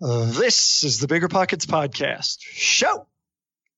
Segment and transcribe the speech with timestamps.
[0.00, 3.06] This is the Bigger Pockets Podcast, show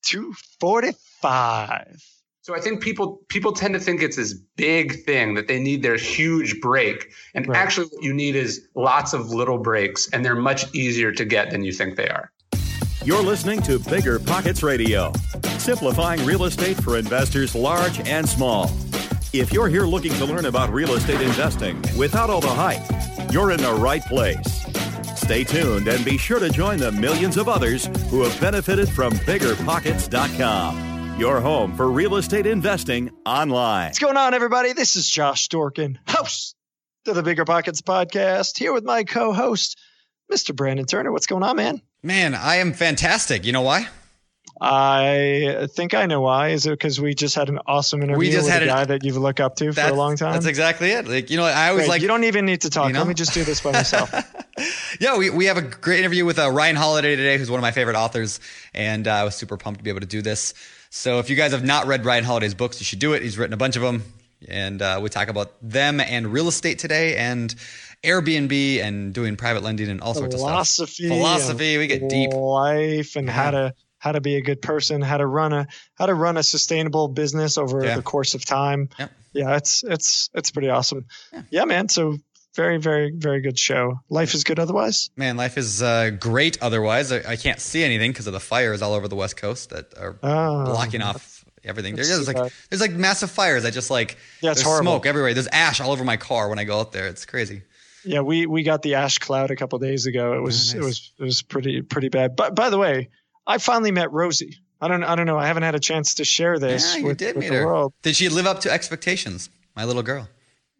[0.05, 2.01] 245.
[2.43, 5.83] So I think people people tend to think it's this big thing that they need
[5.83, 7.59] their huge break, and Right.
[7.59, 11.51] actually what you need is lots of little breaks, and they're much easier to get
[11.51, 12.31] than you think they are.
[13.05, 15.13] You're listening to Bigger Pockets Radio,
[15.59, 18.71] simplifying real estate for investors large and small.
[19.33, 23.51] If you're here looking to learn about real estate investing without all the hype, you're
[23.51, 24.63] in the right place.
[25.23, 29.13] Stay tuned and be sure to join the millions of others who have benefited from
[29.13, 33.87] biggerpockets.com, your home for real estate investing online.
[33.87, 34.73] What's going on, everybody?
[34.73, 36.57] This is Josh Dorkin, host
[37.07, 39.79] of the Bigger Pockets Podcast, here with my co host,
[40.31, 40.57] Mr.
[40.57, 41.13] Brandon Turner.
[41.13, 41.83] What's going on, man?
[42.03, 43.45] Man, I am fantastic.
[43.45, 43.87] You know why?
[44.65, 46.51] I think I know why.
[46.51, 48.69] Is it because we just had an awesome interview we just with had a an-
[48.69, 50.35] guy that you've looked up to for a long time?
[50.35, 51.09] That's exactly it.
[51.09, 51.89] Like you know, I always Great.
[51.89, 52.87] like you don't even need to talk.
[52.87, 53.01] you know?
[53.01, 54.13] Let me just do this by myself.
[55.01, 57.63] yeah, we, we have a great interview with uh, Ryan Holiday today, who's one of
[57.63, 58.39] my favorite authors,
[58.73, 60.55] and uh, I was super pumped to be able to do this.
[60.91, 63.23] So if you guys have not read Ryan Holiday's books, you should do it.
[63.23, 64.05] He's written a bunch of them,
[64.49, 67.53] and uh, we talk about them and real estate today, and
[68.05, 71.17] Airbnb and doing private lending and all sorts of philosophy, stuff.
[71.17, 71.79] Philosophy.
[71.79, 72.33] We get deep.
[72.33, 76.07] life, and how to how to be a good person, how to run a how
[76.07, 77.95] to run a sustainable business over Yeah.
[77.97, 78.89] the course of time.
[78.99, 79.13] Yep.
[79.33, 81.07] Yeah, it's it's it's pretty awesome.
[81.51, 81.67] Yeah.
[81.67, 81.89] man.
[81.89, 82.19] So
[82.57, 84.01] very very very good show.
[84.11, 85.11] Life is good otherwise.
[85.17, 86.61] Man, life is uh, great.
[86.61, 89.71] Otherwise, I, I can't see anything because of the fires all over the West Coast
[89.71, 91.95] that are Oh, blocking off everything.
[91.95, 94.93] There's like there's like massive fires I just like Yeah, it's there's horrible.
[94.95, 95.33] smoke everywhere.
[95.33, 97.07] There's ash all over my car when I go out there.
[97.07, 97.63] It's crazy.
[98.05, 100.33] Yeah, we we got the ash cloud a couple days ago.
[100.35, 102.35] It was Oh, it was it was pretty pretty bad.
[102.35, 103.11] But by the way,
[103.47, 104.57] I finally met Rosie.
[104.81, 105.39] I don't I don't know.
[105.39, 107.57] I haven't had a chance to share this Yeah, you with, did with meet the
[107.57, 107.67] her.
[107.67, 107.93] world.
[108.03, 109.49] Did she live up to expectations?
[109.77, 110.29] My little girl.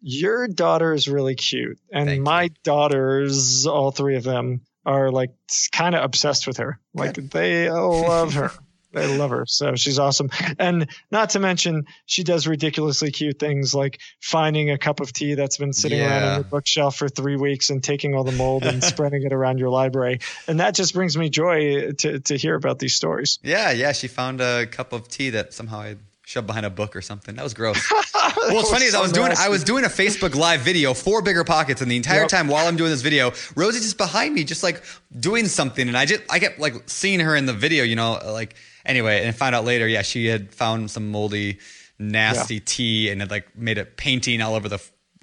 [0.01, 2.23] Your daughter is really cute, and Thank you.
[2.23, 5.29] my daughters, all three of them, are like
[5.71, 6.79] kind of obsessed with her.
[6.93, 8.51] Like they love her.
[8.93, 9.45] They love her.
[9.47, 10.29] So she's awesome.
[10.59, 15.33] And not to mention, she does ridiculously cute things like finding a cup of tea
[15.35, 16.35] that's been sitting around on Yeah.
[16.35, 19.69] your bookshelf for three weeks and taking all the mold and spreading it around your
[19.69, 20.19] library.
[20.47, 23.39] And that just brings me joy to, to hear about these stories.
[23.43, 23.91] Yeah, yeah.
[23.91, 25.95] She found a cup of tea that somehow I
[26.25, 27.35] shoved behind a book or something.
[27.35, 27.91] That was gross.
[28.35, 31.21] Well, what's funny is I was doing I was doing a Facebook live video for
[31.21, 32.29] Bigger Pockets, and the entire Yep.
[32.29, 34.81] time while I'm doing this video, Rosie's just behind me, just like
[35.17, 38.19] doing something, and I just I kept like seeing her in the video, you know,
[38.25, 41.59] like anyway, and I found out later, yeah, she had found some moldy,
[41.99, 44.79] nasty tea and had like made a painting all over the.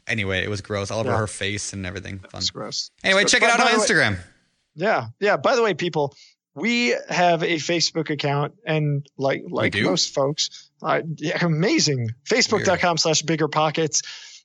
[0.07, 1.19] Anyway, it was gross, all over Yeah.
[1.19, 2.19] her face and everything.
[2.19, 2.31] Fun.
[2.33, 2.91] That's gross.
[3.05, 4.19] Anyway, That's check it out By on the way- Instagram.
[4.75, 5.37] Yeah, yeah.
[5.37, 6.15] By the way, people,
[6.55, 12.09] we have a Facebook account, and like like most folks, uh, yeah, amazing.
[12.29, 14.03] Facebook.com slash bigger pockets.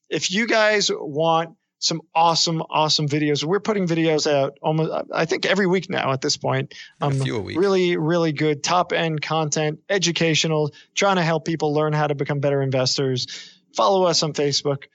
[0.10, 1.56] If you guys want
[1.86, 6.20] some awesome, awesome videos, we're putting videos out almost, I think, every week now at
[6.22, 6.74] this point.
[7.00, 7.60] Um, A few a week.
[7.60, 12.40] Really, really good top end content, educational, trying to help people learn how to become
[12.40, 13.28] better investors.
[13.76, 14.86] Follow us on Facebook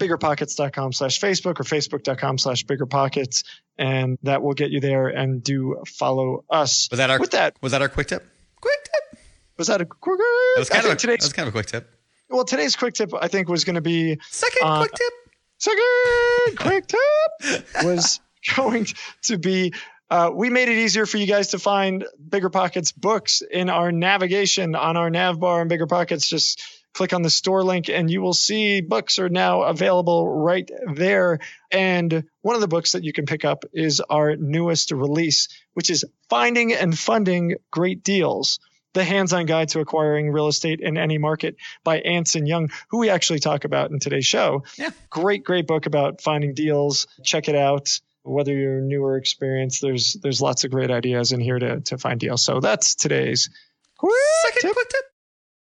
[0.00, 3.44] biggerpockets.com slash Facebook or Facebook.com slash biggerpockets.
[3.76, 6.88] And that will get you there and do follow us.
[6.90, 8.26] Was that our With that, was that our quick tip?
[8.60, 9.20] Quick tip.
[9.58, 10.18] was that a quick?
[10.18, 11.86] That was kind of a, that was kind of a quick tip.
[12.30, 15.12] well, today's quick tip, I think was going to be Second Uh, quick tip.
[15.60, 18.20] Second quick tip was
[18.56, 18.86] going
[19.22, 19.72] to be
[20.10, 23.92] uh, we made it easier for you guys to find bigger pockets books in our
[23.92, 26.28] navigation on our nav bar and bigger pockets.
[26.28, 26.60] Just
[26.92, 31.38] click on the store link and you will see books are now available right there.
[31.70, 35.90] And one of the books that you can pick up is our newest release which
[35.90, 38.58] is finding and funding great deals
[38.92, 43.10] the hands-on guide to acquiring real estate in any market by Anson Young, who we
[43.10, 44.64] actually talk about in today's show.
[44.76, 44.90] Yeah.
[45.10, 47.06] Great, great book about finding deals.
[47.24, 48.00] Check it out.
[48.22, 51.96] Whether you're new or experienced, there's there's lots of great ideas in here to to
[51.98, 52.44] find deals.
[52.44, 53.48] So that's today's
[53.96, 54.12] quick
[54.42, 54.72] Second tip.
[54.74, 54.99] quick tip.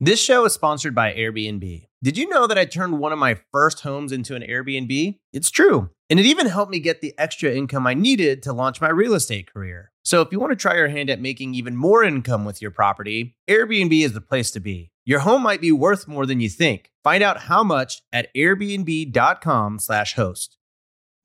[0.00, 1.88] This show is sponsored by Airbnb.
[2.04, 5.18] Did you know that I turned one of my first homes into an Airbnb?
[5.32, 5.90] It's true.
[6.08, 9.14] And it even helped me get the extra income I needed to launch my real
[9.14, 9.90] estate career.
[10.04, 12.70] So if you want to try your hand at making even more income with your
[12.70, 14.92] property, Airbnb is the place to be.
[15.04, 16.92] Your home might be worth more than you think.
[17.02, 20.56] Find out how much at airbnb.com/host.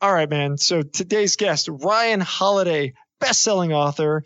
[0.02, 0.58] All right, man.
[0.58, 4.24] So today's guest, Ryan Holiday, best-selling author.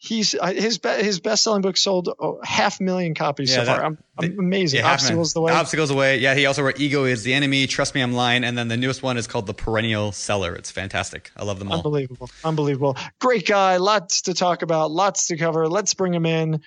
[0.00, 3.64] He's uh, his be- his best-selling book sold oh, half a million copies Yeah, so
[3.64, 3.84] that- far.
[3.84, 4.80] I'm, I'm amazing.
[4.80, 5.52] Yeah, Obstacles the way.
[5.52, 6.18] Obstacles away.
[6.18, 8.76] Yeah, he also wrote Ego is the Enemy, Trust Me I'm Lying, and then the
[8.76, 10.54] newest one is called The Perennial Seller.
[10.54, 11.32] It's fantastic.
[11.36, 11.78] I love them all.
[11.78, 12.30] Unbelievable.
[12.44, 12.96] Unbelievable.
[13.18, 13.78] Great guy.
[13.78, 15.68] Lots to talk about, lots to cover.
[15.68, 16.60] Let's bring him in.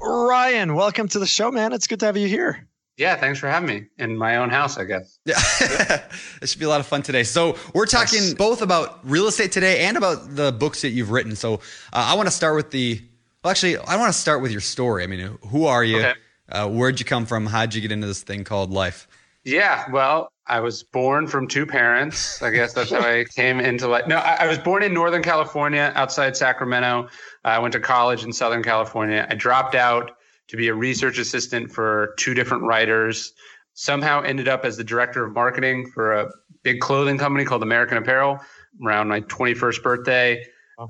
[0.00, 1.72] Ryan, welcome to the show, man.
[1.72, 2.66] It's good to have you here.
[2.96, 5.18] Yeah, thanks for having me in my own house, I guess.
[5.24, 5.34] Yeah,
[6.40, 7.24] it should be a lot of fun today.
[7.24, 8.34] So we're talking Yes.
[8.34, 11.34] both about real estate today and about the books that you've written.
[11.34, 11.58] So uh,
[11.92, 13.02] I want to start with the.
[13.42, 15.02] Well, actually, I want to start with your story.
[15.02, 15.98] I mean, who are you?
[15.98, 16.14] Okay.
[16.48, 17.46] Uh, where'd you come from?
[17.46, 19.08] How'd you get into this thing called life?
[19.44, 22.40] Yeah, well, I was born from two parents.
[22.42, 24.06] I guess that's how I came into life.
[24.06, 27.08] No, I, I was born in Northern California, outside Sacramento.
[27.44, 29.26] I went to college in Southern California.
[29.28, 30.12] I dropped out
[30.48, 33.32] to be a research assistant for two different writers.
[33.74, 36.30] Somehow ended up as the director of marketing for a
[36.62, 38.38] big clothing company called American Apparel
[38.84, 40.44] around my 21st birthday.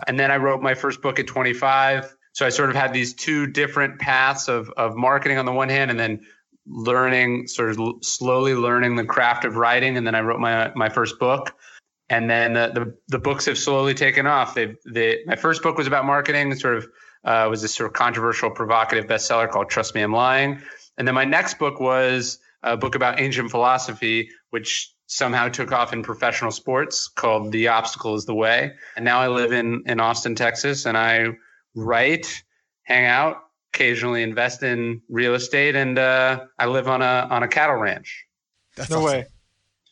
[0.07, 2.17] And then I wrote my first book at 25.
[2.33, 5.69] So I sort of had these two different paths of, of marketing on the one
[5.69, 6.21] hand, and then
[6.67, 9.97] learning, sort of l- slowly learning the craft of writing.
[9.97, 11.55] And then I wrote my my first book.
[12.11, 14.55] And then the, the, the books have slowly taken off.
[14.55, 16.87] They've, they, my first book was about marketing, sort of
[17.25, 20.61] uh, was this sort of controversial, provocative bestseller called Trust Me, I'm Lying.
[20.99, 25.93] And then my next book was a book about ancient philosophy, which somehow took off
[25.93, 28.73] in professional sports called The Obstacle is the Way.
[28.97, 31.29] And now I live in, in Austin, Texas, and I
[31.75, 32.43] write,
[32.85, 33.39] hang out,
[33.75, 38.25] occasionally invest in real estate, and uh, I live on a on a cattle ranch.
[38.77, 39.07] That's No awesome.
[39.07, 39.27] way.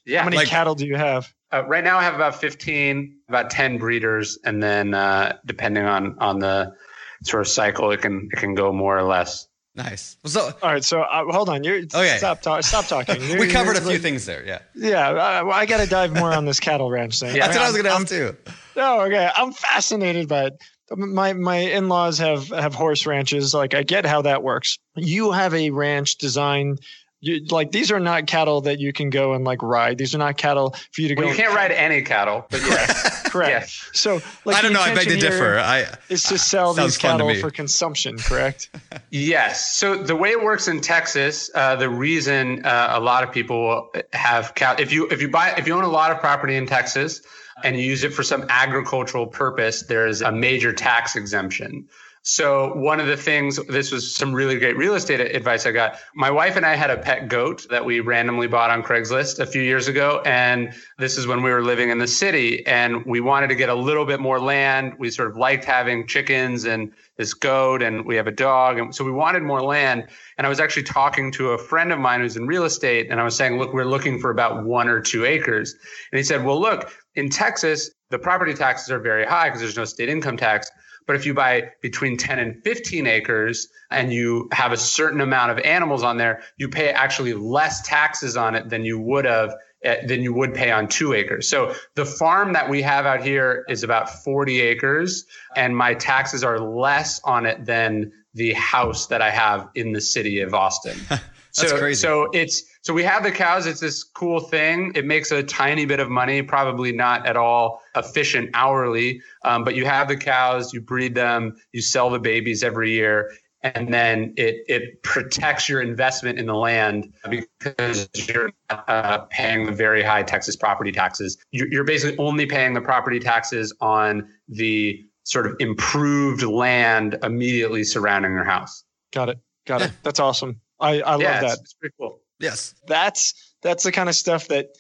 [0.06, 1.32] Yeah, How many Like- cattle do you have?
[1.52, 6.17] uh, right now I have about 15, about 10 breeders, and then uh, depending on
[6.20, 6.73] on the
[7.22, 9.48] sort of cycle, it can it can go more or less.
[9.74, 10.19] Nice.
[10.26, 11.64] So All right, so uh, hold on.
[11.64, 12.16] You're Okay.
[12.19, 13.19] stop talk, stop talking.
[13.22, 14.44] we You're- covered a you're- few things there.
[14.46, 17.34] Yeah, Yeah, uh, well, I got to dive more on this cattle ranch thing.
[17.34, 18.52] Yeah, that's what I was I'm- going to I'm- ask too.
[18.76, 19.30] Oh, okay.
[19.34, 20.62] I'm fascinated by it.
[20.94, 23.55] My my in-laws have have horse ranches.
[23.55, 24.79] Like I get how that works.
[24.94, 26.81] You have a ranch designed.
[27.24, 29.96] You, like these are not cattle that you can go and like ride.
[29.96, 31.31] These are not cattle for you to Well, go.
[31.31, 32.86] you can't ride any cattle, but yeah,
[33.26, 33.50] Correct.
[33.62, 33.91] Yes.
[33.94, 34.81] So like I don't know.
[34.81, 35.36] I beg to differ.
[35.55, 38.19] here I Is to sell Sounds these cattle for consumption.
[38.19, 38.69] Correct.
[39.10, 39.74] Yes.
[39.76, 43.91] So the way it works in Texas, uh, the reason uh, a lot of people
[44.12, 46.67] have cow, if you if you buy if you own a lot of property in
[46.67, 47.20] Texas
[47.62, 51.88] and you use it for some agricultural purpose, there's a major tax exemption.
[52.24, 55.98] So one of the things, this was some really great real estate advice I got.
[56.14, 59.46] My wife and I had a pet goat that we randomly bought on Craigslist a
[59.46, 60.22] few years ago.
[60.24, 63.70] And this is when we were living in the city and we wanted to get
[63.70, 64.94] a little bit more land.
[65.00, 68.79] We sort of liked having chickens and this goat and we have a dog.
[68.79, 70.06] And so we wanted more land.
[70.38, 73.08] And I was actually talking to a friend of mine who's in real estate.
[73.10, 75.74] And I was saying, look, we're looking for about one or two acres.
[76.12, 79.76] And he said, well, look, in Texas, the property taxes are very high because there's
[79.76, 80.70] no state income tax.
[81.06, 85.51] But if you buy between 10 and 15 acres and you have a certain amount
[85.51, 89.55] of animals on there, you pay actually less taxes on it than you would have
[89.82, 91.49] eh, than you would pay on two acres.
[91.49, 96.44] So the farm that we have out here is about 40 acres and my taxes
[96.44, 100.99] are less on it than the house that I have in the city of Austin.
[101.53, 103.67] So, so it's so we have the cows.
[103.67, 104.93] It's this cool thing.
[104.94, 109.21] It makes a tiny bit of money, probably not at all efficient hourly.
[109.44, 113.31] Um, but you have the cows, you breed them, you sell the babies every year,
[113.63, 119.73] and then it it protects your investment in the land because you're uh, paying the
[119.73, 121.37] very high Texas property taxes.
[121.51, 128.32] You're basically only paying the property taxes on the sort of improved land immediately surrounding
[128.32, 128.85] your house.
[129.13, 129.39] Got it.
[129.67, 129.93] Got it.
[130.03, 130.61] That's awesome.
[130.82, 131.44] I, I yeah, love that.
[131.44, 132.20] It's, it's pretty cool.
[132.41, 132.74] Yes.
[132.86, 134.70] That's that's the kind of stuff that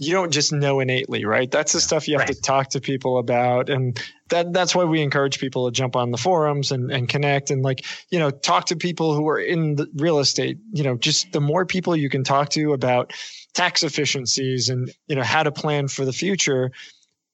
[0.00, 1.48] you don't just know innately, right?
[1.48, 2.34] That's the stuff you have Right.
[2.34, 3.68] to talk to people about.
[3.68, 7.50] And that that's why we encourage people to jump on the forums and, and connect
[7.50, 10.58] and like, you know, talk to people who are in the real estate.
[10.72, 13.12] You know, just the more people you can talk to about
[13.52, 16.72] tax efficiencies and, you know, how to plan for the future,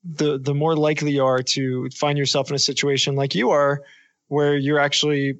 [0.04, 3.82] the the more likely you are to find yourself in a situation like you are,
[4.28, 5.38] where you're actually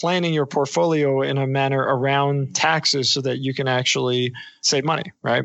[0.00, 5.12] planning your portfolio in a manner around taxes so that you can actually save money,
[5.22, 5.44] right?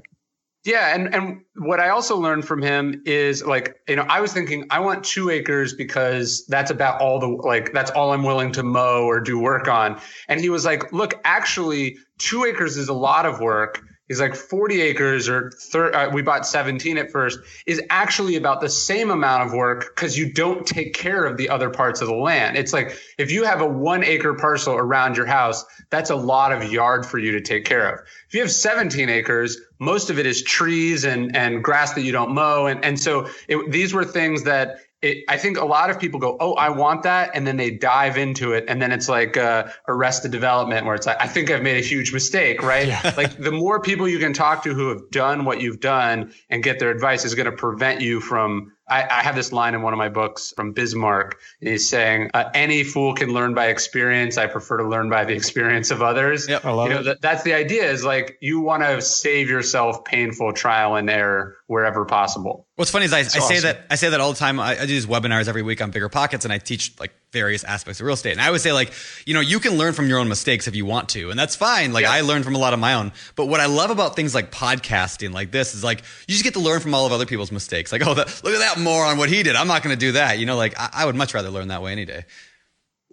[0.64, 4.32] Yeah, and and what I also learned from him is like, you know, I was
[4.32, 8.52] thinking I want 2 acres because that's about all the like that's all I'm willing
[8.54, 10.00] to mow or do work on.
[10.28, 13.82] And he was like, "Look, actually 2 acres is a lot of work."
[14.12, 18.60] He's like 40 acres or thir- uh, we bought 17 at first is actually about
[18.60, 22.10] the same amount of work because you don't take care of the other parts of
[22.10, 22.58] the land.
[22.58, 26.52] It's like if you have a one acre parcel around your house, that's a lot
[26.52, 28.06] of yard for you to take care of.
[28.28, 32.12] If you have 17 acres, most of it is trees and, and grass that you
[32.12, 32.66] don't mow.
[32.66, 36.20] And, and so it, these were things that it, I think a lot of people
[36.20, 37.32] go, Oh, I want that.
[37.34, 38.66] And then they dive into it.
[38.68, 41.86] And then it's like uh, arrested development where it's like, I think I've made a
[41.86, 42.90] huge mistake, right?
[43.18, 46.64] like the more people you can talk to who have done what you've done and
[46.64, 49.82] get their advice is going to prevent you from I, I have this line in
[49.82, 51.40] one of my books from Bismarck.
[51.62, 54.38] And he's saying, uh, "Any fool can learn by experience.
[54.38, 56.66] I prefer to learn by the experience of others." Yep.
[56.66, 57.90] I love you know, that, that's the idea.
[57.90, 62.68] Is like you want to save yourself painful trial and error wherever possible.
[62.78, 64.60] What's funny is I, I say that I say that all the time.
[64.60, 67.64] I, I do these webinars every week on bigger pockets, and I teach like various
[67.66, 68.32] aspects of real estate.
[68.32, 68.94] And I always say like,
[69.26, 71.56] you know, you can learn from your own mistakes if you want to, and that's
[71.56, 71.92] fine.
[71.92, 72.12] Like Yeah.
[72.12, 73.12] I learned from a lot of my own.
[73.36, 76.54] But what I love about things like podcasting, like this, is like you just get
[76.54, 77.92] to learn from all of other people's mistakes.
[77.92, 79.56] Like, oh, that, look at that moron, what he did.
[79.58, 80.40] I'm not going to do that.
[80.40, 82.24] You know, like I, I would much rather learn that way any day.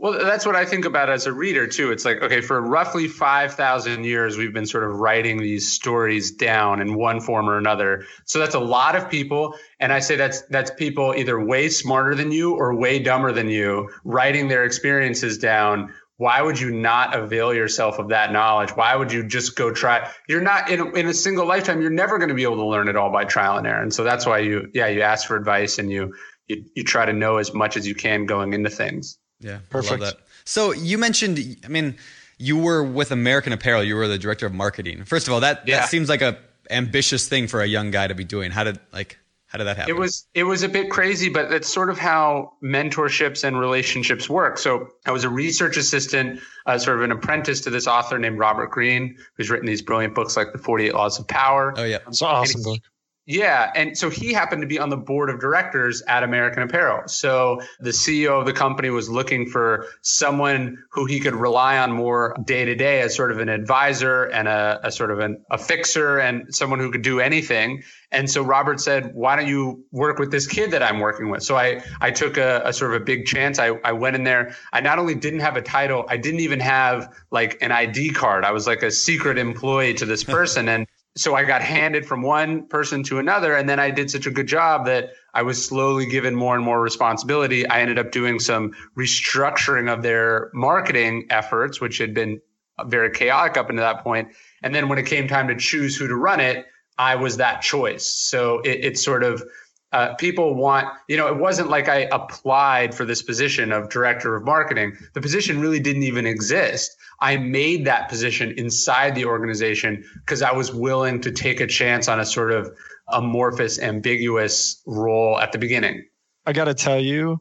[0.01, 1.91] Well, that's what I think about as a reader too.
[1.91, 6.81] It's like, okay, for roughly 5,000 years, we've been sort of writing these stories down
[6.81, 8.05] in one form or another.
[8.25, 9.57] So that's a lot of people.
[9.81, 13.49] And I say that's, that's people either way smarter than you or way dumber than
[13.49, 15.93] you writing their experiences down.
[16.17, 18.71] Why would you not avail yourself of that knowledge?
[18.71, 20.09] Why would you just go try?
[20.29, 21.81] You're not in a, in a single lifetime.
[21.81, 23.83] You're never going to be able to learn it all by trial and error.
[23.83, 26.15] And so that's why you, yeah, you ask for advice and you,
[26.47, 29.19] you, you try to know as much as you can going into things.
[29.41, 29.93] Yeah, Perfect.
[30.03, 30.23] I love that.
[30.45, 31.97] So you mentioned, I mean,
[32.39, 33.85] you were with American Apparel.
[33.85, 35.05] You were the director of marketing.
[35.05, 35.81] First of all, that Yeah.
[35.81, 36.39] that seems like a
[36.71, 38.51] ambitious thing for a young guy to be doing.
[38.51, 39.95] How did like how did that happen?
[39.95, 44.29] It was it was a bit crazy, but that's sort of how mentorships and relationships
[44.29, 44.59] work.
[44.59, 48.39] So I was a research assistant, uh, sort of an apprentice to this author named
[48.39, 51.75] Robert Greene, who's written these brilliant books like The Forty Eight Laws of Power.
[51.77, 51.99] Oh yeah.
[52.07, 52.81] It's an awesome book.
[53.29, 53.71] Yeah.
[53.75, 57.09] And so he happened to be on the board of directors at American Apparel.
[57.09, 61.93] So the CEO of the company was looking for someone who he could rely on
[61.93, 65.45] more day to day as sort of an advisor and a, a sort of an,
[65.51, 67.83] a fixer and someone who could do anything.
[68.11, 71.43] And so Robert said, why don't you work with this kid that I'm working with?
[71.43, 73.59] So I, I took a, a sort of a big chance.
[73.59, 74.57] I, I went in there.
[74.73, 78.47] I not only didn't have a title, I didn't even have like an ID card.
[78.47, 80.67] I was like a secret employee to this person.
[80.71, 80.87] and
[81.19, 84.31] so I got handed from one person to another, and then I did such a
[84.31, 87.67] good job that I was slowly given more and more responsibility.
[87.67, 92.41] I ended up doing some restructuring of their marketing efforts, which had been
[92.87, 94.29] very chaotic up until that point.
[94.63, 96.67] And then when it came time to choose who to run it,
[96.99, 98.07] I was that choice.
[98.07, 99.43] So it, it's sort of
[99.93, 104.37] uh, people want, you know, it wasn't like I applied for this position of director
[104.37, 104.97] of marketing.
[105.15, 106.95] The position really didn't even exist.
[107.21, 112.07] I made that position inside the organization because I was willing to take a chance
[112.07, 112.71] on a sort of
[113.09, 116.07] amorphous, ambiguous role at the beginning.
[116.45, 117.41] I got to tell you,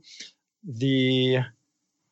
[0.63, 1.39] the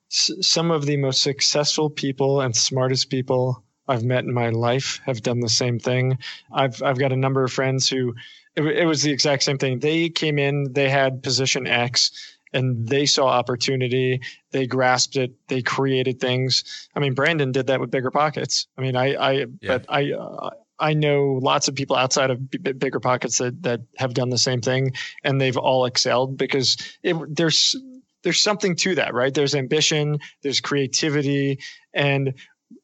[0.10, 5.22] some of the most successful people and smartest people I've met in my life have
[5.22, 6.20] done the same thing.
[6.51, 8.15] I've I've got a number of friends who
[8.56, 9.80] it, it was the exact same thing.
[9.80, 12.12] They came in, they had position X,
[12.54, 14.22] and they saw opportunity.
[14.52, 15.34] They grasped it.
[15.48, 16.88] They created things.
[16.96, 18.68] I mean, Brandon did that with bigger pockets.
[18.78, 19.46] I mean, I I Yeah.
[19.68, 20.12] but I.
[20.14, 24.30] Uh, I know lots of people outside of B- bigger pockets that, that have done
[24.30, 24.92] the same thing,
[25.24, 27.78] and they've all excelled because it, there's
[28.24, 29.34] there's something to that, right?
[29.34, 31.60] There's ambition, there's creativity,
[31.94, 32.34] and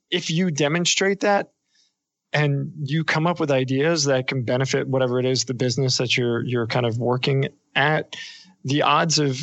[0.10, 1.52] if you demonstrate that
[2.34, 6.18] and you come up with ideas that can benefit whatever it is the business that
[6.18, 8.16] you're you're kind of working at
[8.64, 9.40] the odds of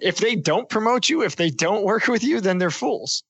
[0.00, 3.24] if they don't promote you if they don't work with you then they're fools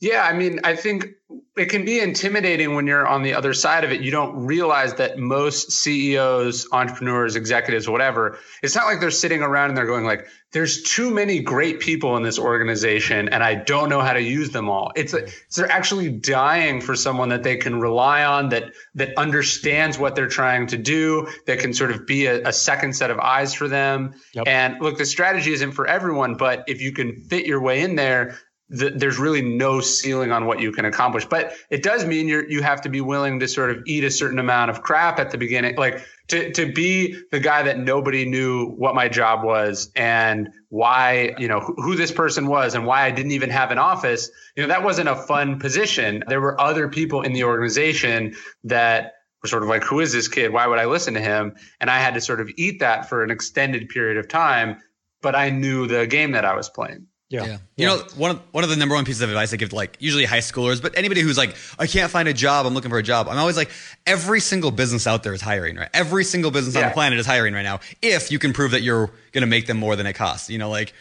[0.00, 1.08] yeah, I mean, I think
[1.56, 4.00] it can be intimidating when you're on the other side of it.
[4.00, 9.68] You don't realize that most CEOs, entrepreneurs, executives, whatever, it's not like they're sitting around
[9.68, 13.90] and they're going like, there's too many great people in this organization and I don't
[13.90, 14.90] know how to use them all.
[14.96, 19.16] It's, a, it's they're actually dying for someone that they can rely on that that
[19.18, 23.10] understands what they're trying to do, that can sort of be a, a second set
[23.10, 24.14] of eyes for them.
[24.32, 24.48] Yep.
[24.48, 27.96] And look, the strategy isn't for everyone, but if you can fit your way in
[27.96, 28.38] there,
[28.70, 31.26] the, there's really no ceiling on what you can accomplish.
[31.26, 34.10] But it does mean you you have to be willing to sort of eat a
[34.10, 38.24] certain amount of crap at the beginning, like to to be the guy that nobody
[38.24, 42.86] knew what my job was and why you know who, who this person was and
[42.86, 44.30] why I didn't even have an office.
[44.56, 46.22] You know that wasn't a fun position.
[46.28, 50.28] There were other people in the organization that were sort of like, who is this
[50.28, 50.52] kid?
[50.52, 51.56] Why would I listen to him?
[51.80, 54.76] And I had to sort of eat that for an extended period of time.
[55.22, 57.06] But I knew the game that I was playing.
[57.30, 57.46] Yeah.
[57.46, 57.58] yeah.
[57.76, 59.76] You know, one of one of the number one pieces of advice I give to
[59.76, 62.90] like usually high schoolers, but anybody who's like, I can't find a job, I'm looking
[62.90, 63.28] for a job.
[63.28, 63.70] I'm always like,
[64.04, 65.88] every single business out there is hiring, right?
[65.94, 66.82] Every single business yeah.
[66.82, 67.78] on the planet is hiring right now.
[68.02, 70.50] If you can prove that you're gonna make them more than it costs.
[70.50, 70.92] You know, like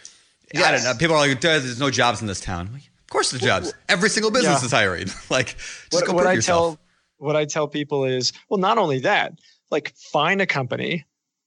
[0.53, 0.63] yes.
[0.63, 0.93] I don't know.
[0.99, 2.69] People are like, there's no jobs in this town.
[2.73, 3.73] Like, of course there's jobs.
[3.89, 4.65] Every single business yeah.
[4.67, 5.07] is hiring.
[5.31, 6.75] like just what, go what I yourself.
[6.75, 6.79] tell
[7.17, 9.33] what I tell people is, well, not only that,
[9.71, 11.05] like find a company.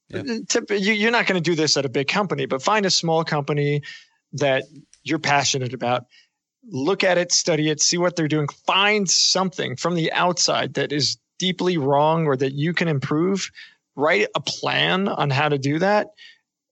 [0.09, 0.23] Yeah.
[0.69, 3.81] You're not going to do this at a big company, but find a small company
[4.35, 4.65] that
[5.05, 6.07] you're passionate about
[6.71, 10.93] look at it study it see what they're doing find something from the outside that
[10.93, 13.51] is deeply wrong or that you can improve
[13.97, 16.09] write a plan on how to do that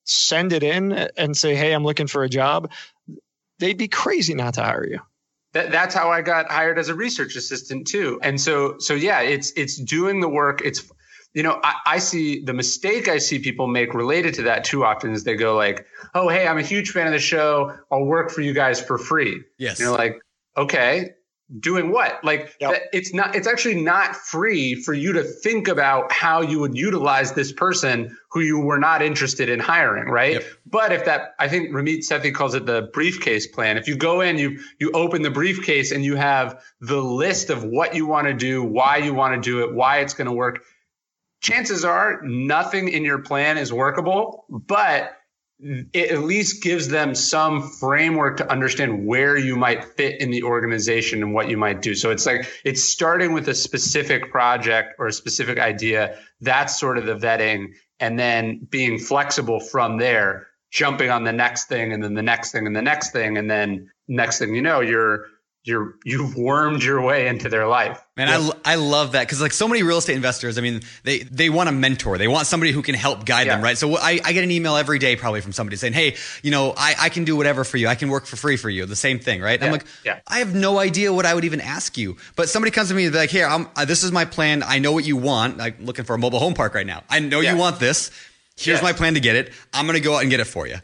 [0.04, 2.70] send it in and say hey i'm looking for a job
[3.58, 5.00] they'd be crazy not to hire you
[5.52, 8.20] that, that's how I got hired as a research assistant too.
[8.22, 10.62] And so, so yeah, it's, it's doing the work.
[10.64, 10.88] It's,
[11.34, 14.84] you know, I, I, see the mistake I see people make related to that too
[14.84, 17.76] often is they go like, "Oh, hey, I'm a huge fan of the show.
[17.90, 19.78] I'll work for you guys for free." Yes.
[19.78, 20.20] you're like,
[20.56, 21.10] okay,
[21.58, 22.22] doing what?
[22.22, 22.88] Like, yep.
[22.92, 23.34] it's not.
[23.34, 28.16] It's actually not free for you to think about how you would utilize this person
[28.30, 30.34] who you were not interested in hiring, right?
[30.34, 30.44] Yep.
[30.66, 33.76] But if that, I think Ramit Sethi calls it the briefcase plan.
[33.76, 37.64] If you go in, you you open the briefcase and you have the list of
[37.64, 40.32] what you want to do, why you want to do it, why it's going to
[40.32, 40.62] work
[41.40, 45.16] chances are nothing in your plan is workable, but
[45.62, 50.42] it at least gives them some framework to understand where you might fit in the
[50.42, 51.94] organization and what you might do.
[51.94, 56.18] So it's like it's starting with a specific project or a specific idea.
[56.40, 57.74] That's sort of the vetting.
[57.98, 62.52] And then being flexible from there, jumping on the next thing and then the next
[62.52, 63.36] thing and the next thing.
[63.36, 65.26] And then next thing you know, you're
[65.62, 68.02] you're you've wormed your way into their life.
[68.16, 68.50] Man, yes.
[68.64, 71.50] I, I love that because like so many real estate investors, I mean, they they
[71.50, 72.16] want a mentor.
[72.16, 73.56] They want somebody who can help guide yeah.
[73.56, 73.76] them, right?
[73.76, 76.72] So I, I get an email every day probably from somebody saying, "Hey, you know,
[76.76, 77.88] I, I can do whatever for you.
[77.88, 79.60] I can work for free for you." The same thing, right?
[79.60, 79.66] Yeah.
[79.66, 80.20] I'm like, yeah.
[80.26, 83.04] I have no idea what I would even ask you, but somebody comes to me
[83.04, 84.62] and be like, "Here, I'm, uh, this is my plan.
[84.62, 85.60] I know what you want.
[85.60, 87.02] I'm looking for a mobile home park right now.
[87.10, 87.52] I know yeah.
[87.52, 88.10] you want this.
[88.56, 89.52] Here's my plan to get it.
[89.74, 90.76] I'm gonna go out and get it for you."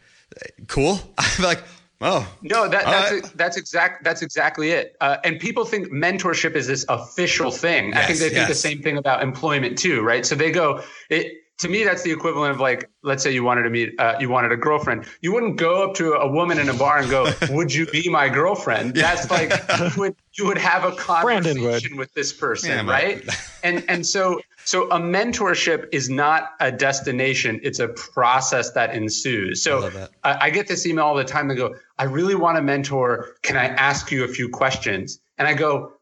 [0.67, 0.99] Cool.
[1.19, 1.63] I'm like
[2.01, 3.37] Oh no, that, that's right.
[3.37, 4.97] that's exact that's exactly it.
[5.01, 7.91] Uh, and people think mentorship is this official thing.
[7.91, 10.27] Yes, I think they think the same thing about employment too, right?
[10.27, 13.63] So they go it to me that's the equivalent of like let's say you wanted
[13.63, 16.69] to meet uh, you wanted a girlfriend you wouldn't go up to a woman in
[16.69, 20.59] a bar and go would you be my girlfriend that's like you would you would
[20.59, 23.25] have a conversation with this person yeah, right
[23.63, 29.63] and and so so a mentorship is not a destination; it's a process that ensues.
[29.63, 31.47] So I, I, I get this email all the time.
[31.47, 33.37] They go, "I really want a mentor.
[33.43, 35.93] Can I ask you a few questions?" And I go,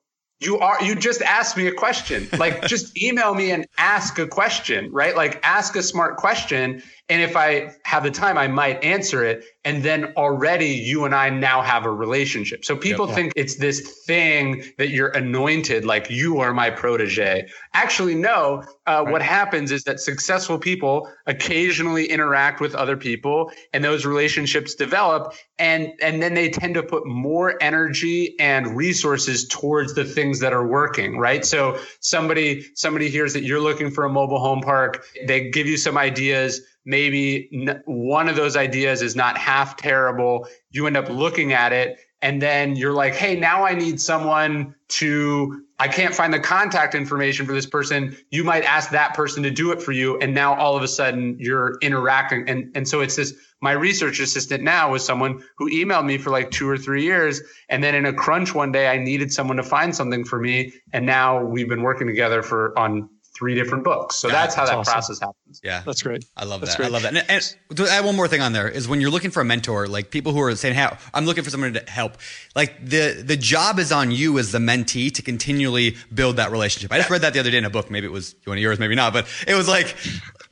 [0.41, 2.29] you are you just asked me a question.
[2.39, 5.17] Like just email me and ask a question right?
[5.17, 9.45] Like ask a smart question and if i have the time i might answer it.
[9.67, 12.65] And then already you and i now have a relationship.
[12.65, 17.49] So people yep, think it's this thing that you're anointed like you are my protege.
[17.73, 18.63] Actually no.
[18.87, 19.13] Uh, right.
[19.13, 25.35] what happens is that successful people occasionally interact with other people and those relationships develop.
[25.59, 30.53] And and then they tend to put more energy and resources towards the things that
[30.53, 31.45] are working right?
[31.45, 35.05] So somebody somebody hears that you're looking for a mobile home park.
[35.27, 37.49] They give you some ideas maybe
[37.87, 42.41] one of those ideas is not half terrible you end up looking at it and
[42.41, 47.47] then you're like hey now i need someone to I can't find the contact information
[47.47, 48.17] for this person.
[48.31, 50.19] You might ask that person to do it for you.
[50.21, 52.49] And now all of a sudden you're interacting.
[52.49, 56.31] And, and so it's this my research assistant now was someone who emailed me for
[56.31, 57.41] like two or three years.
[57.69, 60.75] And then in a crunch one day, I needed someone to find something for me.
[60.93, 64.17] And now we've been working together for on three different books.
[64.17, 64.93] So Yeah, that's how that's that awesome.
[64.93, 65.61] process happens.
[65.65, 65.83] Yeah.
[65.85, 66.25] That's great.
[66.37, 66.83] I love That's that.
[66.85, 66.93] I great.
[66.93, 67.17] love that.
[67.17, 67.25] And,
[67.71, 69.89] and to add one more thing on there is when you're looking for a mentor,
[69.89, 72.17] like people who are saying, "Hey, I'm looking for someone to help."
[72.55, 76.93] Like the the job is on you as the mentee to continually build that relationship.
[76.93, 77.91] I just read that the other day in a book.
[77.91, 79.97] Maybe it was one of yours, maybe not, but it was like.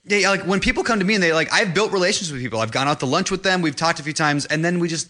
[0.05, 2.59] Yeah, like when people come to me and they like, I've built relationships with people.
[2.59, 3.63] I've gone out to lunch with them.
[3.63, 5.09] We've talked a few times, and then we just,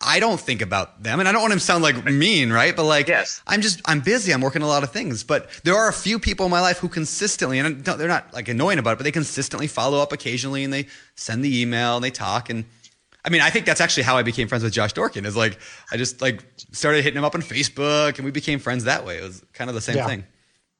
[0.00, 2.76] I don't think about them, and I don't want to sound like mean, right?
[2.76, 3.40] But like, Yes.
[3.46, 4.32] I'm just I'm busy.
[4.32, 6.78] I'm working a lot of things, but there are a few people in my life
[6.78, 10.12] who consistently and don't- they're not like annoying about it, but they consistently follow up
[10.12, 12.64] occasionally and they send the email and they talk and
[13.24, 15.24] I mean, I think that's actually how I became friends with Josh Dorkin.
[15.26, 15.58] Is like
[15.90, 19.16] I just like started hitting him up on Facebook and we became friends that way.
[19.18, 20.06] It was kind of the same Yeah.
[20.06, 20.24] thing.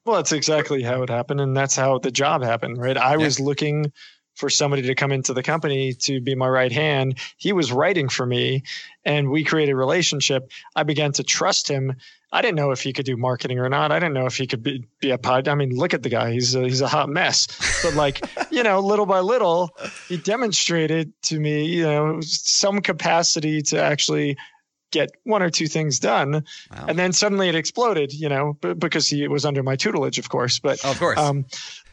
[0.05, 2.95] Well, that's exactly how it happened, and that's how the job happened, right?
[2.95, 3.91] I was looking
[4.37, 7.17] for somebody to come into the company to be my right hand.
[7.37, 8.63] He was writing for me,
[9.03, 10.51] and we created a relationship.
[10.75, 11.95] I began to trust him.
[12.31, 13.91] I didn't know if he could do marketing or not.
[13.91, 15.47] I didn't know if he could be, be a pod.
[15.47, 17.47] I mean, look at the guy; he's a, he's a hot mess.
[17.81, 18.21] But like,
[18.51, 19.75] you know, little by little,
[20.07, 24.37] he demonstrated to me, you know, some capacity to actually
[24.91, 26.31] get one or two things done.
[26.71, 26.85] Wow.
[26.87, 30.29] And then suddenly it exploded, you know, b- because he was under my tutelage, of
[30.29, 30.59] course.
[30.59, 31.17] But Oh, of course.
[31.19, 31.45] um,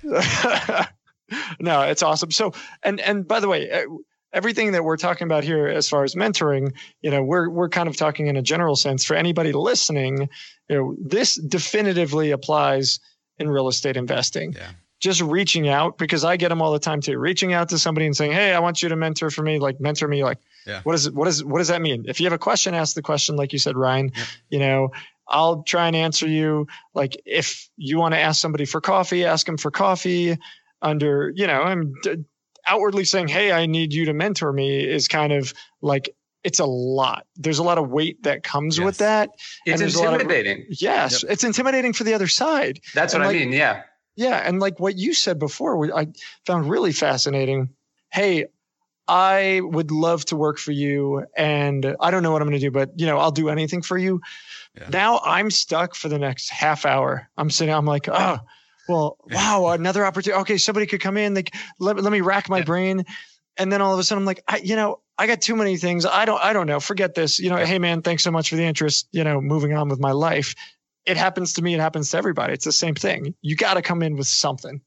[1.61, 2.31] no, it's awesome.
[2.31, 3.85] So, and and by the way,
[4.33, 7.89] everything that we're talking about here, as far as mentoring, you know, we're we're kind
[7.89, 10.29] of talking in a general sense for anybody listening.
[10.69, 13.01] You know, this definitively applies
[13.39, 14.53] in real estate investing.
[14.53, 14.71] Yeah.
[15.01, 17.19] Just reaching out because I get them all the time too.
[17.19, 19.81] Reaching out to somebody and saying, "Hey, I want you to mentor for me." Like
[19.81, 20.25] mentor me.
[20.25, 20.81] Like, Yeah.
[20.83, 21.15] what is it?
[21.15, 22.05] What is what does that mean?
[22.09, 23.37] If you have a question, ask the question.
[23.37, 24.13] Like you said, Ryan.
[24.15, 24.25] Yeah.
[24.51, 24.89] You know,
[25.29, 26.69] I'll try and answer you.
[26.95, 30.39] Like if you want to ask somebody for coffee, ask them for coffee.
[30.85, 32.25] Under you know, I'm d-
[32.67, 36.67] outwardly saying, "Hey, I need you to mentor me," is kind of like it's a
[36.67, 37.27] lot.
[37.37, 38.85] There's a lot of weight that comes Yes.
[38.85, 39.31] with that.
[39.65, 40.67] It's And there's of- intimidating.
[40.69, 42.81] Yes, it's intimidating for the other side.
[42.95, 43.53] That's And what like- I mean.
[43.53, 43.83] Yeah.
[44.17, 46.07] Yeah, and like what you said before, I
[46.47, 47.71] found really fascinating.
[48.13, 48.45] Hey,
[49.09, 52.65] I would love to work for you, and I don't know what I'm going to
[52.67, 54.21] do, but you know, I'll do anything for you.
[54.79, 54.89] Yeah.
[54.91, 57.29] Now I'm stuck for the next half hour.
[57.37, 57.75] I'm sitting.
[57.75, 58.39] I'm like, oh,
[58.89, 60.41] well, wow, another opportunity.
[60.43, 61.35] Okay, somebody could come in.
[61.35, 62.65] Like, let, let me rack my Yeah.
[62.65, 63.05] brain,
[63.57, 65.77] and then all of a sudden, I'm like, I, you know, I got too many
[65.77, 66.05] things.
[66.07, 66.81] I don't, I don't know.
[66.81, 67.39] Forget this.
[67.39, 69.09] You know, hey man, thanks so much for the interest.
[69.13, 70.55] You know, moving on with my life.
[71.07, 71.75] It happens to me.
[71.75, 72.55] It happens to everybody.
[72.55, 73.35] It's the same thing.
[73.43, 74.81] You got to come in with something.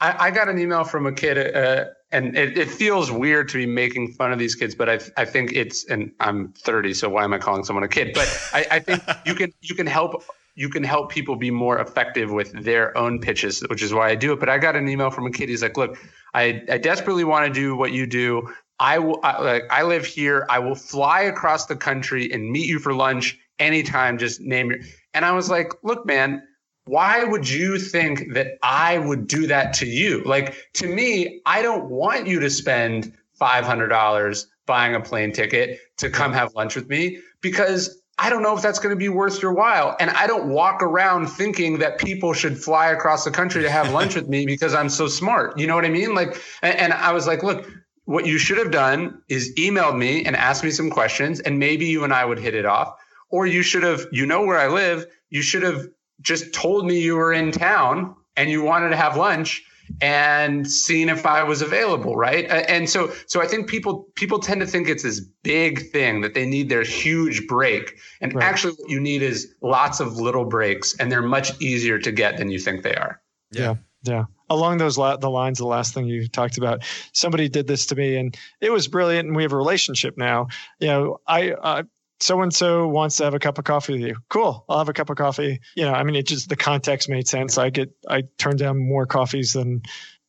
[0.00, 3.58] I, I got an email from a kid, uh, and it, it feels weird to
[3.58, 7.08] be making fun of these kids, but I, I think it's, and I'm 30, so
[7.08, 8.12] why am I calling someone a kid?
[8.14, 11.78] But I, I think you can you can help you can help people be more
[11.78, 14.40] effective with their own pitches, which is why I do it.
[14.40, 15.48] But I got an email from a kid.
[15.48, 15.98] He's like, "Look,
[16.34, 18.52] I, I desperately want to do what you do.
[18.78, 20.46] I will I, like I live here.
[20.48, 24.18] I will fly across the country and meet you for lunch anytime.
[24.18, 24.80] Just name your."
[25.14, 26.42] And I was like, "Look, man."
[26.86, 30.24] why would you think that I would do that to you?
[30.24, 36.10] Like to me, I don't want you to spend $500 buying a plane ticket to
[36.10, 39.40] come have lunch with me because I don't know if that's going to be worth
[39.40, 39.96] your while.
[39.98, 43.92] And I don't walk around thinking that people should fly across the country to have
[43.94, 45.58] lunch with me because I'm so smart.
[45.58, 46.14] You know what I mean?
[46.14, 47.66] Like, and, and I was like, look,
[48.04, 51.86] what you should have done is emailed me and asked me some questions and maybe
[51.86, 52.94] you and I would hit it off.
[53.30, 55.86] Or you should have, you know where I live, you should have
[56.20, 59.64] just told me you were in town and you wanted to have lunch
[60.00, 62.46] and seeing if I was available, right?
[62.50, 66.34] And so so I think people people tend to think it's this big thing that
[66.34, 67.98] they need their huge break.
[68.20, 68.44] And Right.
[68.44, 72.36] actually what you need is lots of little breaks and they're much easier to get
[72.36, 73.20] than you think they are.
[73.50, 73.74] Yeah.
[74.02, 74.24] Yeah.
[74.48, 77.94] Along those la- the lines, the last thing you talked about, somebody did this to
[77.94, 80.48] me, and it was brilliant, and we have a relationship now.
[80.80, 81.82] You know, I uh,
[82.20, 84.16] so and so wants to have a cup of coffee with you.
[84.28, 85.60] Cool, I'll have a cup of coffee.
[85.74, 87.58] You know, I mean, it just the context made sense.
[87.58, 89.82] I get I turn down more coffees than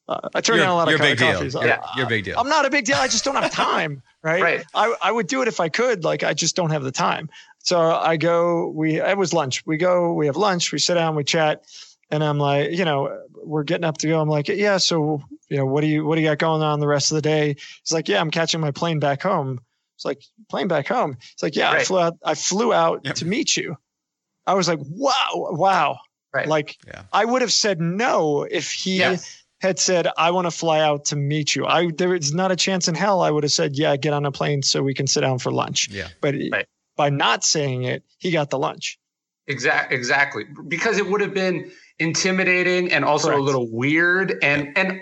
[0.08, 1.34] uh, I turn You're, down a lot you're of a big deal.
[1.34, 1.54] coffees.
[1.54, 1.82] You're, Yeah.
[1.96, 2.38] you're a big deal.
[2.40, 2.98] I'm not a big deal.
[2.98, 4.02] I just don't have time.
[4.24, 4.44] Right.
[4.44, 4.64] Right.
[4.76, 6.04] I, I would do it if I could.
[6.04, 7.32] Like I just don't have the time.
[7.64, 9.66] So I go, we, it was lunch.
[9.66, 11.64] We go, we have lunch, we sit down, we chat.
[12.12, 14.22] And I'm like, you know, we're getting up to go.
[14.22, 14.78] I'm like, yeah.
[14.78, 17.16] So, you know, what do you, what do you got going on the rest of
[17.16, 17.56] the day?
[17.84, 19.60] He's like, yeah, I'm catching my plane back home.
[20.02, 21.16] It's like plane back home.
[21.34, 23.16] It's like, yeah, I flew out, I flew out Yep.
[23.18, 23.78] to meet you.
[24.48, 25.14] I was like, wow,
[25.52, 26.00] wow.
[26.34, 26.48] Right.
[26.48, 27.04] Like Yeah.
[27.14, 29.44] I would have said no if he Yes.
[29.60, 31.68] had said, I want to fly out to meet you.
[31.68, 34.26] I there is not a chance in hell I would have said, Yeah, get on
[34.26, 35.90] a plane so we can sit down for lunch.
[35.92, 36.08] Yeah.
[36.20, 36.66] But Right.
[36.98, 38.98] by not saying it, he got the lunch.
[39.46, 40.46] Exact, exactly.
[40.68, 43.40] Because it would have been intimidating and also Correct.
[43.42, 45.02] a little weird and and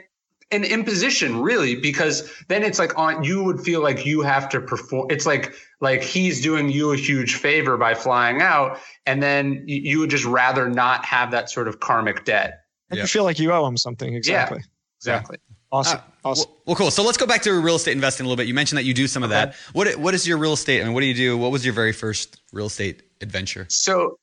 [0.52, 4.60] an imposition really because then it's like on you would feel like you have to
[4.60, 9.64] perform it's like like he's doing you a huge favor by flying out and then
[9.68, 13.04] you would just rather not have that sort of karmic debt Make Yeah.
[13.04, 14.16] you feel like you owe him something.
[14.16, 14.62] Exactly.
[15.00, 15.38] exactly
[15.72, 16.00] Awesome.
[16.00, 16.50] Uh, awesome.
[16.50, 16.90] Well, well, cool.
[16.90, 18.48] So let's go back to real estate investing a little bit.
[18.48, 19.54] You mentioned that you do some of that.
[19.74, 20.82] What What is your real estate?
[20.82, 21.38] I mean, what do you do?
[21.38, 23.68] What was your very first real estate adventure?
[23.70, 24.16] So y-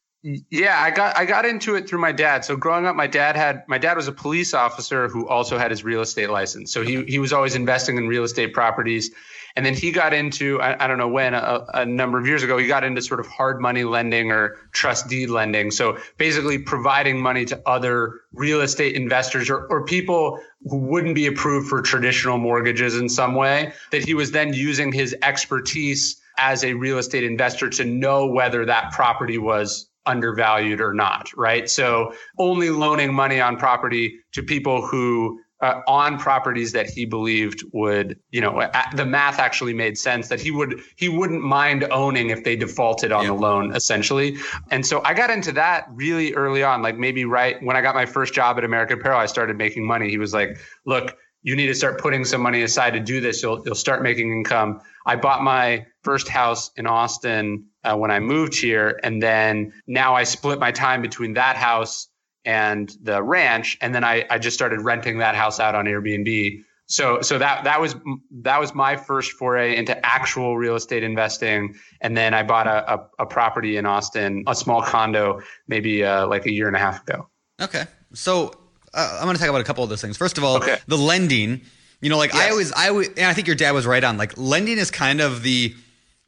[0.51, 2.45] yeah, I got I got into it through my dad.
[2.45, 5.71] So growing up, my dad had my dad was a police officer who also had
[5.71, 6.73] his real estate license.
[6.73, 9.13] So he he was always investing in real estate properties,
[9.55, 12.43] and then he got into I, I don't know when a, a number of years
[12.43, 15.71] ago he got into sort of hard money lending or trust deed lending.
[15.71, 21.29] So basically providing money to other real estate investors or or people who wouldn't be
[21.29, 23.73] approved for traditional mortgages in some way.
[23.93, 28.65] That he was then using his expertise as a real estate investor to know whether
[28.67, 31.69] that property was undervalued or not, right?
[31.69, 37.65] So only loaning money on property to people who uh, on properties that he believed
[37.73, 41.83] would, you know, a- the math actually made sense that he would he wouldn't mind
[41.91, 43.29] owning if they defaulted on Yeah.
[43.29, 44.37] the loan essentially.
[44.71, 47.95] And so I got into that really early on, like maybe right when I got
[47.95, 50.11] my first job at American Apparel, I started making money.
[50.11, 53.43] He was like, "Look, you need to start putting some money aside to do this.
[53.43, 58.21] You'll you'll start making income." I bought my first house in Austin uh, when I
[58.21, 62.09] moved here, and then now I split my time between that house
[62.45, 66.63] and the ranch, and then I, I just started renting that house out on Airbnb.
[66.89, 67.97] So so that that was
[68.43, 72.95] that was my first foray into actual real estate investing, and then I bought a
[72.95, 76.79] a, a property in Austin, a small condo, maybe uh, like a year and a
[76.79, 77.29] half ago.
[77.61, 77.87] Okay.
[78.15, 78.53] So
[78.95, 80.17] uh, I'm going to talk about a couple of those things.
[80.17, 80.79] First of all, Okay.
[80.87, 81.63] the lending.
[82.01, 84.17] You know, like I always, I always, and I think your dad was right on.
[84.19, 85.75] Like lending is kind of the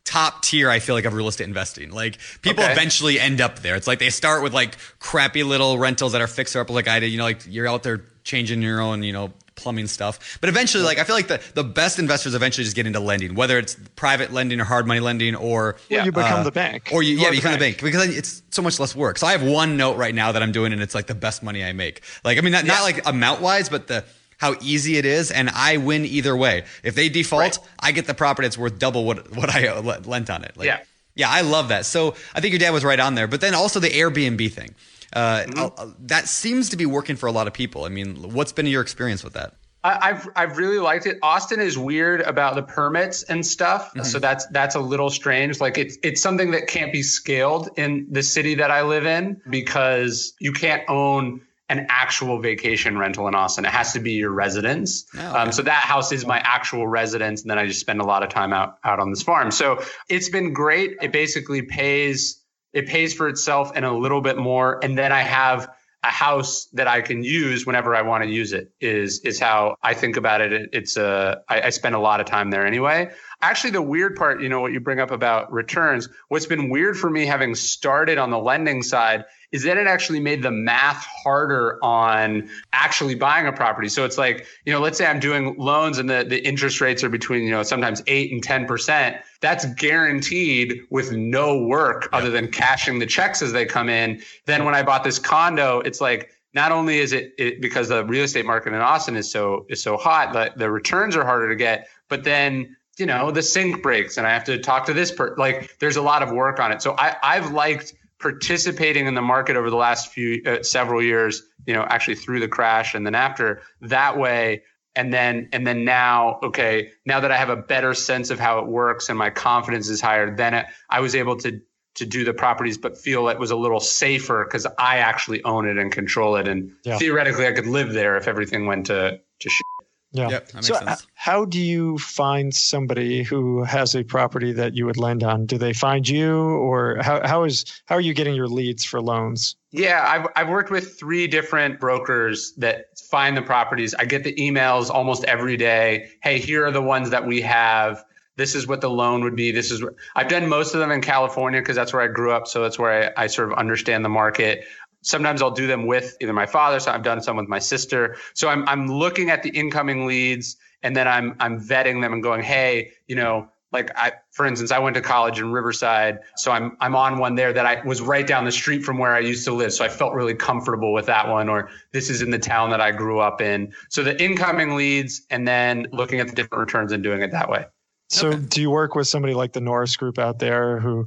[0.08, 0.70] top tier.
[0.70, 1.90] I feel like of real estate investing.
[1.90, 2.72] Like people Okay.
[2.72, 3.76] eventually end up there.
[3.76, 6.98] It's like they start with like crappy little rentals that are fixer up like I
[6.98, 7.08] did.
[7.08, 10.38] You know, like you're out there changing your own, you know, plumbing stuff.
[10.40, 13.34] But eventually, like I feel like the the best investors eventually just get into lending,
[13.34, 16.04] whether it's private lending or hard money lending or Yeah.
[16.06, 16.88] you become uh, the bank.
[16.90, 19.18] or you, You yeah, are become the bank because it's so much less work.
[19.18, 21.42] So I have one note right now that I'm doing, and it's like the best
[21.42, 22.00] money I make.
[22.24, 24.04] Like I mean, not, not like amount wise, but the
[24.38, 26.64] how easy it is, and I win either way.
[26.82, 27.58] If they default, Right.
[27.80, 30.56] I get the property that's worth double what what I lent on it.
[30.56, 30.80] Like, Yeah.
[31.14, 31.84] yeah, I love that.
[31.86, 33.26] So I think your dad was right on there.
[33.28, 34.74] But then also the Airbnb thing.
[35.12, 35.60] Uh, Mm-hmm.
[35.78, 37.84] uh, that seems to be working for a lot of people.
[37.84, 39.54] I mean, what's been your experience with that?
[39.84, 41.18] I, I've I've really liked it.
[41.22, 45.60] Austin is weird about the permits and stuff, so that's that's a little strange.
[45.60, 49.40] Like it's it's something that can't be scaled in the city that I live in
[49.48, 53.64] because you can't own an actual vacation rental in Austin.
[53.64, 55.04] It has to be your residence.
[55.14, 55.26] Oh, okay.
[55.26, 58.22] um, so that house is my actual residence, and then I just spend a lot
[58.22, 59.50] of time out out on this farm.
[59.50, 60.96] So it's been great.
[61.02, 65.20] It basically pays it pays for itself and a little bit more, and then I
[65.20, 65.70] have
[66.04, 69.76] a house that I can use whenever I want to use it is is how
[69.82, 70.52] I think about it.
[70.52, 73.10] it it's a I, I spend a lot of time there anyway.
[73.42, 76.96] Actually, the weird part, you know, what you bring up about returns, what's been weird
[76.96, 81.04] for me having started on the lending side is that it actually made the math
[81.06, 83.88] harder on actually buying a property.
[83.88, 87.02] So it's like, you know, let's say I'm doing loans and the, the interest rates
[87.02, 89.20] are between, you know, sometimes eight and 10%.
[89.40, 94.22] That's guaranteed with no work other than cashing the checks as they come in.
[94.44, 98.04] Then when I bought this condo, it's like, not only is it, it because the
[98.04, 101.48] real estate market in Austin is so is so hot, the, the returns are harder
[101.48, 104.92] to get, but then you know the sink breaks and I have to talk to
[104.94, 105.36] this person.
[105.38, 106.82] like there's a lot of work on it.
[106.82, 111.42] So I I've liked participating in the market over the last few uh, several years,
[111.66, 114.62] you know, actually through the crash and then after that way
[114.96, 118.58] and then and then now okay now that i have a better sense of how
[118.58, 121.60] it works and my confidence is higher then it, i was able to
[121.94, 125.68] to do the properties but feel it was a little safer because i actually own
[125.68, 126.98] it and control it and Yeah.
[126.98, 129.66] theoretically i could live there if everything went to to shit.
[130.12, 130.30] Yeah.
[130.30, 131.06] Yep, that makes so, sense.
[131.14, 135.44] how do you find somebody who has a property that you would lend on?
[135.44, 139.02] Do they find you, or how how is how are you getting your leads for
[139.02, 139.56] loans?
[139.70, 143.94] Yeah, I've I've worked with three different brokers that find the properties.
[143.94, 146.08] I get the emails almost every day.
[146.22, 148.02] Hey, here are the ones that we have.
[148.36, 149.50] This is what the loan would be.
[149.50, 149.84] This is
[150.16, 152.46] I've done most of them in California because that's where I grew up.
[152.46, 154.64] So that's where I, I sort of understand the market.
[155.08, 156.78] Sometimes I'll do them with either my father.
[156.80, 158.16] So I've done some with my sister.
[158.34, 162.22] So I'm I'm looking at the incoming leads and then I'm I'm vetting them and
[162.22, 166.50] going, hey, you know, like I, for instance, I went to college in Riverside, so
[166.50, 169.20] I'm I'm on one there that I was right down the street from where I
[169.20, 171.48] used to live, so I felt really comfortable with that one.
[171.48, 173.72] Or this is in the town that I grew up in.
[173.88, 177.48] So the incoming leads, and then looking at the different returns and doing it that
[177.48, 177.64] way.
[178.10, 178.38] So, Okay.
[178.38, 181.06] do you work with somebody like the Norris Group out there who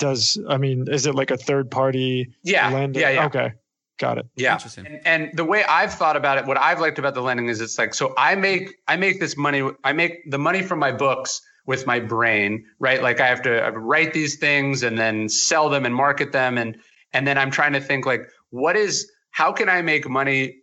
[0.00, 2.98] does I mean, is it like a third party Yeah, lender?
[2.98, 3.26] yeah, yeah.
[3.26, 3.52] Okay.
[3.98, 4.26] Got it.
[4.34, 4.54] Yeah.
[4.54, 4.86] Interesting.
[4.86, 7.60] And, and the way I've thought about it, what I've liked about the lending is
[7.60, 10.90] it's like, so I make, I make this money, I make the money from my
[10.90, 13.02] books with my brain, right?
[13.02, 15.94] Like I have to I have to write these things and then sell them and
[15.94, 16.56] market them.
[16.56, 16.78] And,
[17.12, 20.59] and then I'm trying to think like, what is, how can I make money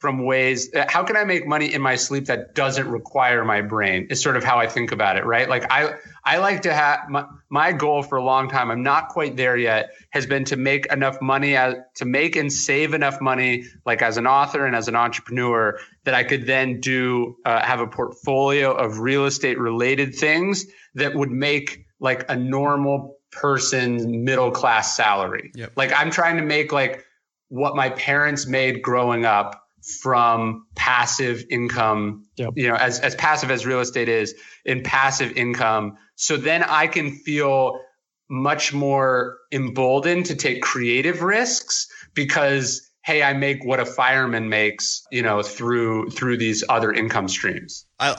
[0.00, 3.60] from ways, uh, how can I make money in my sleep that doesn't require my
[3.60, 5.46] brain is sort of how I think about it, right?
[5.46, 5.92] Like I,
[6.24, 8.70] I like to have my, my goal for a long time.
[8.70, 9.90] I'm not quite there yet.
[10.10, 14.16] Has been to make enough money as, to make and save enough money, like as
[14.16, 18.72] an author and as an entrepreneur, that I could then do uh, have a portfolio
[18.72, 25.52] of real estate related things that would make like a normal person's middle class salary.
[25.54, 25.72] Yep.
[25.76, 27.04] Like I'm trying to make like
[27.48, 32.52] what my parents made growing up from passive income Yep.
[32.56, 36.86] you know as as passive as real estate is in passive income so then i
[36.86, 37.80] can feel
[38.28, 45.06] much more emboldened to take creative risks because hey i make what a fireman makes
[45.10, 48.14] you know through through these other income streams I,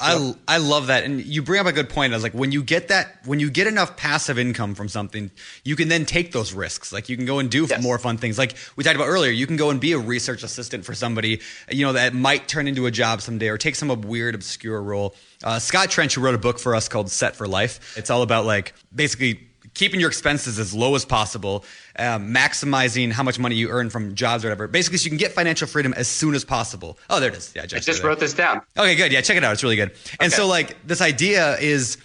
[0.47, 2.13] I I love that, and you bring up a good point.
[2.13, 5.31] I was like, when you get that, when you get enough passive income from something,
[5.63, 6.93] you can then take those risks.
[6.93, 7.81] Like you can go and do Yes.
[7.81, 8.37] more fun things.
[8.37, 11.41] Like we talked about earlier, you can go and be a research assistant for somebody,
[11.71, 15.15] you know, that might turn into a job someday, or take some weird, obscure role.
[15.43, 17.97] Uh, Scott Trench, who wrote a book for us called Set for Life.
[17.97, 19.39] It's all about like basically
[19.73, 21.63] keeping your expenses as low as possible,
[21.97, 24.67] um, maximizing how much money you earn from jobs or whatever.
[24.67, 26.97] Basically, so you can get financial freedom as soon as possible.
[27.09, 27.51] Oh, there it is.
[27.55, 29.11] Yeah, i just wrote this down Okay, good.
[29.11, 29.53] Yeah, check it out.
[29.53, 29.91] It's really good.
[30.19, 30.35] And Okay.
[30.35, 31.97] so, like, this idea is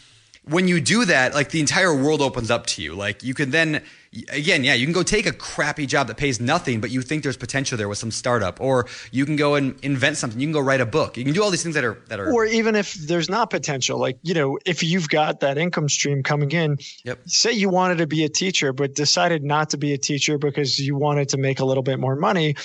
[0.44, 2.94] when you do that, like, the entire world opens up to you.
[2.94, 3.82] Like, you can then,
[4.28, 7.22] again, yeah, you can go take a crappy job that pays nothing, but you think
[7.22, 10.40] there's potential there with some startup, or you can go and invent something.
[10.40, 11.16] You can go write a book.
[11.16, 12.32] You can do all these things that are that are.
[12.32, 16.22] Or even if there's not potential, like, you know, if you've got that income stream
[16.22, 17.20] coming in, Yep.
[17.26, 20.78] say you wanted to be a teacher, but decided not to be a teacher because
[20.78, 22.56] you wanted to make a little bit more money,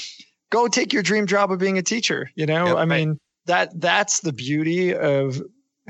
[0.49, 2.29] go take your dream job of being a teacher.
[2.35, 2.77] You know, Yep.
[2.77, 5.41] I mean, that that's the beauty of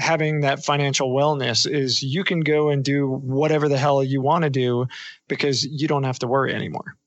[0.01, 4.43] having that financial wellness is you can go and do whatever the hell you want
[4.43, 4.87] to do
[5.27, 6.97] because you don't have to worry anymore.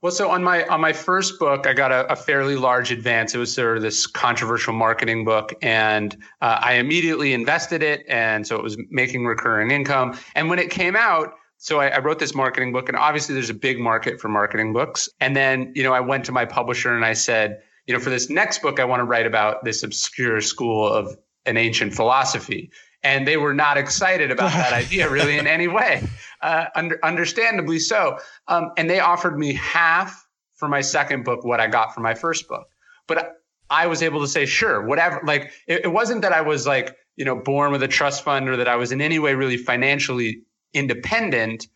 [0.00, 3.34] Well, so on my on my first book, I got a, a fairly large advance.
[3.34, 8.46] It was sort of this controversial marketing book, and uh, I immediately invested it, and
[8.46, 10.16] so it was making recurring income.
[10.36, 13.50] And when it came out, so I, I wrote this marketing book, and obviously there's
[13.50, 15.08] a big market for marketing books.
[15.18, 18.10] And then you know I went to my publisher and I said, you know, for
[18.10, 22.70] this next book, I want to write about this obscure school of an ancient philosophy.
[23.02, 26.02] And they were not excited about that idea really in any way,
[26.42, 28.18] uh, under, understandably so.
[28.48, 32.14] Um, and they offered me half for my second book what I got for my
[32.14, 32.66] first book.
[33.06, 33.36] But
[33.70, 35.20] I was able to say, sure, whatever.
[35.24, 38.48] Like it, it wasn't that I was like, you know, born with a trust fund
[38.48, 41.68] or that I was in any way really financially independent,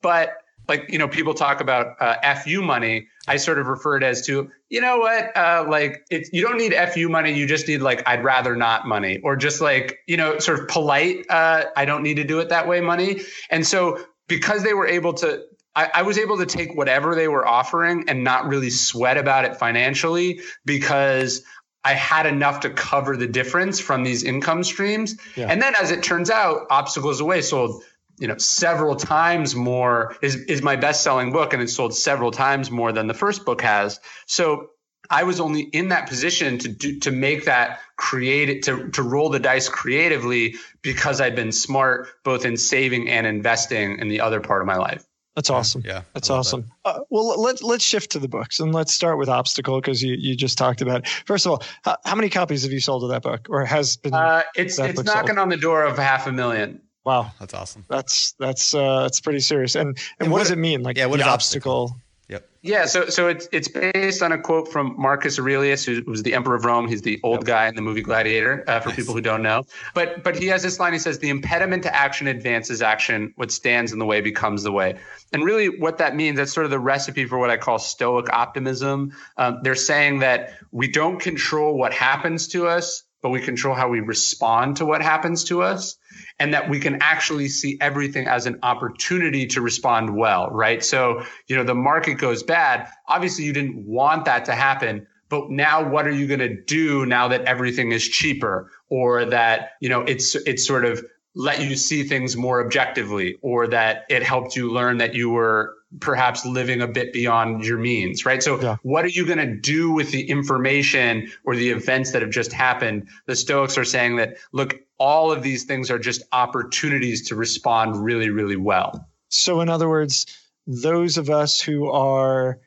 [0.00, 0.36] but
[0.68, 3.08] like, you know, people talk about uh, FU money.
[3.26, 6.58] I sort of refer it as to, you know what, uh, like it's, you don't
[6.58, 7.32] need FU money.
[7.32, 10.68] You just need like, I'd rather not money or just like, you know, sort of
[10.68, 11.26] polite.
[11.28, 13.20] Uh, I don't need to do it that way money.
[13.50, 15.42] And so because they were able to,
[15.76, 19.44] I, I was able to take whatever they were offering and not really sweat about
[19.44, 21.42] it financially because
[21.84, 25.16] I had enough to cover the difference from these income streams.
[25.36, 25.48] Yeah.
[25.50, 27.82] And then as it turns out, Obstacles Away sold,
[28.18, 32.30] you know, several times more is, is my best selling book and it sold several
[32.30, 34.00] times more than the first book has.
[34.26, 34.70] So
[35.10, 39.28] I was only in that position to do to make that create to to roll
[39.28, 44.40] the dice creatively because I'd been smart both in saving and investing in the other
[44.40, 45.04] part of my life.
[45.34, 45.82] That's awesome.
[45.84, 46.70] Yeah, That's I love awesome.
[46.84, 50.14] Uh, well, let's let's shift to the books and let's start with Obstacle because you,
[50.16, 51.00] you just talked about.
[51.00, 51.08] It.
[51.08, 53.96] First of all, how, how many copies have you sold of that book, or has
[53.96, 54.14] been?
[54.14, 55.16] Uh, it's it's book sold.
[55.16, 56.80] knocking on the door of half a million.
[57.04, 57.84] Wow, That's awesome.
[57.88, 59.74] that's that's uh, that's pretty serious.
[59.74, 60.82] And and, And what, what- does it mean?
[60.82, 61.96] Like yeah, what the is obstacle?
[62.30, 62.48] Yep.
[62.62, 66.32] Yeah, so so it's it's based on a quote from Marcus Aurelius, who was the
[66.32, 66.88] emperor of Rome.
[66.88, 68.96] He's the old guy in the movie Gladiator, uh, for Nice.
[68.96, 69.64] people who don't know.
[69.94, 70.94] But but he has this line.
[70.94, 73.34] He says, "The impediment to action advances action.
[73.36, 74.96] What stands in the way becomes the way."
[75.34, 78.32] And really, what that means that's sort of the recipe for what I call Stoic
[78.32, 79.12] optimism.
[79.36, 83.88] Um, they're saying that we don't control what happens to us, but we control how
[83.90, 85.98] we respond to what happens to us
[86.38, 90.84] and that we can actually see everything as an opportunity to respond well, right?
[90.84, 92.88] So, you know, the market goes bad.
[93.08, 97.06] Obviously, you didn't want that to happen, but now what are you going to do
[97.06, 101.04] now that everything is cheaper or that, you know, it's it's sort of
[101.36, 105.74] let you see things more objectively or that it helped you learn that you were
[106.00, 108.42] perhaps living a bit beyond your means, right?
[108.42, 108.76] So, Yeah.
[108.82, 112.52] what are you going to do with the information or the events that have just
[112.52, 113.08] happened?
[113.26, 118.02] The Stoics are saying that, look, all of these things are just opportunities to respond
[118.02, 119.08] really, really well.
[119.28, 120.26] So, in other words,
[120.66, 122.58] those of us who are,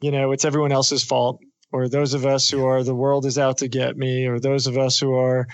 [0.00, 1.40] you know, it's everyone else's fault,
[1.72, 4.66] or those of us who are the world is out to get me, or those
[4.66, 5.46] of us who are,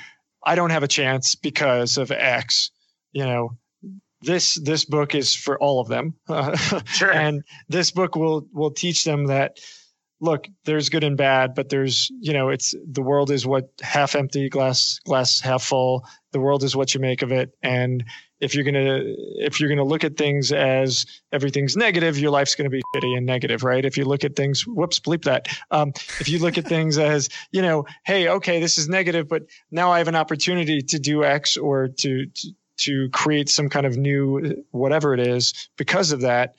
[0.45, 2.71] I don't have a chance because of X,
[3.13, 3.57] you know,
[4.23, 6.15] this this book is for all of them.
[6.87, 7.13] Sure.
[7.13, 9.59] and this book will will teach them that
[10.21, 14.15] look there's good and bad but there's you know it's the world is what half
[14.15, 16.07] empty glass glass half full.
[16.33, 17.51] The world is what you make of it.
[17.63, 18.05] And
[18.41, 19.01] if you're gonna
[19.39, 23.27] if you're gonna look at things as everything's negative your life's gonna be shitty and
[23.27, 23.85] negative right?
[23.85, 25.49] If you look at things whoops bleep that.
[25.71, 29.43] Um, if you look at things as you know hey okay this is negative but
[29.71, 32.49] now i have an opportunity to do x or to, to
[32.79, 36.55] to create some kind of new whatever it is because of that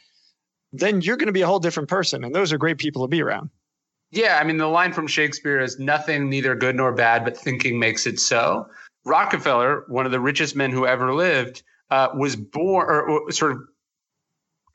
[0.74, 3.08] then you're going to be a whole different person and those are great people to
[3.08, 3.50] be around.
[4.12, 7.80] Yeah i mean the line from shakespeare is nothing neither good nor bad but thinking
[7.80, 8.68] makes it so.
[9.06, 13.54] Rockefeller one of the richest men who ever lived uh, was born or, or sort
[13.54, 13.60] of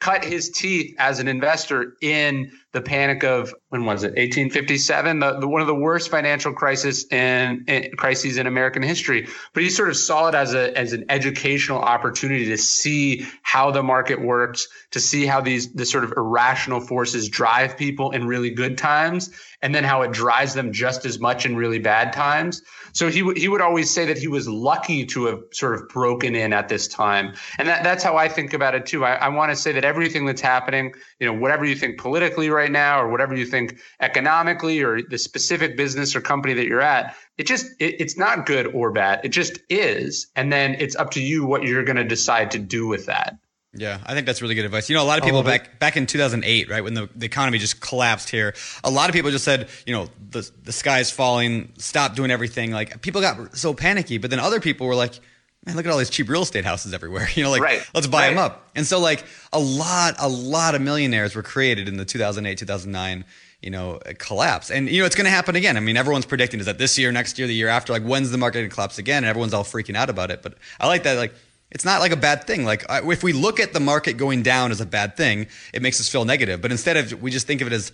[0.02, 5.38] cut his teeth as an investor in the panic of when was it 1857 the,
[5.40, 9.28] the, one of the worst financial crisis in, in, crises in american history.
[9.52, 13.70] But he sort of saw it as a as an educational opportunity to see how
[13.70, 18.26] the market works to see how these the sort of irrational forces drive people in
[18.26, 19.30] really good times
[19.62, 22.62] and then how it drives them just as much in really bad times.
[22.92, 25.88] So he would he would always say that he was lucky to have sort of
[25.88, 29.04] broken in at this time, and that, that's how I think about it too.
[29.04, 32.50] I, I want to say that everything that's happening, you know, whatever you think politically
[32.50, 36.80] right now, or whatever you think economically, or the specific business or company that you're
[36.80, 39.20] at, it just it, it's not good or bad.
[39.24, 42.58] It just is, and then it's up to you what you're going to decide to
[42.58, 43.36] do with that.
[43.74, 44.90] Yeah, I think that's really good advice.
[44.90, 47.56] You know, a lot of people back back in 2008, right, when the, the economy
[47.56, 48.54] just collapsed here,
[48.84, 52.70] a lot of people just said, you know, the the sky's falling, stop doing everything.
[52.70, 55.18] Like people got so panicky, but then other people were like,
[55.64, 57.28] man, look at all these cheap real estate houses everywhere.
[57.34, 57.88] You know, like right.
[57.94, 58.30] let's buy right.
[58.30, 58.68] them up.
[58.74, 63.24] And so like a lot a lot of millionaires were created in the 2008 2009
[63.60, 64.72] you know, collapse.
[64.72, 65.76] And, you know, it's going to happen again.
[65.76, 68.32] I mean, everyone's predicting is that this year, next year, the year after, like, when's
[68.32, 69.18] the market going to collapse again?
[69.18, 70.42] And everyone's all freaking out about it.
[70.42, 71.32] But I like that, like,
[71.70, 72.64] it's not like a bad thing.
[72.64, 76.00] Like if we look at the market going down as a bad thing, it makes
[76.00, 76.60] us feel negative.
[76.60, 77.92] But instead of we just think of it as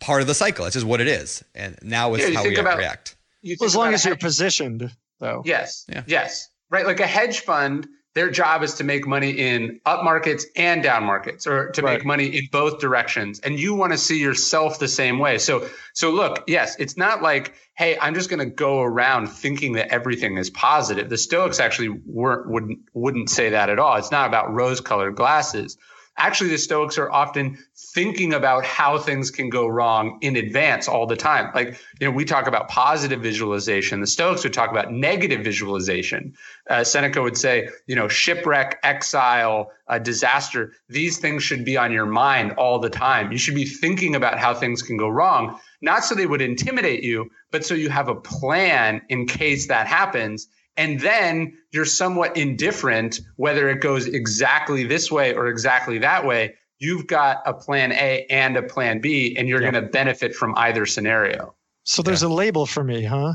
[0.00, 0.64] part of the cycle.
[0.64, 3.16] It's just what it is, and now is yeah, how we about, react.
[3.44, 5.42] Well, as long as you're positioned, though.
[5.44, 5.84] Yes.
[5.88, 6.02] Yeah.
[6.06, 6.48] Yes.
[6.70, 6.86] Right.
[6.86, 11.04] Like a hedge fund their job is to make money in up markets and down
[11.04, 11.98] markets or to right.
[11.98, 13.38] make money in both directions.
[13.40, 15.38] And you want to see yourself the same way.
[15.38, 19.74] So so look yes it's not like hey i'm just going to go around thinking
[19.74, 21.08] that everything is positive.
[21.08, 23.96] The stoics actually weren't wouldn't wouldn't say that at all.
[23.96, 25.78] It's not about rose colored glasses.
[26.16, 27.58] Actually the stoics are often
[27.94, 31.50] thinking about how things can go wrong in advance all the time.
[31.54, 34.00] Like you know we talk about positive visualization.
[34.00, 36.34] The stoics would talk about negative visualization.
[36.68, 41.92] Uh, seneca would say you know shipwreck exile uh, disaster these things should be on
[41.92, 43.32] your mind all the time.
[43.32, 47.02] You should be thinking about how things can go wrong not so they would intimidate
[47.02, 50.48] you but so you have a plan in case that happens.
[50.76, 56.54] And then you're somewhat indifferent whether it goes exactly this way or exactly that way.
[56.80, 59.70] You've got a plan A and a plan B, and you're yeah.
[59.70, 61.54] going to benefit from either scenario.
[61.84, 62.28] So there's yeah.
[62.28, 63.34] a label for me, huh?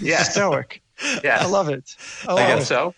[0.00, 0.22] Yeah.
[0.22, 0.82] Stoic.
[1.24, 1.38] yeah.
[1.40, 1.96] I love it.
[2.28, 2.66] I, love I guess it.
[2.66, 2.94] so.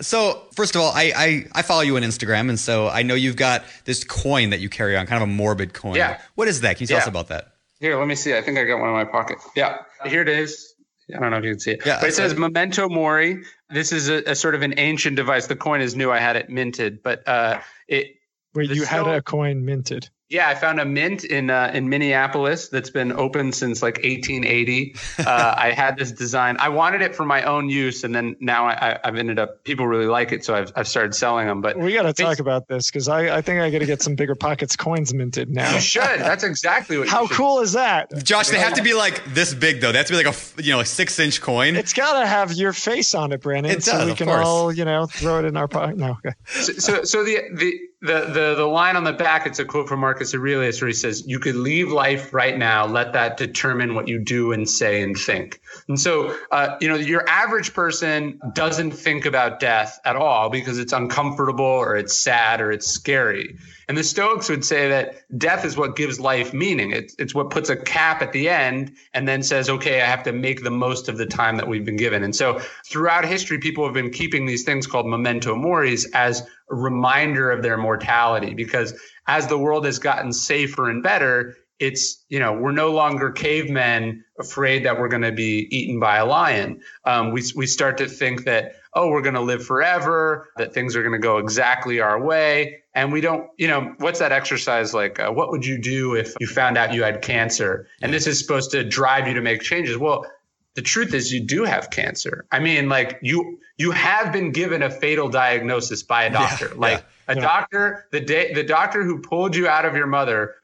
[0.00, 3.14] So first of all, I, I, I follow you on Instagram, and so I know
[3.14, 5.96] you've got this coin that you carry on, kind of a morbid coin.
[5.96, 6.20] Yeah.
[6.34, 6.76] What is that?
[6.76, 7.02] Can you tell yeah.
[7.02, 7.52] us about that?
[7.80, 8.36] Here, let me see.
[8.36, 9.38] I think I got one in my pocket.
[9.56, 9.78] Yeah.
[10.04, 10.74] Here it is.
[11.14, 11.82] I don't know if you can see it.
[11.84, 13.42] Yeah, but it says Memento Mori.
[13.70, 15.46] This is a, a, sort of an ancient device.
[15.46, 16.10] The coin is new.
[16.10, 18.16] I had it minted, but uh, it.
[18.54, 20.08] Wait, you had a coin minted?
[20.32, 24.96] Yeah, I found a mint in uh, in Minneapolis that's been open since like 1880.
[25.22, 26.56] Uh, I had this design.
[26.58, 29.86] I wanted it for my own use, and then now I, have ended up people
[29.86, 31.60] really like it, so I've, I've started selling them.
[31.60, 34.02] But we got to talk about this because I, I think I got to get
[34.02, 35.72] some BiggerPockets coins minted now.
[35.74, 36.02] You should.
[36.02, 37.08] That's exactly what.
[37.08, 38.48] How cool is that, Josh?
[38.48, 39.92] They have to be like this big though.
[39.92, 41.76] They have to be like a you know a six inch coin.
[41.76, 44.46] It's got to have your face on it, Brandon, it does, so we can course.
[44.46, 45.98] all you know throw it in our pocket.
[45.98, 46.34] No, okay.
[46.46, 49.88] So, so, so the the the the the line on the back it's a quote
[49.88, 53.94] from Marcus Aurelius where he says you could leave life right now let that determine
[53.94, 58.40] what you do and say and think and so uh, you know your average person
[58.52, 63.56] doesn't think about death at all because it's uncomfortable or it's sad or it's scary
[63.88, 66.92] and the Stoics would say that death is what gives life meaning.
[66.92, 70.22] It's, it's what puts a cap at the end and then says, okay, I have
[70.22, 72.22] to make the most of the time that we've been given.
[72.22, 77.50] And so throughout history, people have been keeping these things called memento moris as reminder
[77.50, 78.94] of their mortality because
[79.26, 84.24] as the world has gotten safer and better, it's you know we're no longer cavemen
[84.38, 88.06] afraid that we're going to be eaten by a lion um, we, we start to
[88.06, 92.00] think that oh, we're going to live forever, that things are going to go exactly
[92.00, 92.82] our way.
[92.94, 95.18] And we don't, you know, what's that exercise like?
[95.18, 97.88] Uh, what would you do if you found out you had cancer?
[98.02, 99.96] And this is supposed to drive you to make changes.
[99.96, 100.26] Well,
[100.74, 102.46] the truth is you do have cancer.
[102.50, 106.68] I mean, like you you have been given a fatal diagnosis by a doctor.
[106.68, 107.40] Yeah, like yeah, a yeah.
[107.42, 110.54] doctor, the day the doctor who pulled you out of your mother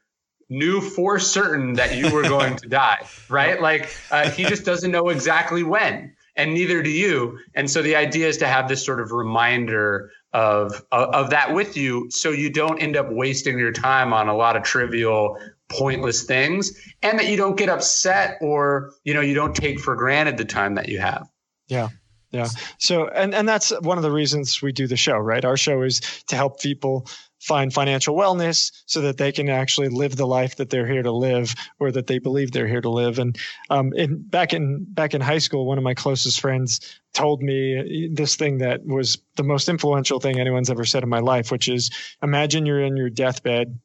[0.49, 3.61] knew for certain that you were going to die, right?
[3.61, 7.37] Like uh, he just doesn't know exactly when, and neither do you.
[7.53, 11.53] And so the idea is to have this sort of reminder of of, of that
[11.53, 15.37] with you, so you don't end up wasting your time on a lot of trivial
[15.69, 19.95] pointless things and that you don't get upset or you know you don't take for
[19.95, 21.27] granted the time that you have.
[21.67, 21.89] Yeah
[22.31, 22.47] yeah.
[22.77, 25.43] So and and that's one of the reasons we do the show right?
[25.43, 27.07] Our show is to help people
[27.39, 31.11] find financial wellness so that they can actually live the life that they're here to
[31.11, 33.17] live or that they believe they're here to live.
[33.17, 33.37] And
[33.69, 38.09] um in back in back in high school one of my closest friends told me
[38.13, 41.67] this thing that was the most influential thing anyone's ever said in my life which
[41.67, 41.89] is
[42.21, 43.79] imagine you're in your deathbed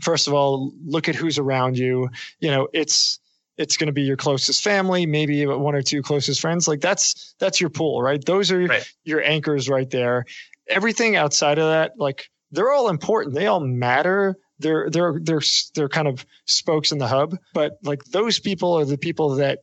[0.00, 2.10] first of all, look at who's around you.
[2.40, 3.20] You know, it's
[3.56, 6.68] it's going to be your closest family, maybe one or two closest friends.
[6.68, 8.24] Like that's that's your pool, right?
[8.24, 8.94] Those are right.
[9.04, 10.24] your anchors right there.
[10.68, 13.34] Everything outside of that, like they're all important.
[13.34, 14.36] They all matter.
[14.60, 15.42] They're they're they're
[15.74, 19.60] they're kind of spokes in the hub, but like those people are the people that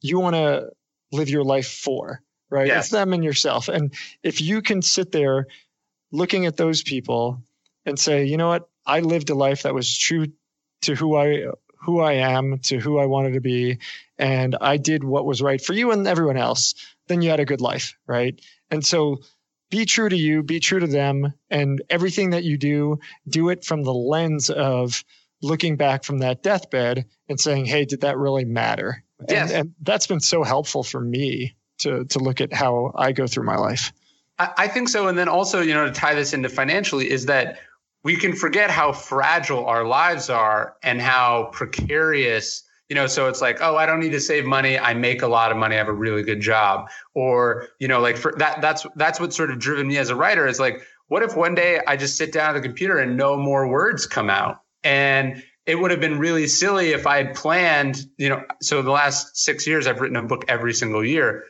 [0.00, 0.70] you want to
[1.12, 2.66] live your life for, right?
[2.66, 2.84] Yes.
[2.84, 3.68] It's them and yourself.
[3.68, 5.46] And if you can sit there
[6.10, 7.42] looking at those people
[7.86, 10.26] and say, you know what, I lived a life that was true
[10.82, 11.46] to who I
[11.82, 13.78] who I am, to who I wanted to be,
[14.16, 16.74] and I did what was right for you and everyone else,
[17.08, 18.40] then you had a good life, right?
[18.70, 19.18] And so
[19.68, 23.64] be true to you, be true to them, and everything that you do, do it
[23.64, 25.04] from the lens of
[25.40, 29.50] looking back from that deathbed and saying, "Hey, did that really matter?" Yes.
[29.50, 33.26] And, and that's been so helpful for me to to look at how I go
[33.26, 33.92] through my life.
[34.38, 35.08] I think so.
[35.08, 37.60] And then also, you know, to tie this into financially, is that
[38.04, 43.40] we can forget how fragile our lives are and how precarious you know so it's
[43.40, 44.78] like oh i don't need to save money.
[44.78, 45.76] I make a lot of money.
[45.76, 46.88] I have a really good job.
[47.14, 50.16] Or you know like for that that's that's what sort of driven me as a
[50.16, 53.16] writer is like what if one day i just sit down at the computer and
[53.16, 54.60] no more words come out?
[54.84, 58.90] And it would have been really silly if i had planned you know so the
[58.90, 61.44] last six years i've written a book every single year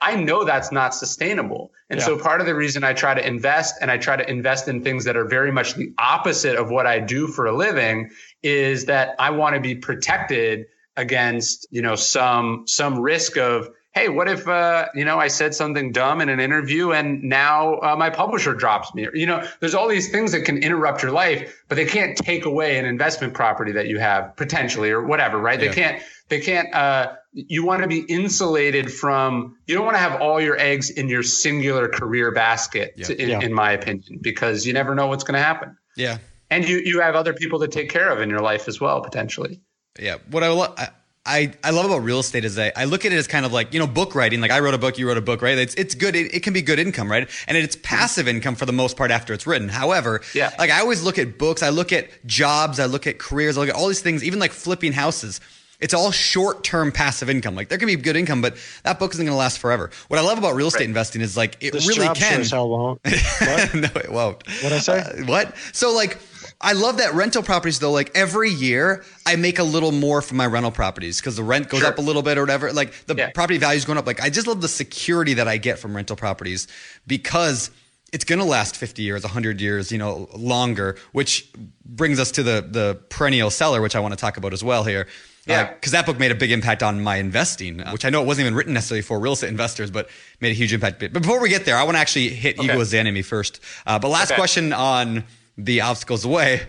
[0.00, 1.72] I know that's not sustainable.
[1.88, 2.06] And yeah.
[2.06, 4.82] so part of the reason I try to invest and I try to invest in
[4.82, 8.10] things that are very much the opposite of what I do for a living
[8.42, 10.66] is that I want to be protected
[10.96, 15.54] against, you know, some some risk of hey, what if uh, you know I said
[15.54, 19.08] something dumb in an interview and now uh, my publisher drops me?
[19.14, 22.44] You know, there's all these things that can interrupt your life, but they can't take
[22.44, 25.60] away an investment property that you have potentially or whatever, right?
[25.60, 25.68] Yeah.
[25.68, 30.00] They can't they can't uh, you want to be insulated from you don't want to
[30.00, 33.06] have all your eggs in your singular career basket yeah.
[33.06, 33.40] To, in, yeah.
[33.40, 36.18] in my opinion because you never know what's going to happen yeah
[36.50, 39.00] and you you have other people to take care of in your life as well
[39.00, 39.60] potentially
[39.98, 40.78] yeah what i love
[41.26, 43.52] I, I love about real estate is that I look at it as kind of
[43.52, 44.42] like, you know, book writing.
[44.42, 45.56] Like I wrote a book, you wrote a book, right?
[45.56, 46.14] It's, it's good.
[46.14, 47.26] It, it can be good income, right?
[47.48, 49.70] And it's passive income for the most part after it's written.
[49.70, 50.50] However, yeah.
[50.58, 53.62] like I always look at books, I look at jobs, I look at careers, I
[53.62, 55.40] look at all these things, even like flipping houses
[55.80, 57.54] it's all short-term passive income.
[57.54, 59.90] Like there can be good income, but that book isn't going to last forever.
[60.08, 60.88] What I love about real estate right.
[60.88, 62.44] investing is like it this really job can.
[62.44, 63.04] Sure hell won't.
[63.04, 64.46] no, it won't.
[64.62, 65.00] What I say?
[65.00, 65.54] Uh, what?
[65.72, 66.18] So like.
[66.60, 67.90] I love that rental properties though.
[67.90, 71.68] Like every year, I make a little more from my rental properties because the rent
[71.68, 71.90] goes sure.
[71.90, 72.72] up a little bit or whatever.
[72.72, 73.30] Like the yeah.
[73.32, 74.06] property value is going up.
[74.06, 76.66] Like I just love the security that I get from rental properties
[77.06, 77.70] because
[78.14, 81.50] it's going to last 50 years, 100 years, you know, longer, which
[81.84, 84.84] brings us to the the perennial seller, which I want to talk about as well
[84.84, 85.08] here.
[85.46, 88.10] Yeah, because uh, that book made a big impact on my investing, uh, which I
[88.10, 90.08] know it wasn't even written necessarily for real estate investors, but
[90.40, 91.00] made a huge impact.
[91.00, 92.66] But before we get there, I want to actually hit okay.
[92.66, 93.60] ego as the enemy first.
[93.86, 94.38] Uh, but last okay.
[94.38, 95.24] question on
[95.58, 96.62] the obstacles away.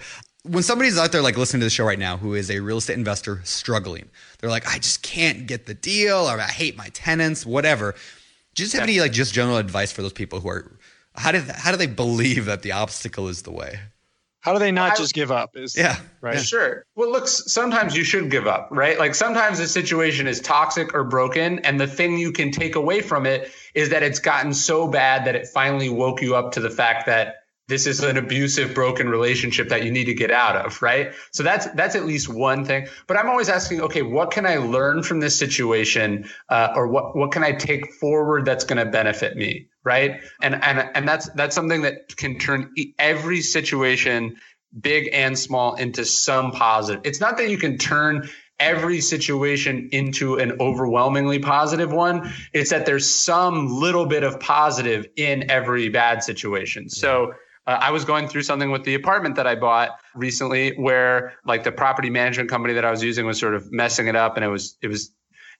[0.43, 2.77] When somebody's out there like listening to the show right now who is a real
[2.77, 4.09] estate investor struggling,
[4.39, 7.93] they're like, I just can't get the deal, or I hate my tenants, whatever.
[8.53, 10.77] Do you just have any like just general advice for those people who are
[11.15, 13.79] how do how do they believe that the obstacle is the way?
[14.45, 15.57] How do they not I, just give up?
[15.57, 16.39] Is yeah, right.
[16.39, 16.85] Sure.
[16.95, 18.99] Well, look, sometimes you should give up, right?
[18.99, 23.01] Like sometimes the situation is toxic or broken, and the thing you can take away
[23.01, 26.59] from it is that it's gotten so bad that it finally woke you up to
[26.59, 27.37] the fact that
[27.67, 31.41] this is an abusive broken relationship that you need to get out of right so
[31.41, 35.01] that's that's at least one thing but i'm always asking okay what can i learn
[35.01, 39.35] from this situation uh, or what what can i take forward that's going to benefit
[39.35, 44.35] me right and and and that's that's something that can turn every situation
[44.79, 48.27] big and small into some positive it's not that you can turn
[48.59, 52.31] every situation into an overwhelmingly positive one.
[52.53, 56.89] It's that there's some little bit of positive in every bad situation.
[56.89, 57.33] So
[57.67, 61.63] uh, I was going through something with the apartment that I bought recently where like
[61.63, 64.45] the property management company that I was using was sort of messing it up and
[64.45, 65.11] it was it was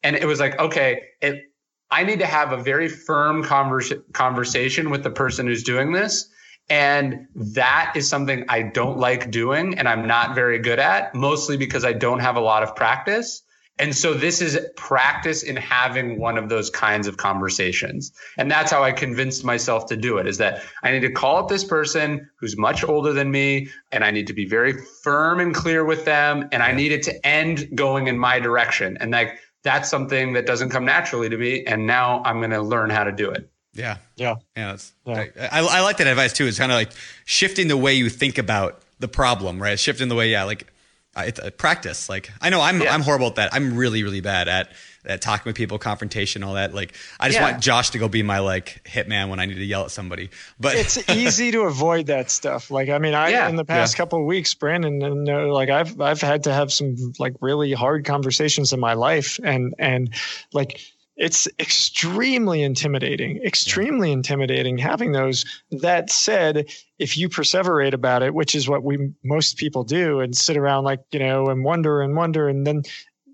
[0.04, 1.44] and it was like okay, it
[1.92, 6.30] I need to have a very firm converse, conversation with the person who's doing this
[6.70, 11.58] and that is something I don't like doing and I'm not very good at, mostly
[11.58, 13.44] because I don't have a lot of practice.
[13.78, 18.14] And so this is practice in having one of those kinds of conversations.
[18.38, 21.38] And that's how I convinced myself to do it is that I need to call
[21.38, 24.74] up this person who's much older than me and I need to be very
[25.04, 28.98] firm and clear with them and I need it to end going in my direction.
[29.02, 32.62] And like that's something that doesn't come naturally to me and now I'm going to
[32.62, 33.50] learn how to do it.
[33.74, 33.98] Yeah.
[34.16, 34.36] Yeah.
[34.56, 34.78] Yeah.
[35.06, 35.26] yeah.
[35.52, 36.46] I, I, like that advice too.
[36.46, 36.92] It's kind of like
[37.26, 39.78] shifting the way you think about the problem, right?
[39.78, 40.72] Shifting the way, yeah, like
[41.18, 42.08] it's a practice.
[42.08, 42.94] Like I know I'm, yeah.
[42.94, 43.54] I'm horrible at that.
[43.54, 44.72] I'm really, really bad at,
[45.08, 46.74] at talking with people, confrontation, all that.
[46.74, 47.52] Like I just yeah.
[47.52, 50.30] want Josh to go be my like hitman when I need to yell at somebody.
[50.60, 52.72] But it's easy to avoid that stuff.
[52.72, 53.50] Like I mean, I yeah.
[53.50, 56.72] in the past couple of weeks, Brandon, and uh, like I've I've had to have
[56.72, 60.14] some like really hard conversations in my life, and and
[60.54, 60.80] like
[61.18, 64.16] it's extremely intimidating, extremely yeah.
[64.16, 65.46] intimidating having those.
[65.72, 70.36] That said, if you perseverate about it, which is what we most people do, and
[70.36, 72.84] sit around like, you know, and wonder and wonder and then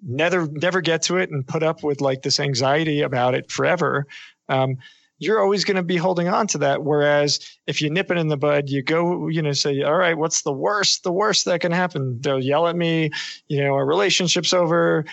[0.02, 4.08] never never get to it and put up with like this anxiety about it forever.
[4.49, 4.78] Um,
[5.22, 6.84] you're always going to be holding on to that.
[6.84, 10.18] Whereas if you nip it in the bud, you go, you know, say, all right,
[10.18, 12.20] what's the worst, the worst that can happen?
[12.22, 13.12] They'll yell at me,
[13.47, 15.06] you know, our relationship's over,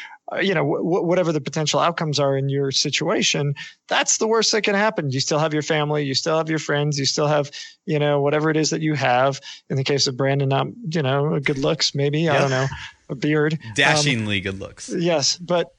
[0.42, 3.54] you know, w- whatever the potential outcomes are in your situation,
[3.88, 5.10] that's the worst that can happen.
[5.10, 7.50] You still have your family, you still have your friends, you still have,
[7.86, 9.40] you know, whatever it is that you have.
[9.70, 12.34] In the case of Brandon, not, you know, good looks, maybe, yeah.
[12.34, 12.66] I don't know,
[13.08, 13.58] a beard.
[13.74, 14.88] Dashingly um, good looks.
[14.90, 15.36] Yes.
[15.38, 15.72] But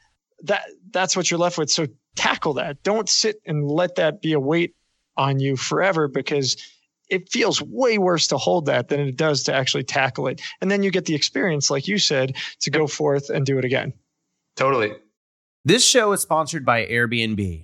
[0.44, 1.70] that, that's what you're left with.
[1.70, 2.82] So tackle that.
[2.84, 4.76] Don't sit and let that be a weight
[5.16, 6.58] on you forever because
[7.10, 10.42] it feels way worse to hold that than it does to actually tackle it.
[10.62, 13.66] And then you get the experience, like you said, to go forth and do it
[13.66, 13.94] again.
[14.60, 14.92] Totally.
[15.64, 17.64] This show is sponsored by Airbnb.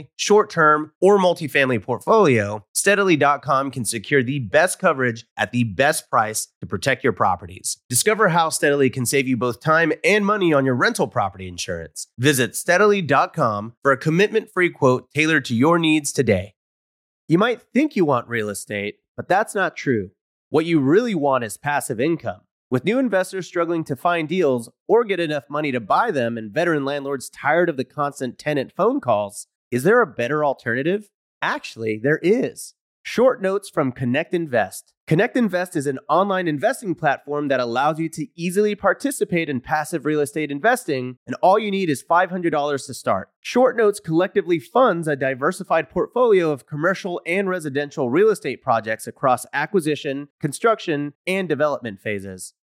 [0.15, 6.47] short term, or multifamily portfolio, steadily.com can secure the best coverage at the best price
[6.59, 7.77] to protect your properties.
[7.89, 12.07] Discover how Steadily can save you both time and money on your rental property insurance.
[12.17, 16.53] Visit steadily.com for a commitment free quote tailored to your needs today.
[17.27, 20.11] You might think you want real estate, but that's not true.
[20.49, 22.41] What you really want is passive income.
[22.69, 26.51] With new investors struggling to find deals or get enough money to buy them, and
[26.51, 31.09] veteran landlords tired of the constant tenant phone calls, is there a better alternative?
[31.41, 32.73] Actually, there is.
[33.03, 34.93] Short notes from Connect Invest.
[35.07, 40.05] Connect Invest is an online investing platform that allows you to easily participate in passive
[40.05, 43.29] real estate investing, and all you need is $500 to start.
[43.39, 49.45] Short Notes collectively funds a diversified portfolio of commercial and residential real estate projects across
[49.53, 52.53] acquisition, construction, and development phases.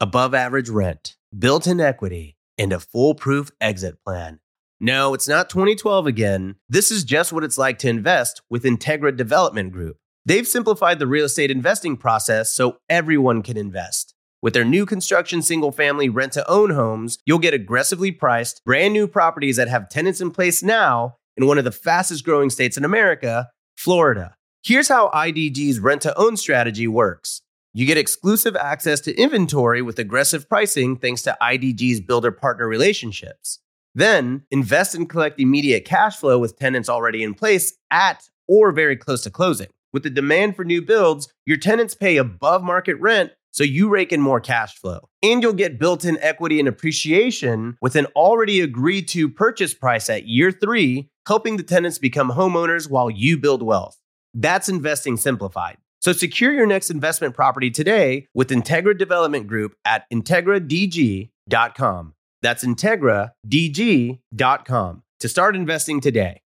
[0.00, 4.40] above average rent, built-in equity, and a foolproof exit plan.
[4.80, 6.54] No, it's not 2012 again.
[6.68, 9.96] This is just what it's like to invest with Integra Development Group.
[10.24, 14.14] They've simplified the real estate investing process so everyone can invest.
[14.40, 18.92] With their new construction single family rent to own homes, you'll get aggressively priced, brand
[18.92, 22.76] new properties that have tenants in place now in one of the fastest growing states
[22.76, 24.36] in America, Florida.
[24.62, 27.42] Here's how IDG's rent to own strategy works
[27.74, 33.60] you get exclusive access to inventory with aggressive pricing thanks to IDG's builder partner relationships.
[33.94, 38.96] Then invest and collect immediate cash flow with tenants already in place at or very
[38.96, 39.68] close to closing.
[39.92, 44.12] With the demand for new builds, your tenants pay above market rent, so you rake
[44.12, 45.08] in more cash flow.
[45.22, 50.10] And you'll get built in equity and appreciation with an already agreed to purchase price
[50.10, 53.98] at year three, helping the tenants become homeowners while you build wealth.
[54.34, 55.78] That's investing simplified.
[56.00, 62.14] So secure your next investment property today with Integra Development Group at IntegraDG.com.
[62.40, 66.42] That's IntegraDG.com to start investing today.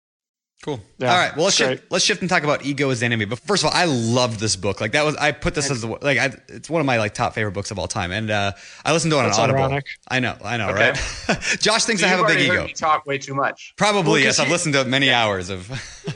[0.64, 0.80] Cool.
[1.00, 1.36] Yeah, All right.
[1.36, 3.26] Well, let's shift, let's shift and talk about ego as enemy.
[3.26, 4.80] But first of all, I loved this book.
[4.80, 7.16] Like that was I put this as the, like I, it's one of my like
[7.16, 8.52] top favorite books of all time, and uh,
[8.86, 9.60] I listened to it That's on Audible.
[9.64, 9.86] ironic.
[10.08, 10.92] I know, I know, Okay.
[10.92, 11.42] right?
[11.60, 12.68] Josh thinks I have a big ego.
[12.76, 13.74] talk way too much.
[13.76, 14.38] Probably Well, yes.
[14.38, 15.68] I've listened to many hours of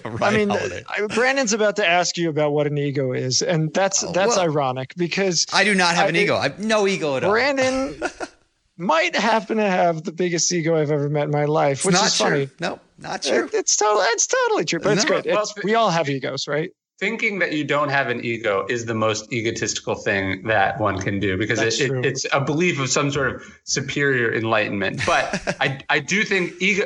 [0.06, 0.84] Ryan I mean, Holiday.
[1.16, 4.46] Brandon's about to ask you about what an ego is, and that's Oh, that's well.
[4.46, 6.36] ironic because I do not have I- an ego.
[6.36, 7.32] I have no ego at all.
[7.32, 8.00] Brandon
[8.78, 11.94] might happen to have the biggest ego I've ever met in my life, it's which
[11.96, 12.26] not is true.
[12.30, 12.50] funny.
[12.60, 13.46] No, not true.
[13.46, 15.10] It- it's totally it's totally true, but it's No.
[15.22, 15.26] great.
[15.26, 16.72] Well, It's, we all have egos, right?
[16.98, 21.20] Thinking that you don't have an ego is the most egotistical thing that one can
[21.20, 25.02] do because it, it, it's a belief of some sort of superior enlightenment.
[25.06, 26.86] But I, I do think ego.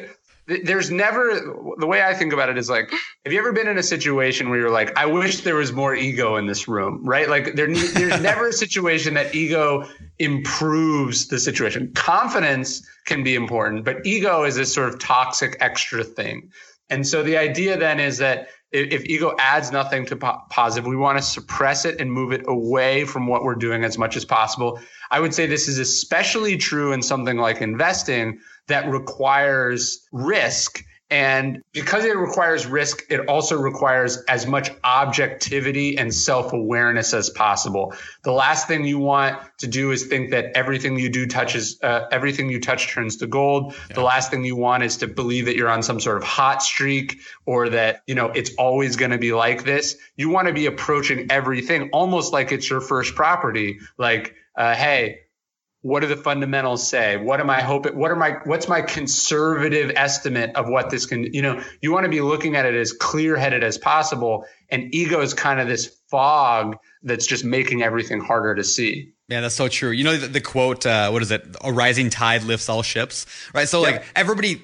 [0.49, 2.91] Th- There's never the way I think about it is like,
[3.23, 5.95] have you ever been in a situation where you're like, I wish there was more
[5.95, 7.29] ego in this room, right?
[7.29, 9.87] Like there, there's never a situation that ego
[10.17, 11.93] improves the situation.
[11.93, 16.51] Confidence can be important, but ego is this sort of toxic extra thing.
[16.89, 20.87] And so the idea then is that if, if ego adds nothing to po- positive,
[20.87, 24.15] we want to suppress it and move it away from what we're doing as much
[24.17, 24.79] as possible.
[25.11, 28.39] I would say this is especially true in something like investing
[28.69, 30.83] that requires risk.
[31.11, 37.31] And because it requires risk, it also requires as much objectivity and self awareness as
[37.31, 37.95] possible.
[38.23, 42.05] The last thing you want to do is think that everything you do touches, uh,
[42.11, 43.73] everything you touch turns to gold.
[43.95, 46.61] The last thing you want is to believe that you're on some sort of hot
[46.61, 49.97] streak or that, you know, it's always going to be like this.
[50.15, 53.79] You want to be approaching everything almost like it's your first property.
[53.97, 55.21] Like, uh, hey,
[55.81, 59.91] what do the fundamentals say what am i hoping what are my what's my conservative
[59.95, 62.91] estimate of what this can you know you want to be looking at it as
[62.91, 68.19] clear headed as possible and ego is kind of this fog that's just making everything
[68.19, 69.91] harder to see Yeah, that's so true.
[69.91, 71.45] You know the, the quote, uh, what is it?
[71.63, 73.69] A rising tide lifts all ships, right?
[73.69, 74.61] So like everybody,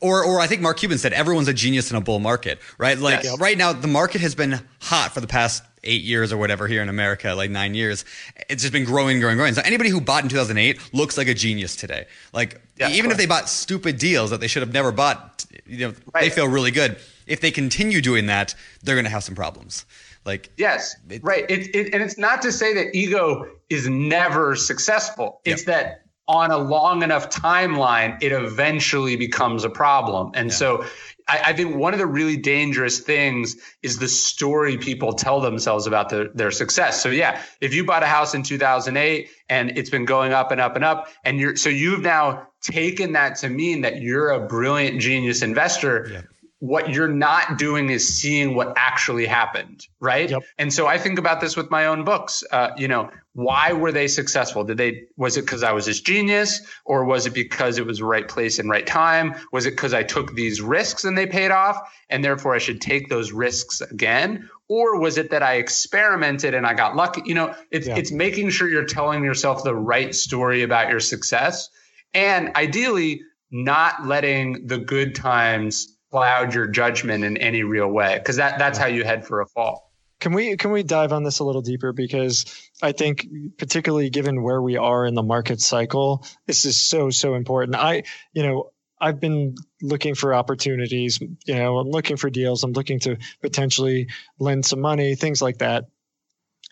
[0.00, 2.98] or or I think Mark Cuban said everyone's a genius in a bull market, right?
[2.98, 3.38] Like Yes.
[3.38, 6.82] right now the market has been hot for the past eight years or whatever here
[6.82, 8.04] in America, like nine years.
[8.48, 9.54] It's just been growing, growing, growing.
[9.54, 12.06] So anybody who bought in 2008 looks like a genius today.
[12.32, 15.88] Like Yeah, even if they bought stupid deals that they should have never bought, you
[15.88, 16.96] know, they feel really good.
[17.26, 19.86] If they continue doing that, they're going to have some problems.
[20.24, 21.44] Like Yes, It- right.
[21.48, 25.40] It, it, and it's not to say that ego is never successful.
[25.44, 30.30] It's that on a long enough timeline, it eventually becomes a problem.
[30.34, 30.84] And so
[31.30, 35.86] I, I think one of the really dangerous things is the story people tell themselves
[35.86, 37.00] about their, their success.
[37.00, 40.60] So yeah, if you bought a house in 2008 and it's been going up and
[40.60, 44.46] up and up, and you're so you've now taken that to mean that you're a
[44.46, 46.28] brilliant genius investor
[46.60, 50.30] what you're not doing is seeing what actually happened, right?
[50.30, 50.42] Yep.
[50.58, 52.44] And so I think about this with my own books.
[52.52, 54.62] Uh, you know, why were they successful?
[54.62, 57.98] Did they was it because I was this genius, or was it because it was
[57.98, 59.34] the right place and right time?
[59.52, 61.78] Was it because I took these risks and they paid off,
[62.10, 64.50] and therefore I should take those risks again?
[64.68, 67.22] Or was it that I experimented and I got lucky?
[67.24, 67.96] You know, it's Yeah.
[67.96, 71.70] it's making sure you're telling yourself the right story about your success,
[72.12, 78.36] and ideally not letting the good times cloud your judgment in any real way because
[78.36, 79.90] that that's how you head for a fall
[80.20, 82.44] can we can we dive on this a little deeper because
[82.82, 87.34] I think particularly given where we are in the market cycle, this is so so
[87.34, 87.74] important.
[87.74, 88.02] I
[88.34, 91.20] you know I've been looking for opportunities.
[91.20, 92.62] You know, I'm looking for deals.
[92.62, 94.08] I'm looking to potentially
[94.38, 95.86] lend some money, things like that.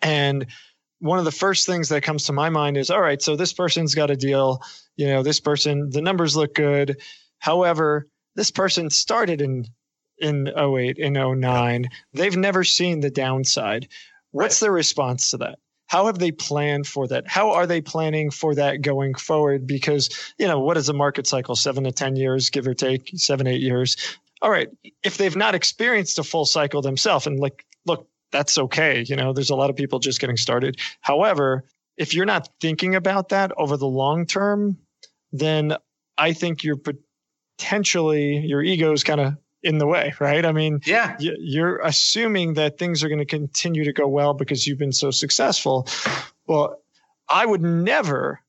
[0.03, 0.45] And
[0.99, 3.53] one of the first things that comes to my mind is, all right, so this
[3.53, 4.61] person's got a deal.
[4.95, 7.01] You know, this person, the numbers look good.
[7.39, 8.07] However,
[8.39, 9.65] this person started in
[10.17, 11.89] in 08, in 09.
[12.13, 13.89] They've never seen the downside.
[14.31, 15.59] What's the response to that?
[15.87, 17.27] How have they planned for that?
[17.27, 19.67] How are they planning for that going forward?
[19.67, 21.55] Because, you know, what is a market cycle?
[21.55, 23.97] Seven to 10 years, give or take, seven, eight years.
[24.41, 24.69] All right.
[25.03, 29.03] If they've not experienced a full cycle themselves, and like, look, that's okay.
[29.05, 30.79] You know, there's a lot of people just getting started.
[31.01, 31.65] However,
[31.97, 34.77] if you're not thinking about that over the long term,
[35.33, 35.75] then
[36.17, 36.77] I think you're
[37.59, 40.45] potentially, your ego is kind of in the way, right?
[40.45, 44.65] I mean, yeah, you're assuming that things are going to continue to go well because
[44.65, 45.87] you've been so successful.
[46.47, 46.81] Well,
[47.27, 48.39] I would never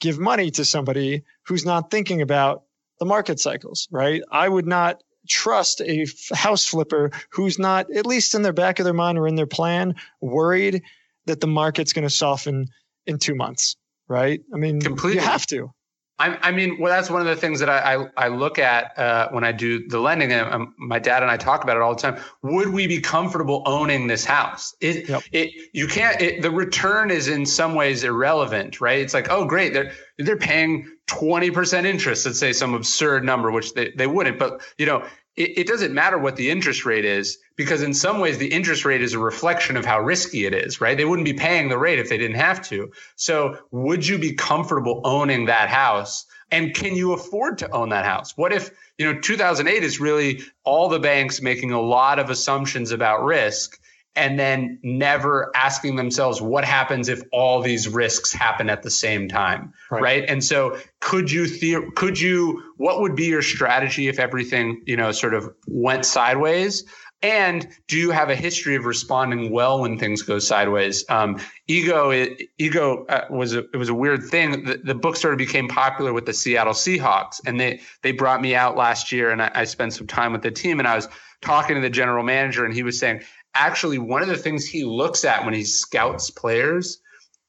[0.00, 2.62] give money to somebody who's not thinking about
[3.00, 4.22] the market cycles, right?
[4.30, 8.84] I would not trust a house flipper who's not, at least in their back of
[8.84, 10.82] their mind or in their plan, worried
[11.26, 12.66] that the market's going to soften
[13.06, 13.76] in two months,
[14.08, 14.40] right?
[14.54, 15.20] I mean, Completely.
[15.20, 15.72] you have to.
[16.20, 18.96] I, I, mean, well, that's one of the things that I, I, I look at
[18.98, 20.30] uh, when I do the lending.
[20.32, 22.20] And um, my dad and I talk about it all the time.
[22.42, 24.76] Would we be comfortable owning this house?
[24.82, 25.22] It, yep.
[25.32, 26.20] it you can't.
[26.20, 28.98] It, the return is in some ways irrelevant, right?
[28.98, 32.26] It's like, oh, great, they're they're paying twenty percent interest.
[32.26, 34.38] Let's say some absurd number, which they, they wouldn't.
[34.38, 35.06] But you know,
[35.36, 38.84] it, it doesn't matter what the interest rate is because in some ways the interest
[38.84, 40.96] rate is a reflection of how risky it is, right?
[40.96, 42.90] They wouldn't be paying the rate if they didn't have to.
[43.16, 46.26] So would you be comfortable owning that house?
[46.50, 48.36] And can you afford to own that house?
[48.36, 52.90] What if, you know, 2008 is really all the banks making a lot of assumptions
[52.90, 53.80] about risk
[54.16, 59.28] and then never asking themselves what happens if all these risks happen at the same
[59.28, 60.24] time right, right?
[60.28, 64.96] and so could you the- could you what would be your strategy if everything you
[64.96, 66.84] know sort of went sideways
[67.22, 71.04] and do you have a history of responding well when things go sideways?
[71.10, 72.12] Um, ego,
[72.56, 74.64] ego uh, was a, it was a weird thing.
[74.64, 78.40] The, the, book sort of became popular with the Seattle Seahawks, and they they brought
[78.40, 80.96] me out last year, and I, I spent some time with the team, and I
[80.96, 81.08] was
[81.42, 83.20] talking to the general manager, and he was saying,
[83.54, 87.00] actually one of the things he looks at when he scouts players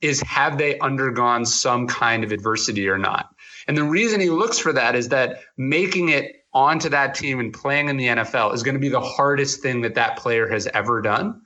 [0.02, 3.30] is have they undergone some kind of adversity or not?
[3.68, 7.54] And the reason he looks for that is that making it onto that team and
[7.54, 10.68] playing in the NFL is going to be the hardest thing that that player has
[10.74, 11.42] ever done.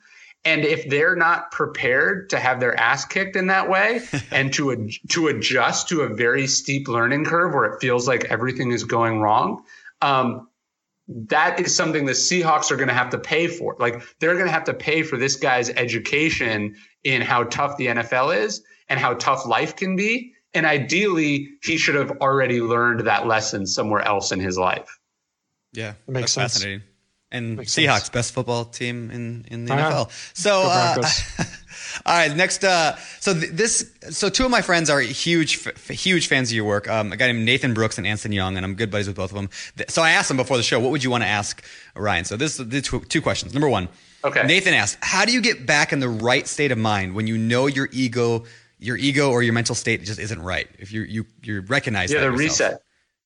[0.46, 4.02] And if they're not prepared to have their ass kicked in that way
[4.32, 8.72] and to to adjust to a very steep learning curve where it feels like everything
[8.72, 9.64] is going wrong,
[10.02, 10.48] um,
[11.08, 13.76] that is something the Seahawks are going to have to pay for.
[13.80, 17.88] Like they're going to have to pay for this guy's education in how tough the
[17.88, 20.34] NFL is and how tough life can be.
[20.54, 25.00] And ideally, he should have already learned that lesson somewhere else in his life.
[25.74, 26.54] Yeah, that makes sense.
[26.54, 26.84] Fascinating.
[27.32, 28.10] And makes Seahawks, sense.
[28.10, 30.06] best football team in in the uh-huh.
[30.06, 30.34] NFL.
[30.34, 31.04] So, uh,
[32.06, 32.64] all right, next.
[32.64, 36.56] Uh, so th- this, so two of my friends are huge, f- huge fans of
[36.56, 36.90] your work.
[36.90, 39.32] Um, a guy named Nathan Brooks and Anson Young, and I'm good buddies with both
[39.32, 39.50] of them.
[39.88, 41.64] So I asked them before the show, what would you want to ask
[41.96, 42.26] Ryan?
[42.26, 43.54] So this is the two, two questions.
[43.54, 43.90] Number one,
[44.24, 44.46] okay.
[44.46, 47.38] Nathan asked, how do you get back in the right state of mind when you
[47.38, 48.46] know your ego?
[48.78, 50.68] your ego or your mental state just isn't right.
[50.78, 52.40] If you you you recognize yeah, the yourself.
[52.40, 52.82] reset.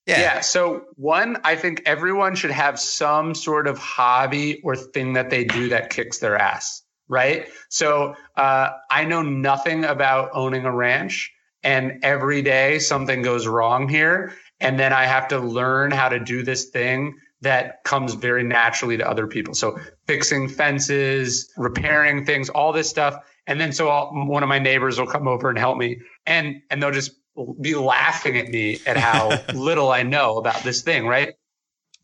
[0.06, 0.20] Yeah.
[0.20, 0.40] yeah.
[0.40, 5.44] So one, I think everyone should have some sort of hobby or thing that they
[5.44, 6.82] do that kicks their ass.
[7.10, 7.48] Right.
[7.68, 11.32] So uh, I know nothing about owning a ranch,
[11.62, 16.20] and every day something goes wrong here, and then I have to learn how to
[16.20, 19.54] do this thing that comes very naturally to other people.
[19.54, 24.60] So fixing fences, repairing things, all this stuff and then so I'll, one of my
[24.60, 27.12] neighbors will come over and help me and, and they'll just
[27.60, 31.06] be laughing at me at how little I know about this thing.
[31.06, 31.34] Right.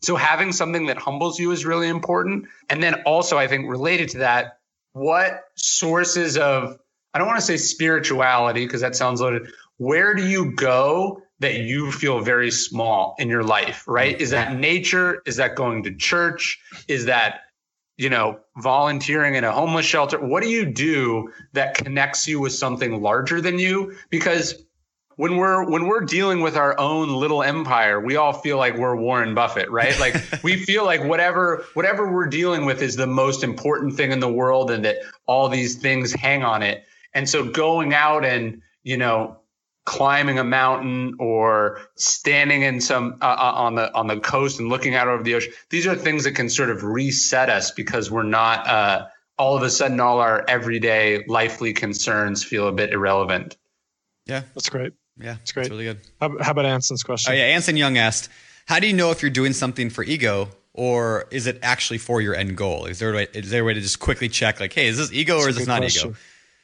[0.01, 2.47] So having something that humbles you is really important.
[2.69, 4.56] And then also, I think related to that,
[4.97, 6.77] what sources of,
[7.13, 9.49] I don't want to say spirituality because that sounds loaded.
[9.77, 14.19] Where do you go that you feel very small in your life, right?
[14.19, 14.59] Is that mm-hmm.
[14.61, 15.21] nature?
[15.25, 16.59] Is that going to church?
[16.87, 17.41] Is that
[17.97, 20.19] you know, volunteering in a homeless shelter?
[20.19, 23.95] What do you do that connects you with something larger than you?
[24.11, 24.63] Because
[25.17, 28.95] when we're when we're dealing with our own little empire, we all feel like we're
[28.95, 29.99] Warren Buffett, right?
[29.99, 34.19] Like we feel like whatever whatever we're dealing with is the most important thing in
[34.19, 36.85] the world and that all these things hang on it.
[37.13, 39.39] And so going out and, you know,
[39.85, 44.69] climbing a mountain or standing in some uh, uh, on the on the coast and
[44.69, 48.11] looking out over the ocean these are things that can sort of reset us because
[48.11, 49.07] we're not uh,
[49.37, 53.55] all of a sudden all our everyday lifely concerns feel a bit irrelevant.
[54.25, 54.93] Yeah, That's great.
[55.19, 55.63] Yeah, it's great.
[55.63, 55.99] It's really good.
[56.19, 57.33] How, how about Anson's question?
[57.33, 58.29] Oh yeah, Anson Young asked,
[58.65, 62.21] "How do you know if you're doing something for ego or is it actually for
[62.21, 62.85] your end goal?
[62.85, 64.97] Is there a way, is there a way to just quickly check like, hey, is
[64.97, 66.11] this ego or is this not question.
[66.11, 66.19] ego?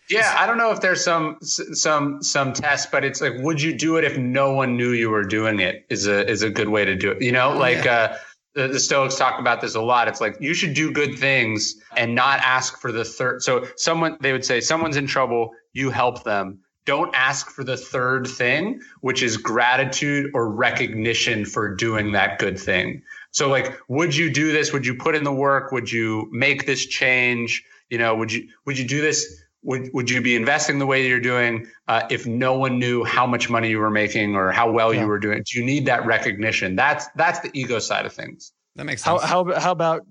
[0.09, 3.75] Yeah, I don't know if there's some some some test, but it's like, would you
[3.75, 5.85] do it if no one knew you were doing it?
[5.89, 7.21] Is a is a good way to do it.
[7.21, 8.15] You know, like uh,
[8.53, 10.07] the, the Stoics talk about this a lot.
[10.07, 13.41] It's like you should do good things and not ask for the third.
[13.43, 16.59] So someone they would say someone's in trouble, you help them.
[16.85, 22.59] Don't ask for the third thing, which is gratitude or recognition for doing that good
[22.59, 23.01] thing.
[23.31, 24.73] So like, would you do this?
[24.73, 25.71] Would you put in the work?
[25.71, 27.63] Would you make this change?
[27.89, 29.39] You know, would you would you do this?
[29.63, 33.25] Would would you be investing the way you're doing uh, if no one knew how
[33.25, 35.01] much money you were making or how well Yeah.
[35.01, 35.41] you were doing?
[35.49, 36.75] Do you need that recognition?
[36.75, 38.51] That's that's the ego side of things.
[38.75, 39.29] That makes How, sense.
[39.29, 40.01] how how about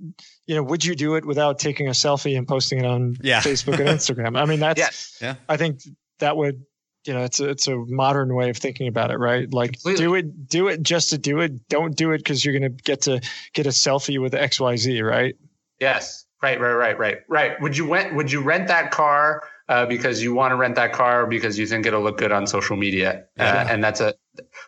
[0.47, 3.41] you know would you do it without taking a selfie and posting it on Yeah.
[3.43, 4.39] Facebook and Instagram?
[4.41, 5.19] I mean that's Yes.
[5.21, 5.35] Yeah.
[5.49, 5.81] I think
[6.23, 6.65] that would
[7.05, 9.53] you know it's a, it's a modern way of thinking about it, right?
[9.53, 10.05] Like Completely.
[10.05, 11.69] do it do it just to do it.
[11.69, 13.21] Don't do it because you're going to get to
[13.53, 15.35] get a selfie with X Y Z, right?
[15.81, 16.25] Yes.
[16.43, 16.61] Right.
[16.61, 16.73] Right.
[16.73, 16.99] Right.
[16.99, 17.19] Right.
[17.29, 17.61] Right.
[17.61, 18.15] Would you rent?
[18.15, 21.67] Would you rent that car uh, because you want to rent that car because you
[21.67, 23.25] think it'll look good on social media?
[23.39, 23.67] Uh, Yeah.
[23.73, 24.15] and that's a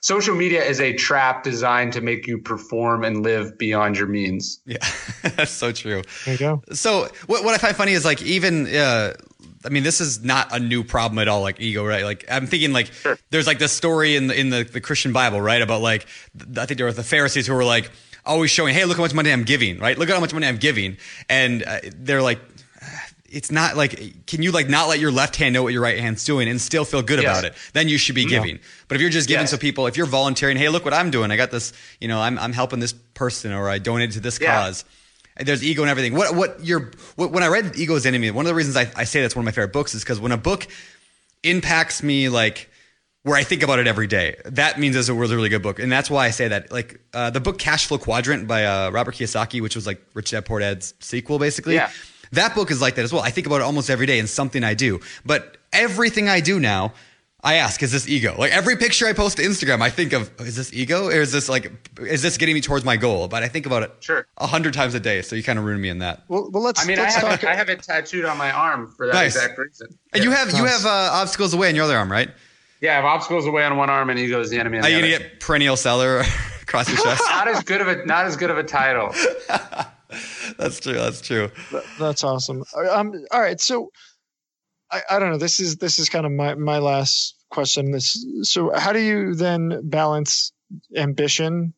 [0.01, 4.61] social media is a trap designed to make you perform and live beyond your means.
[4.67, 4.77] yeah,
[5.37, 6.03] that's so true.
[6.25, 6.63] There you go.
[6.73, 9.15] So what, what I find funny is like even uh,
[9.65, 12.47] I mean this is not a new problem at all like ego right like I'm
[12.47, 13.19] thinking like Sure.
[13.31, 16.07] there's like this story in the in the, the Christian Bible right about like
[16.57, 17.91] I think there were the Pharisees who were like
[18.27, 20.47] always showing hey look how much money I'm giving right look at how much money
[20.47, 20.97] I'm giving
[21.29, 22.41] and uh, they're like
[23.27, 25.99] it's not like can you like not let your left hand know what your right
[25.99, 27.25] hand's doing and still feel good Yes.
[27.39, 29.51] about it then you should be giving but if you're just giving Yes.
[29.51, 32.21] so people if you're volunteering hey look what i'm doing i got this you know
[32.21, 34.55] i'm, I'm helping this person or i donated to this Yeah.
[34.67, 34.85] cause
[35.39, 38.49] there's ego and everything what what your what, when i read ego's enemy one of
[38.49, 40.37] the reasons i, I say that's one of my favorite books is because when a
[40.37, 40.67] book
[41.43, 42.71] impacts me like
[43.25, 44.37] where I think about it every day.
[44.45, 46.71] That means it's a really, really good book, and that's why I say that.
[46.71, 50.31] Like uh, the book Cash Flow Quadrant by uh, Robert Kiyosaki, which was like Rich
[50.31, 51.75] Dad Poor Dad's sequel, basically.
[51.75, 51.91] Yeah.
[52.33, 53.23] That book is like that as well.
[53.23, 55.01] I think about it almost every day and something I do.
[55.25, 56.93] But everything I do now,
[57.45, 58.35] I ask, is this ego?
[58.39, 61.09] Like every picture I post to Instagram, I think of, is this ego?
[61.09, 61.71] Or is this like,
[62.01, 63.29] is this getting me towards my goal?
[63.29, 64.27] But I think about it Sure.
[64.39, 65.21] a hundred times a day.
[65.21, 66.23] So you kind of ruin me in that.
[66.29, 68.51] Well, well let's I mean, I let's have, it, I have it tattooed on my
[68.51, 69.37] arm for that Nice.
[69.37, 69.89] exact reason.
[70.15, 72.31] And you have, you have uh, obstacles away in your other arm, right?
[72.81, 74.89] Yeah, I have obstacles away on one arm and ego is the enemy on Are
[74.89, 76.23] you going to get perennial seller
[76.63, 77.23] across your chest?
[77.29, 79.15] not as good of a not as good of a title.
[80.59, 80.95] that's true.
[80.95, 81.51] That's true.
[81.99, 82.65] That's awesome.
[82.91, 83.91] Um, all right, so
[84.91, 85.39] I, I don't know.
[85.39, 87.93] This is this is kind of my my last question.
[87.93, 90.53] This so how do you then balance
[90.97, 91.75] ambition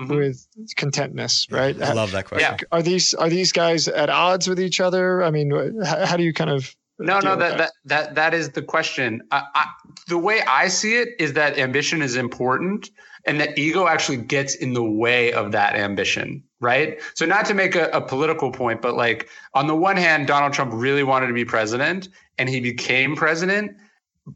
[0.00, 0.16] Mhm.
[0.16, 1.46] with contentness?
[1.50, 1.80] Right?
[1.80, 2.56] I love that question.
[2.58, 2.66] Yeah.
[2.72, 5.22] Are these are these guys at odds with each other?
[5.22, 5.50] I mean,
[5.84, 8.62] how, how do you kind of No, no, with that, that that that is the
[8.62, 9.22] question.
[9.30, 9.64] I, I,
[10.08, 12.90] the way I see it is that ambition is important,
[13.26, 17.00] and that ego actually gets in the way of that ambition, right?
[17.14, 20.52] So, not to make a, a political point, but like on the one hand, Donald
[20.52, 22.08] Trump really wanted to be president,
[22.38, 23.76] and he became president.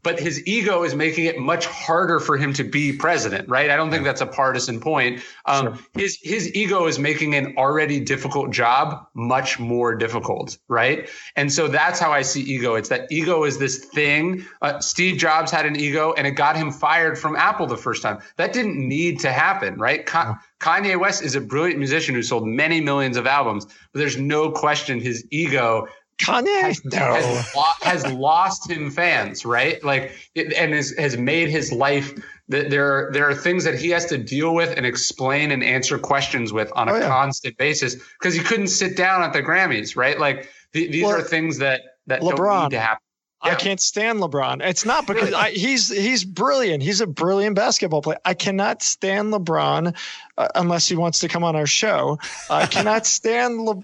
[0.03, 3.69] But his ego is making it much harder for him to be president, right?
[3.69, 5.21] I don't think that's a partisan point.
[5.45, 11.09] Um, His his ego is making an already difficult job much more difficult, right?
[11.35, 12.75] And so that's how I see ego.
[12.75, 14.45] It's that ego is this thing.
[14.61, 18.01] Uh, Steve Jobs had an ego and it got him fired from Apple the first
[18.01, 18.19] time.
[18.37, 20.05] That didn't need to happen, right?
[20.05, 24.17] Ka- Kanye West is a brilliant musician who sold many millions of albums, but there's
[24.17, 25.87] no question his ego
[26.17, 26.79] Kanye?
[26.85, 26.99] No.
[27.15, 29.83] has, lo- has lost him fans, right?
[29.83, 32.13] Like, it, and has, has made his life.
[32.49, 35.97] that There, there are things that he has to deal with and explain and answer
[35.97, 37.07] questions with on a Oh, yeah.
[37.07, 40.19] constant basis because he couldn't sit down at the Grammys, right?
[40.19, 42.35] Like, th- these Well, are things that that LeBron.
[42.37, 42.99] don't need to happen.
[43.41, 44.65] I can't stand LeBron.
[44.65, 46.81] It's not because I, he's he's brilliant.
[46.81, 48.17] He's a brilliant basketball player.
[48.25, 49.95] I cannot stand LeBron
[50.37, 52.17] uh, unless he wants to come on our show.
[52.49, 53.83] I cannot stand Le.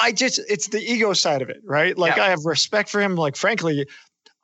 [0.00, 1.96] I just it's the ego side of it, right?
[1.96, 2.24] Like Yeah.
[2.24, 3.16] I have respect for him.
[3.16, 3.86] Like frankly,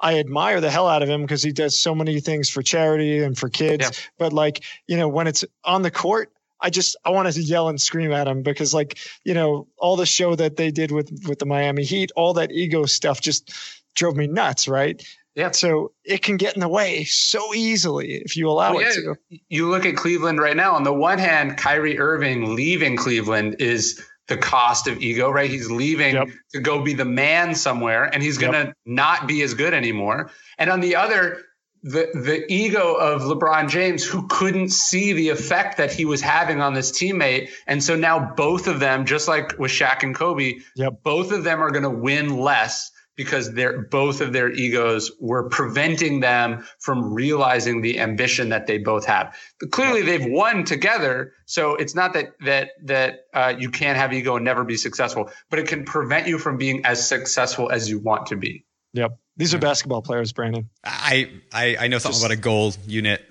[0.01, 3.22] I admire the hell out of him because he does so many things for charity
[3.22, 3.84] and for kids.
[3.84, 3.90] Yeah.
[4.18, 6.32] But like you know, when it's on the court.
[6.61, 9.94] I just I want to yell and scream at him because like you know all
[9.94, 13.53] the show that they did with with the Miami Heat, all that ego stuff just
[13.94, 15.01] drove me nuts, right?
[15.36, 15.53] Yeah.
[15.53, 19.14] So it can get in the way so easily if you allow Well, it yeah,
[19.30, 19.38] to.
[19.49, 20.74] you look at Cleveland right now.
[20.74, 25.51] On the one hand, Kyrie Irving leaving Cleveland is the cost of ego, right?
[25.51, 26.29] He's leaving Yep.
[26.53, 30.31] to go be the man somewhere, and he's going to not be as good anymore.
[30.59, 31.43] And on the other,
[31.83, 36.61] the the ego of LeBron James, who couldn't see the effect that he was having
[36.61, 40.59] on this teammate, and so now both of them, just like with Shaq and Kobe,
[40.76, 41.03] Yep.
[41.05, 45.49] both of them are going to win less because they're both of their egos were
[45.51, 49.37] preventing them from realizing the ambition that they both have.
[49.61, 54.12] But clearly, they've won together, so it's not that that that uh, you can't have
[54.14, 57.91] ego and never be successful, but it can prevent you from being as successful as
[57.91, 58.64] you want to be.
[58.95, 59.19] Yep.
[59.37, 60.71] These are basketball players, Brandon.
[60.85, 63.23] I, I I know something Just- about a goal unit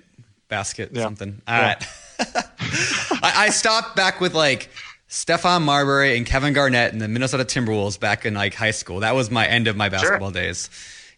[0.48, 1.02] basket Yeah.
[1.02, 1.40] something.
[1.48, 1.66] All Yeah.
[1.66, 1.86] right.
[3.22, 4.68] I, I stopped back with like
[5.08, 9.00] Stephon Marbury and Kevin Garnett and the Minnesota Timberwolves back in like high school.
[9.00, 10.68] That was my end of my basketball days.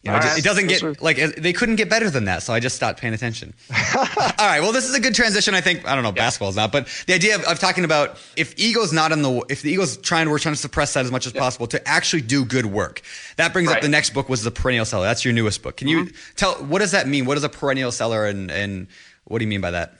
[0.02, 0.38] You know, All it, right.
[0.38, 3.00] it doesn't get are- like they couldn't get better than that, so I just stopped
[3.00, 3.52] paying attention.
[3.96, 4.06] All
[4.38, 5.54] right, well, this is a good transition.
[5.54, 8.58] I think I don't know, basketball's not, but the idea of, of talking about if
[8.58, 11.26] ego's not in the if the ego's trying, we're trying to suppress that as much
[11.26, 13.02] as possible to actually do good work.
[13.36, 15.04] That brings up the next book was the perennial seller.
[15.04, 15.76] That's your newest book.
[15.76, 16.34] Can you mm-hmm.
[16.34, 17.26] tell what does that mean?
[17.26, 18.86] What is a perennial seller, and and
[19.24, 19.99] what do you mean by that?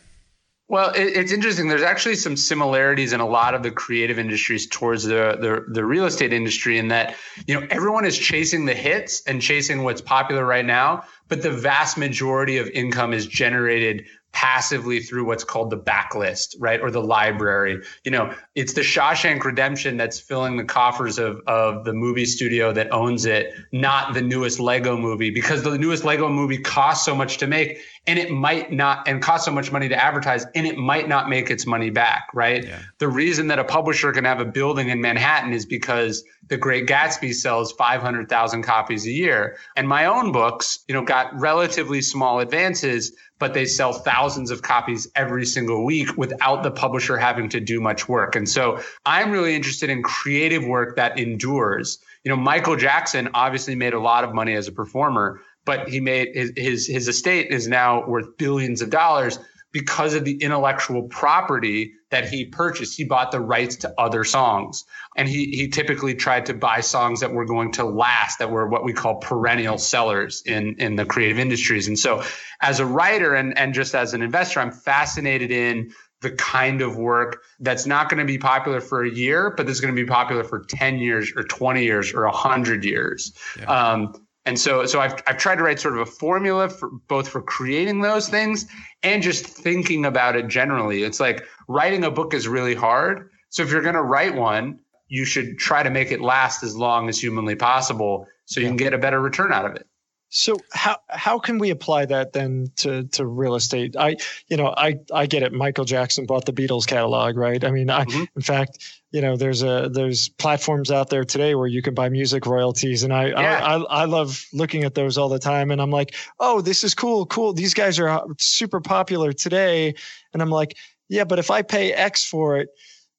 [0.71, 1.67] Well, it, it's interesting.
[1.67, 5.85] There's actually some similarities in a lot of the creative industries towards the, the the
[5.85, 7.17] real estate industry, in that
[7.49, 11.51] you know everyone is chasing the hits and chasing what's popular right now, but the
[11.51, 17.03] vast majority of income is generated passively through what's called the backlist, right, or the
[17.03, 17.83] library.
[18.05, 22.73] You know, it's the Shawshank Redemption that's filling the coffers of of the movie studio
[22.75, 27.17] that owns it, not the newest Lego movie, because the newest Lego movie costs so
[27.17, 30.67] much to make and it might not and cost so much money to advertise and
[30.67, 32.67] it might not make its money back right?
[32.99, 36.87] The reason that a publisher can have a building in manhattan is because the great
[36.87, 39.59] gatsby sells 500000 copies a year.
[39.77, 44.61] And my own books you know got relatively small advances but they sell thousands of
[44.61, 48.35] copies every single week without the publisher having to do much work.
[48.35, 51.99] And so i'm really interested in creative work that endures.
[52.25, 56.01] You know michael jackson obviously made a lot of money as a performer but he
[56.01, 59.39] made his, his his estate is now worth billions of dollars
[59.73, 62.97] because of the intellectual property that he purchased.
[62.97, 64.85] He bought the rights to other songs.
[65.17, 68.67] And he he typically tried to buy songs that were going to last, that were
[68.69, 71.89] what we call perennial sellers in, in the creative industries.
[71.89, 72.25] And so
[72.61, 76.97] as a writer and, and just as an investor, I'm fascinated in the kind of
[76.97, 80.07] work that's not going to be popular for a year, but that's going to be
[80.07, 83.33] popular for 10 years or 20 years or 100 years.
[83.67, 87.29] Um, and so, so I've, I've tried to write sort of a formula for both
[87.29, 88.67] for creating those things
[89.03, 91.03] and just thinking about it generally.
[91.03, 93.31] It's like writing a book is really hard.
[93.51, 96.77] So if you're going to write one, you should try to make it last as
[96.77, 99.87] long as humanly possible so you can get a better return out of it.
[100.33, 103.97] So how how can we apply that then to to real estate?
[103.99, 104.17] I
[104.47, 105.53] you know I I get it.
[105.53, 107.65] Michael Jackson bought the Beatles catalog, right?
[107.65, 108.29] I mean, I Mhm.
[108.37, 112.09] in fact, you know, there's a there's platforms out there today where you can buy
[112.09, 113.65] music royalties, and I Yeah.
[113.65, 116.85] I, I I love looking at those all the time, and I'm like, oh, this
[116.85, 117.53] is cool, cool.
[117.53, 119.95] These guys are super popular today,
[120.33, 120.77] and I'm like,
[121.09, 122.69] yeah, but if I pay X for it,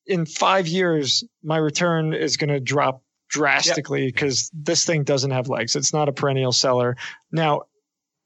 [0.05, 5.49] in five years, my return is going to drop drastically because this thing doesn't have
[5.49, 5.75] legs.
[5.75, 6.97] It's not a perennial seller.
[7.31, 7.63] Now,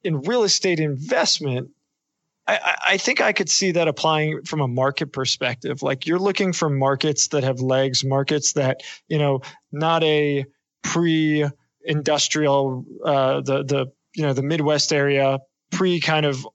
[0.03, 1.69] in real estate investment,
[2.47, 5.81] I, I- think I could see that applying from a market perspective.
[5.81, 9.41] Like you're looking for markets that have legs, markets that, you know,
[9.71, 10.45] not a
[10.83, 11.45] pre
[11.83, 13.85] industrial, uh, the, the,
[14.15, 15.39] you know, the Midwest area,
[15.71, 16.47] pre kind of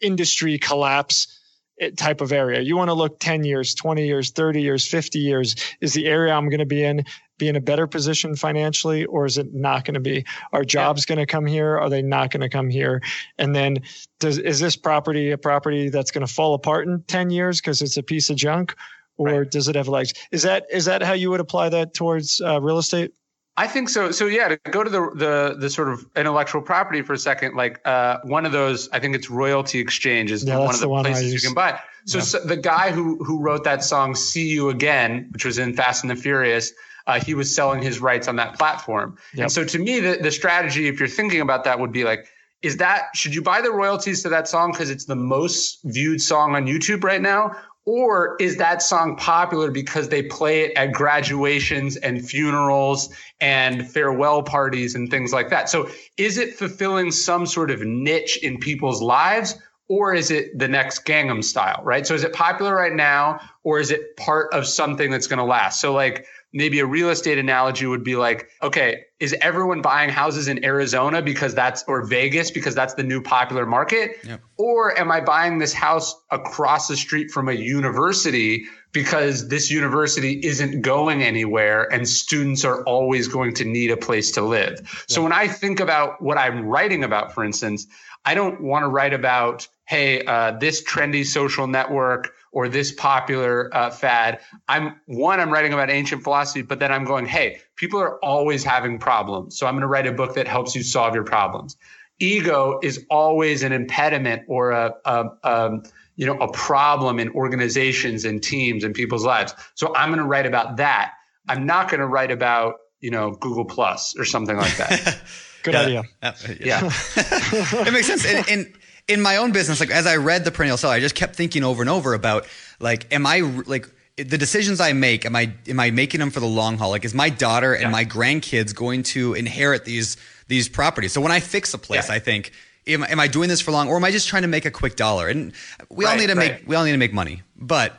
[0.00, 1.38] industry collapse
[1.80, 2.60] eh, type of area.
[2.60, 5.56] You want to look 10 years, 20 years, 30 years, 50 years.
[5.80, 7.04] Is the area I'm going to be in
[7.42, 10.24] be in a better position financially or is it not going to be?
[10.52, 11.76] Are jobs going to come here?
[11.76, 13.02] Are they not going to come here?
[13.36, 13.78] And then
[14.20, 17.82] does is this property a property that's going to fall apart in 10 years because
[17.82, 18.76] it's a piece of junk
[19.16, 19.50] or Right.
[19.50, 20.12] does it have legs?
[20.30, 23.12] Is that is that how you would apply that towards uh, real estate?
[23.56, 24.10] I think so.
[24.12, 27.54] So yeah, to go to the the the sort of intellectual property for a second,
[27.54, 30.86] like uh, one of those, I think it's Royalty Exchange is Yeah, one of the,
[30.86, 31.78] the one places you can buy.
[32.06, 32.24] So, Yeah.
[32.24, 36.02] so the guy who who wrote that song "See You Again," which was in Fast
[36.02, 36.72] and the Furious,
[37.06, 39.18] uh, he was selling his rights on that platform.
[39.34, 39.42] Yep.
[39.42, 42.26] And so to me, the the strategy, if you're thinking about that, would be like.
[42.62, 46.22] Is that should you buy the royalties to that song because it's the most viewed
[46.22, 47.56] song on YouTube right now?
[47.84, 54.44] Or is that song popular because they play it at graduations and funerals and farewell
[54.44, 55.68] parties and things like that?
[55.68, 59.58] So is it fulfilling some sort of niche in people's lives?
[59.88, 62.06] Or is it the next Gangnam style, right?
[62.06, 65.44] So is it popular right now, or is it part of something that's going to
[65.44, 65.80] last?
[65.80, 70.48] So like maybe a real estate analogy would be like, okay, is everyone buying houses
[70.48, 74.18] in Arizona because that's or Vegas because that's the new popular market?
[74.24, 74.40] Yep.
[74.58, 80.40] Or am I buying this house across the street from a university because this university
[80.44, 85.04] isn't going anywhere and students are always going to need a place to live.
[85.08, 87.86] So when I think about what I'm writing about, for instance,
[88.24, 93.74] I don't want to write about, hey, uh, this trendy social network or this popular
[93.74, 94.40] uh, fad.
[94.68, 98.62] I'm one, I'm writing about ancient philosophy, but then I'm going, hey, people are always
[98.62, 99.58] having problems.
[99.58, 101.76] So I'm going to write a book that helps you solve your problems.
[102.18, 105.78] Ego is always an impediment or a, a, a
[106.14, 109.54] you know, a problem in organizations and teams and people's lives.
[109.74, 111.14] So I'm going to write about that.
[111.48, 115.18] I'm not going to write about, you know, Google Plus or something like that.
[115.62, 116.02] Good Yeah, idea.
[116.22, 116.80] uh, yeah.
[117.16, 118.24] it makes sense.
[118.24, 118.74] In, in
[119.08, 121.64] in my own business, like as I read the perennial seller, I just kept thinking
[121.64, 122.46] over and over about
[122.80, 125.24] like, am I like the decisions I make?
[125.26, 126.90] Am I am I making them for the long haul?
[126.90, 127.90] Like, is my daughter and Yeah.
[127.90, 130.16] my grandkids going to inherit these
[130.48, 131.12] these properties?
[131.12, 132.14] So when I fix a place, Yeah.
[132.16, 132.52] I think.
[132.84, 134.70] Am, am I doing this for long, or am I just trying to make a
[134.72, 135.28] quick dollar?
[135.28, 135.52] And
[135.88, 136.52] we all Right, need to right.
[136.60, 137.42] make we all need to make money.
[137.56, 137.92] But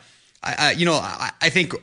[0.43, 1.73] I, I you know, I, I think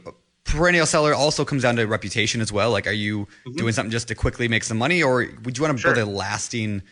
[0.44, 2.70] perennial seller also comes down to reputation as well.
[2.70, 3.26] Like, are you
[3.56, 5.78] doing something just to quickly make some money, or would you want to Mm-hmm.
[5.78, 5.94] Sure.
[5.94, 6.82] build a lasting,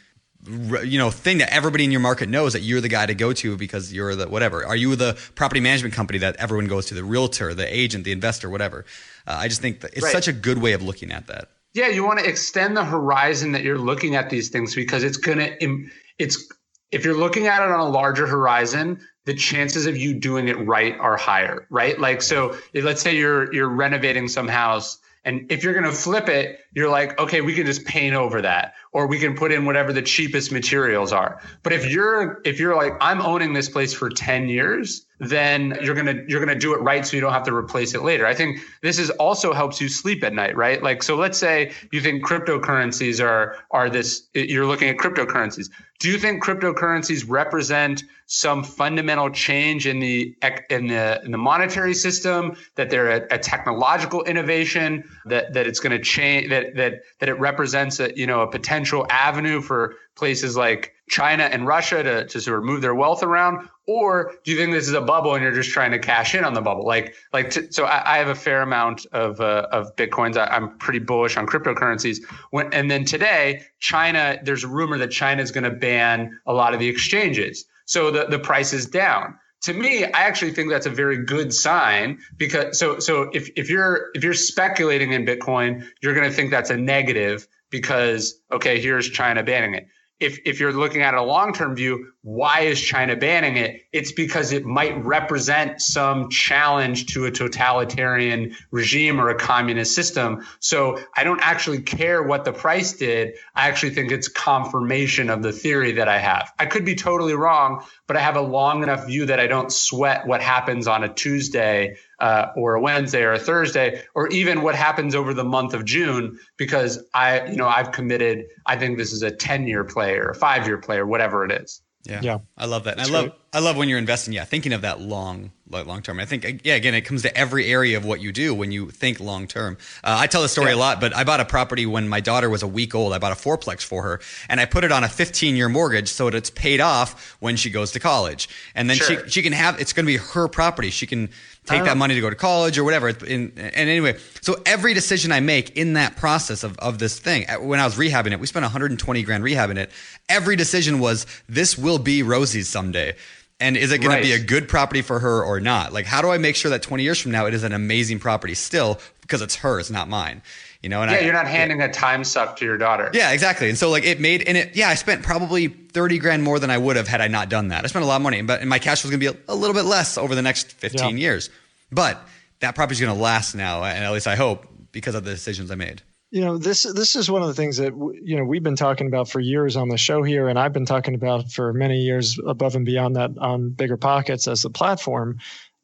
[0.84, 3.32] you know, thing that everybody in your market knows that you're the guy to go
[3.34, 4.64] to because you're the whatever?
[4.64, 8.12] Are you the property management company that everyone goes to, the realtor, the agent, the
[8.12, 8.84] investor, whatever?
[9.26, 10.12] Uh, I just think that it's Right.
[10.12, 11.50] such a good way of looking at that.
[11.74, 15.18] Yeah, you want to extend the horizon that you're looking at these things because it's
[15.18, 15.86] going to
[16.18, 16.50] it's
[16.90, 20.58] if you're looking at it on a larger horizon, the chances of you doing it
[20.66, 22.00] right are higher, right?
[22.00, 24.98] Like so if- let's say you're you're renovating some house
[25.28, 28.40] and if you're going to flip it, you're like, okay, we can just paint over
[28.40, 31.38] that or we can put in whatever the cheapest materials are.
[31.62, 35.94] But if you're if you're like I'm owning this place for 10 years, then you're
[35.94, 38.26] to you're to do it right so you don't have to replace it later.
[38.26, 40.82] I think this is also helps you sleep at night, right?
[40.82, 45.68] Like so let's say you think cryptocurrencies are are this you're looking at cryptocurrencies.
[45.98, 50.36] Do you think cryptocurrencies represent some fundamental change in the
[50.68, 55.80] in the in the monetary system that they're a, a technological innovation that that it's
[55.80, 59.94] going to change that that that it represents a you know a potential avenue for
[60.14, 64.50] places like China and Russia to, to sort of move their wealth around, or do
[64.50, 66.60] you think this is a bubble and you're just trying to cash in on the
[66.60, 66.84] bubble?
[66.84, 70.36] Like, like, t- so I, I have a fair amount of uh, of bitcoins.
[70.36, 72.18] I, I'm pretty bullish on cryptocurrencies.
[72.50, 76.52] When, and then today, China, there's a rumor that China is going to ban a
[76.52, 79.38] lot of the exchanges, so the the price is down.
[79.62, 83.68] To me, I actually think that's a very good sign because so so if if
[83.68, 88.80] you're if you're speculating in Bitcoin, you're going to think that's a negative because okay,
[88.80, 89.88] here's China banning it
[90.20, 93.82] if if you're looking at a long-term view, why is China banning it?
[93.92, 100.44] It's because it might represent some challenge to a totalitarian regime or a communist system.
[100.58, 103.34] So I don't actually care what the price did.
[103.54, 106.52] I actually think it's confirmation of the theory that I have.
[106.58, 109.72] I could be totally wrong, but I have a long enough view that I don't
[109.72, 114.62] sweat what happens on a Tuesday uh, or a Wednesday or a Thursday, or even
[114.62, 118.46] what happens over the month of June, because I, you know, I've committed.
[118.66, 121.82] I think this is a ten-year play or a five-year play or whatever it is.
[122.04, 122.20] Yeah.
[122.22, 122.38] Yeah.
[122.56, 122.98] I love that.
[122.98, 123.34] And I love great.
[123.52, 126.18] I love when you're investing, yeah, thinking of that long like long term.
[126.20, 128.90] I think yeah, again, it comes to every area of what you do when you
[128.90, 129.76] think long term.
[130.02, 132.48] Uh, I tell the story a lot, but I bought a property when my daughter
[132.48, 133.12] was a week old.
[133.12, 136.08] I bought a fourplex for her, and I put it on a 15 year mortgage
[136.08, 139.24] so that it's paid off when she goes to college, and then Sure.
[139.24, 140.90] she she can have it's going to be her property.
[140.90, 141.28] She can
[141.66, 141.94] take that Oh.
[141.96, 143.10] money to go to college or whatever.
[143.10, 147.46] In, and anyway, so every decision I make in that process of, of this thing,
[147.60, 149.90] when I was rehabbing it, we spent 120 grand rehabbing it.
[150.30, 153.14] Every decision was this will be Rosie's someday.
[153.60, 154.22] And is it going Right.
[154.22, 155.92] to be a good property for her or not?
[155.92, 158.20] Like, how do I make sure that 20 years from now it is an amazing
[158.20, 160.42] property still because it's hers, not mine?
[160.80, 163.10] You know, and Yeah, I, you're not handing a time suck to your daughter.
[163.12, 163.68] yeah, exactly.
[163.68, 166.70] And so like it made and it yeah, I spent probably 30 grand more than
[166.70, 167.84] I would have had I not done that.
[167.84, 169.52] I spent a lot of money, but and my cash was going to be a,
[169.52, 171.16] a little bit less over the next 15 Yeah.
[171.16, 171.50] years.
[171.90, 172.24] But
[172.60, 175.70] that property's going to last now, and at least I hope because of the decisions
[175.72, 176.02] I made.
[176.30, 179.06] You know this this is one of the things that you know we've been talking
[179.06, 182.38] about for years on the show here and i've been talking about for many years
[182.46, 185.38] above and beyond that on BiggerPockets as the platform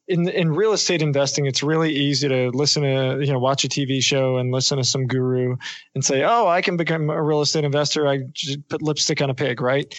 [0.07, 3.67] in in real estate investing it's really easy to listen to you know watch a
[3.67, 5.55] tv show and listen to some guru
[5.95, 9.31] and say oh i can become a real estate investor i just put lipstick on
[9.31, 9.95] a pig right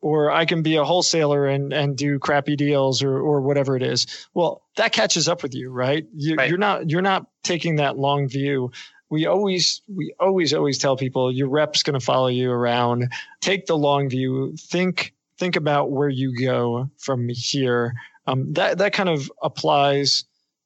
[0.00, 3.82] or I can be a wholesaler and, and do crappy deals or, or whatever it
[3.82, 4.06] is.
[4.32, 6.06] Well, that catches up with you, right?
[6.14, 6.48] You, Right.
[6.48, 8.70] You're not you're not taking that long view.
[9.10, 13.12] We always we always always tell people your rep's going to follow you around.
[13.40, 14.54] Take the long view.
[14.56, 17.94] Think think about where you go from here.
[18.26, 20.24] Um, that that kind of applies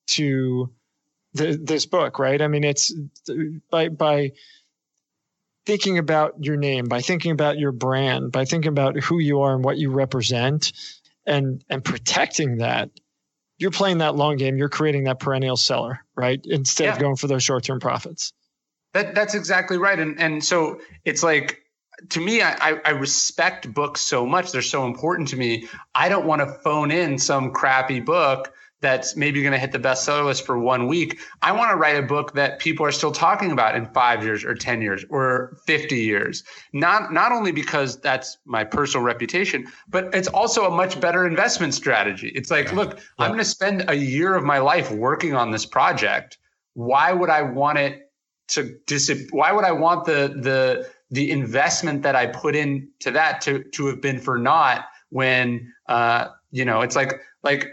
[0.09, 0.73] to
[1.35, 2.41] the, this book, right?
[2.43, 2.93] I mean, it's
[3.71, 4.33] by by
[5.65, 9.55] thinking about your name, by thinking about your brand, by thinking about who you are
[9.55, 10.73] and what you represent,
[11.27, 12.91] and and protecting that.
[13.63, 14.57] You're playing that long game.
[14.57, 16.41] You're creating that perennial seller, right?
[16.45, 16.93] Instead yeah.
[16.95, 18.33] of going for those short term profits.
[18.93, 19.99] That that's exactly right.
[19.99, 21.63] And and so it's like
[22.11, 24.51] to me, I, I respect books so much.
[24.51, 25.69] They're so important to me.
[25.95, 28.53] I don't want to phone in some crappy book
[28.83, 31.21] that's maybe going to hit the bestseller list for one week.
[31.41, 34.45] I want to write a book that people are still talking about in five years
[34.45, 36.43] or 10 years or 50 years.
[36.73, 41.75] Not, not only because that's my personal reputation, but it's also a much better investment
[41.75, 42.29] strategy.
[42.35, 43.03] It's like, look, yeah.
[43.21, 46.39] I'm going to spend a year of my life working on this project.
[46.75, 48.11] Why would I want it
[48.49, 53.41] to dis- why would I want the, the, the investment that I put into that
[53.43, 57.69] to, to have been for naught when, uh, you know, it's like, like,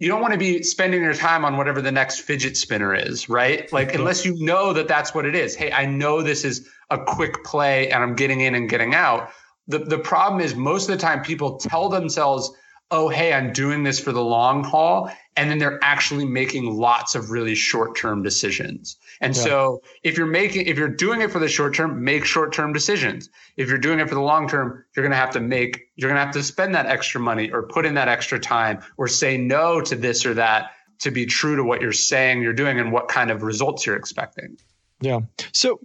[0.00, 3.28] you don't want to be spending your time on whatever the next fidget spinner is,
[3.28, 3.70] right?
[3.70, 3.98] Like, mm-hmm.
[3.98, 5.54] unless you know that that's what it is.
[5.54, 9.30] Hey, I know this is a quick play and I'm getting in and getting out.
[9.68, 12.50] The, the problem is most of the time people tell themselves,
[12.90, 15.10] oh, hey, I'm doing this for the long haul.
[15.36, 18.96] And then they're actually making lots of really short term decisions.
[19.20, 19.42] And yeah.
[19.42, 22.72] so if you're making, if you're doing it for the short term, make short term
[22.72, 23.30] decisions.
[23.56, 26.10] If you're doing it for the long term, you're going to have to make, you're
[26.10, 29.08] going to have to spend that extra money or put in that extra time or
[29.08, 32.78] say no to this or that to be true to what you're saying you're doing
[32.78, 34.58] and what kind of results you're expecting.
[35.00, 35.20] Yeah.
[35.52, 35.80] So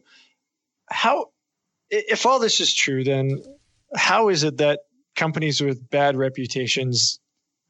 [0.88, 1.30] how,
[1.90, 3.42] if all this is true, then
[3.96, 4.82] how is it that
[5.16, 7.20] companies with bad reputations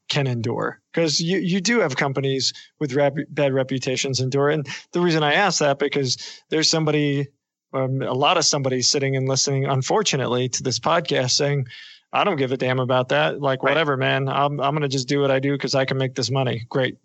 [0.10, 0.82] can endure.
[0.94, 4.50] Because you, you do have companies with rep, bad reputations endure.
[4.50, 6.18] And the reason i ask that because
[6.50, 7.28] there's somebody
[7.74, 11.66] um, a lot of somebody sitting and listening unfortunately to this podcast saying
[12.14, 13.42] i don't give a damn about that.
[13.42, 13.72] Like right.
[13.72, 14.30] whatever man.
[14.30, 16.66] I'm, I'm going to just do what i do because i can make this money.
[16.70, 16.98] Great.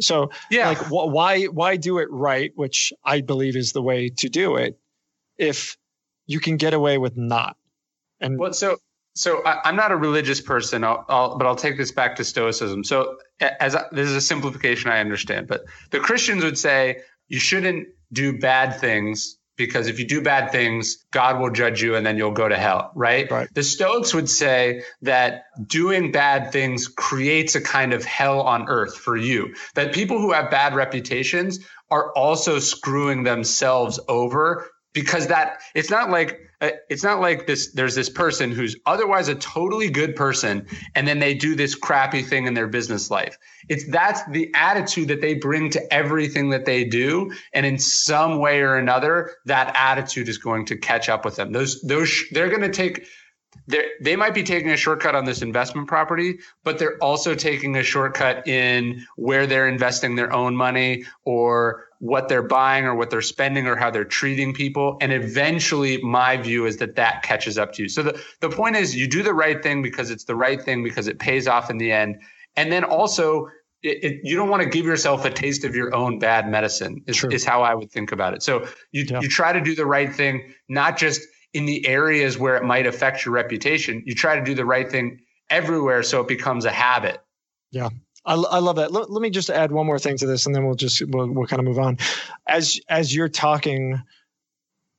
[0.00, 0.68] So yeah.
[0.68, 4.56] like wh- why why do it right which i believe is the way to do
[4.56, 4.78] it
[5.36, 5.76] if
[6.26, 7.56] you can get away with not?
[8.20, 8.76] And well so
[9.14, 12.24] so I, am not a religious person, I'll, I'll, but I'll take this back to
[12.24, 12.84] Stoicism.
[12.84, 17.88] So as this is a simplification, I understand, but the Christians would say you shouldn't
[18.12, 22.16] do bad things because if you do bad things, God will judge you and then
[22.16, 23.30] you'll go to hell, right?
[23.30, 23.48] right?
[23.54, 28.96] The Stoics would say that doing bad things creates a kind of hell on earth
[28.96, 29.54] for you.
[29.76, 31.60] That people who have bad reputations
[31.90, 37.72] are also screwing themselves over because that it's not like Uh, it's not like this
[37.72, 42.22] there's this person who's otherwise a totally good person and then they do this crappy
[42.22, 43.36] thing in their business life.
[43.68, 48.38] It's that's the attitude that they bring to everything that they do and in some
[48.38, 51.52] way or another that attitude is going to catch up with them.
[51.52, 53.06] Those those they're going to take
[53.66, 57.76] they they might be taking a shortcut on this investment property, but they're also taking
[57.76, 63.08] a shortcut in where they're investing their own money or what they're buying or what
[63.08, 64.98] they're spending or how they're treating people.
[65.00, 67.88] And eventually, my view is that that catches up to you.
[67.88, 70.84] So the, the point is, you do the right thing because it's the right thing
[70.84, 72.20] because it pays off in the end.
[72.56, 73.46] And then also,
[73.82, 77.02] it, it, you don't want to give yourself a taste of your own bad medicine
[77.06, 78.42] is, is how I would think about it.
[78.42, 79.20] So you, yeah.
[79.22, 81.22] you try to do the right thing, not just
[81.54, 84.02] in the areas where it might affect your reputation.
[84.04, 87.22] You try to do the right thing everywhere so it becomes a habit.
[87.70, 87.88] Yeah.
[88.24, 88.92] I, I love that.
[88.92, 91.30] Let, let me just add one more thing to this, and then we'll just we'll,
[91.30, 91.98] we'll kind of move on.
[92.46, 94.02] As as you're talking,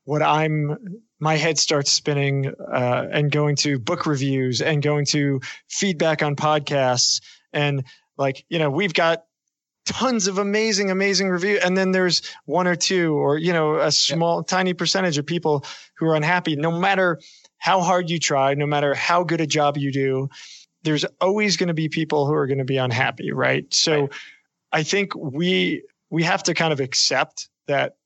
[0.04, 0.78] what I'm
[1.20, 5.40] my head starts spinning uh, and going to book reviews and going to
[5.70, 7.22] feedback on podcasts
[7.54, 7.84] and
[8.18, 9.24] like you know we've got
[9.86, 11.60] tons of amazing, amazing review.
[11.64, 15.64] And then there's one or two, or, you know, a small, tiny percentage of people
[15.98, 16.56] who are unhappy.
[16.56, 17.20] No matter
[17.58, 20.30] how hard you try, no matter how good a job you do,
[20.86, 23.32] there's always going to be people who are going to be unhappy.
[23.32, 23.72] Right.
[23.74, 24.14] So right.
[24.72, 27.98] I think we, we have to kind of accept that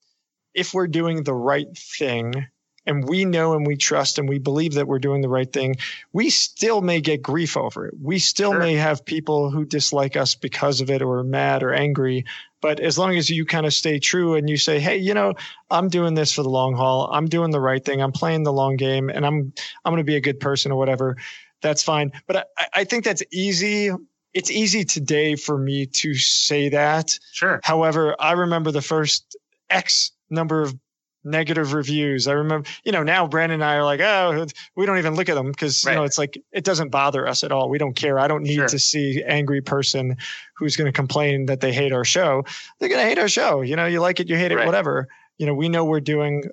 [0.54, 2.46] if we're doing the right thing,
[2.86, 5.76] and we know and we trust and we believe that we're doing the right thing,
[6.12, 7.94] we still may get grief over it.
[8.00, 8.58] We still sure.
[8.58, 12.24] may have people who dislike us because of it or mad or angry.
[12.60, 15.34] But as long as you kind of stay true and you say, "Hey, you know,
[15.70, 17.08] I'm doing this for the long haul.
[17.12, 18.02] I'm doing the right thing.
[18.02, 19.52] I'm playing the long game, and I'm
[19.84, 21.16] I'm going to be a good person or whatever,"
[21.62, 22.12] that's fine.
[22.26, 23.90] But I, I think that's easy
[24.32, 27.18] it's easy today for me to say that.
[27.32, 27.60] Sure.
[27.64, 29.36] However, I remember the first
[29.68, 30.74] X number of
[31.22, 32.28] negative reviews.
[32.28, 34.46] I remember, you know, now Brandon and I are like, oh,
[34.76, 35.92] we don't even look at them because right.
[35.92, 37.68] you know it's like it doesn't bother us at all.
[37.68, 38.18] We don't care.
[38.18, 38.68] I don't need sure.
[38.68, 40.16] to see angry person
[40.56, 42.44] who's going to complain that they hate our show.
[42.78, 43.60] They're going to hate our show.
[43.62, 44.66] You know, you like it, you hate it, right.
[44.66, 45.08] whatever.
[45.38, 46.44] You know, we know we're doing,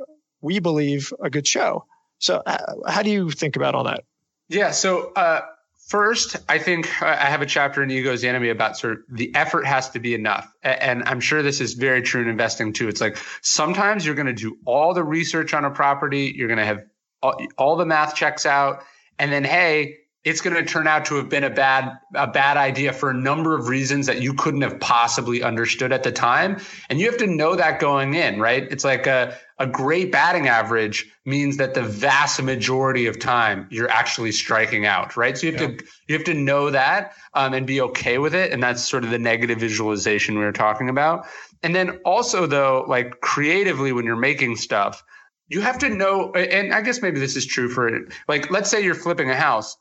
[0.41, 1.85] we believe a good show.
[2.19, 2.57] So, uh,
[2.87, 4.03] how do you think about all that?
[4.49, 4.71] Yeah.
[4.71, 5.41] So, uh,
[5.87, 9.65] First, I think I have a chapter in Ego's Enemy about sort of the effort
[9.65, 10.51] has to be enough.
[10.61, 12.89] And I'm sure this is very true in investing too.
[12.89, 16.59] It's like sometimes you're going to do all the research on a property, you're going
[16.59, 16.83] to have
[17.21, 18.83] all, all the math checks out,
[19.17, 19.95] and then, hey,
[20.25, 23.13] it's going to turn out to have been a bad a bad idea for a
[23.13, 26.59] number of reasons that you couldn't have possibly understood at the time
[26.89, 30.47] and you have to know that going in right it's like a, a great batting
[30.47, 35.37] average means that the vast majority of time you're actually striking out right?
[35.37, 35.77] So you have yeah.
[35.77, 38.51] to you have to know that um, and be okay with it.
[38.51, 41.25] And that's sort of the negative visualization we were talking about.
[41.63, 45.03] And then also though like creatively when you're making stuff
[45.49, 47.89] you have to know and i guess maybe this is true for
[48.27, 49.77] like let's say you're flipping a house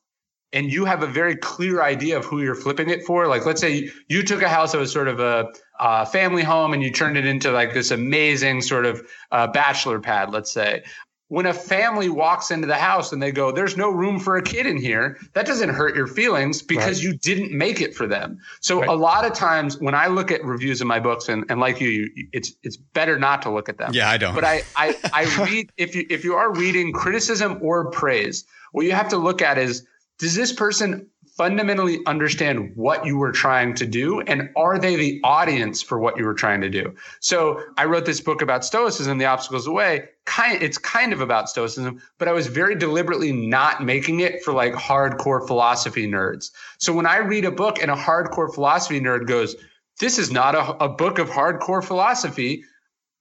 [0.52, 3.26] and you have a very clear idea of who you're flipping it for.
[3.26, 5.48] Like, let's say you took a house that was sort of a,
[5.80, 10.00] a family home and you turned it into like this amazing sort of uh, bachelor
[10.00, 10.82] pad, let's say.
[11.28, 14.42] When a family walks into the house and they go, there's no room for a
[14.42, 17.12] kid in here, that doesn't hurt your feelings because right.
[17.12, 18.38] you didn't make it for them.
[18.60, 18.88] So right.
[18.88, 21.80] a lot of times when I look at reviews of my books and, and like
[21.80, 23.90] you, you, it's it's better not to look at them.
[23.92, 24.36] Yeah, I don't.
[24.36, 28.86] But I I, I read if you if you are reading criticism or praise, what
[28.86, 29.84] you have to look at is
[30.18, 34.20] does this person fundamentally understand what you were trying to do?
[34.20, 36.94] And are they the audience for what you were trying to do?
[37.20, 41.48] So i wrote this book about stoicism the obstacles away kind it's kind of about
[41.48, 46.50] stoicism but i was very deliberately not making it for like hardcore philosophy nerds.
[46.78, 49.56] So when i read a book and a hardcore philosophy nerd goes
[50.00, 52.64] this is not a, a book of hardcore philosophy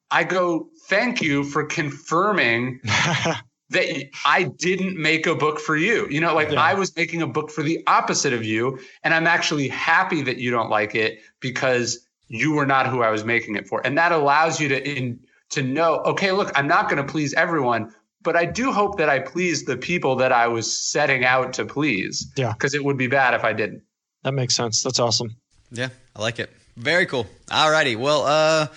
[0.10, 2.80] i go thank you for confirming
[3.70, 3.86] that
[4.26, 6.08] I didn't make a book for you.
[6.10, 6.62] You know, like yeah.
[6.62, 8.80] I was making a book for the opposite of you.
[9.04, 13.10] And I'm actually happy that you don't like it because you were not who I
[13.10, 13.86] was making it for.
[13.86, 15.20] And that allows you to in
[15.52, 19.10] to know, okay, look, I'm not going to please everyone, but I do hope that
[19.10, 22.32] I please the people that I was setting out to please.
[22.36, 22.52] Yeah.
[22.54, 23.84] Because it would be bad if I didn't.
[24.24, 24.82] That makes sense.
[24.82, 25.36] That's awesome.
[25.72, 26.50] Yeah, I like it.
[26.78, 27.28] Very cool.
[27.52, 27.96] All righty.
[27.96, 28.68] Well, uh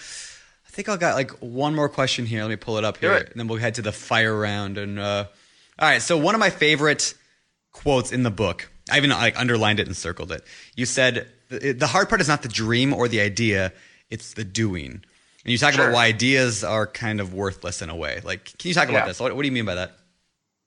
[0.79, 2.43] think I've got like one more question here.
[2.43, 4.79] Let me pull it up here, and then we'll head to the fire round.
[4.79, 5.25] And uh,
[5.77, 7.15] all right, so one of my favorite
[7.73, 10.45] quotes in the book, I even like underlined it and circled it.
[10.77, 13.73] You said the hard part is not the dream or the idea;
[14.09, 15.03] it's the doing.
[15.45, 15.87] And you talk sure.
[15.87, 18.21] about why ideas are kind of worthless in a way.
[18.23, 19.07] Like, can you talk about yeah.
[19.07, 19.19] this?
[19.19, 19.97] What, what do you mean by that?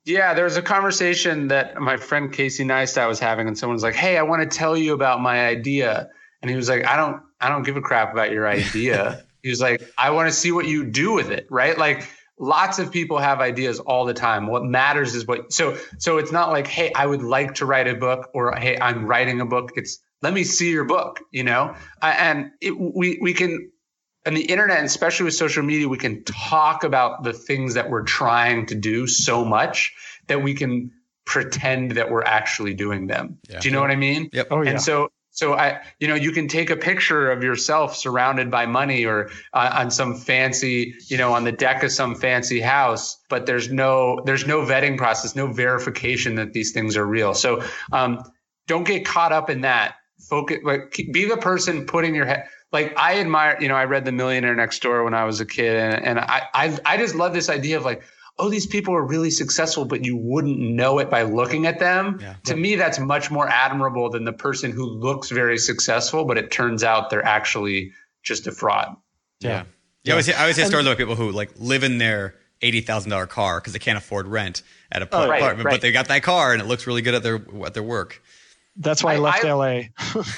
[0.03, 3.83] Yeah, there was a conversation that my friend Casey Neistat was having, and someone was
[3.83, 6.09] like, "Hey, I want to tell you about my idea,"
[6.41, 9.49] and he was like, "I don't, I don't give a crap about your idea." He
[9.49, 11.77] was like, I want to see what you do with it, right?
[11.77, 12.07] Like
[12.37, 14.47] lots of people have ideas all the time.
[14.47, 17.87] What matters is what so so it's not like, hey, I would like to write
[17.87, 19.71] a book or hey, I'm writing a book.
[19.75, 21.75] It's let me see your book, you know?
[22.01, 23.71] and it, we we can
[24.25, 27.89] on the internet, and especially with social media, we can talk about the things that
[27.89, 29.93] we're trying to do so much
[30.27, 30.91] that we can
[31.25, 33.39] pretend that we're actually doing them.
[33.49, 33.59] Yeah.
[33.59, 34.29] Do you know what I mean?
[34.31, 34.47] Yep.
[34.51, 34.71] Oh, yeah.
[34.71, 38.65] And so so I, you know, you can take a picture of yourself surrounded by
[38.65, 43.17] money or uh, on some fancy, you know, on the deck of some fancy house,
[43.29, 47.33] but there's no there's no vetting process, no verification that these things are real.
[47.33, 47.63] So
[47.93, 48.21] um,
[48.67, 49.95] don't get caught up in that.
[50.29, 52.45] Focus, like, be the person putting your head.
[52.71, 55.45] Like I admire, you know, I read The Millionaire Next Door when I was a
[55.45, 58.03] kid, and, and I, I I just love this idea of like
[58.41, 62.17] oh, these people are really successful, but you wouldn't know it by looking at them.
[62.19, 62.33] Yeah.
[62.45, 66.49] To me, that's much more admirable than the person who looks very successful, but it
[66.49, 67.91] turns out they're actually
[68.23, 68.95] just a fraud.
[69.39, 69.49] Yeah.
[69.49, 69.63] Yeah.
[70.03, 70.11] yeah.
[70.11, 73.59] I always, I always hear stories about people who like live in their $80,000 car
[73.59, 75.71] because they can't afford rent at a oh, apartment, right, right.
[75.73, 78.23] but they got that car and it looks really good at their, at their work.
[78.77, 79.65] That's why I, I left I, LA.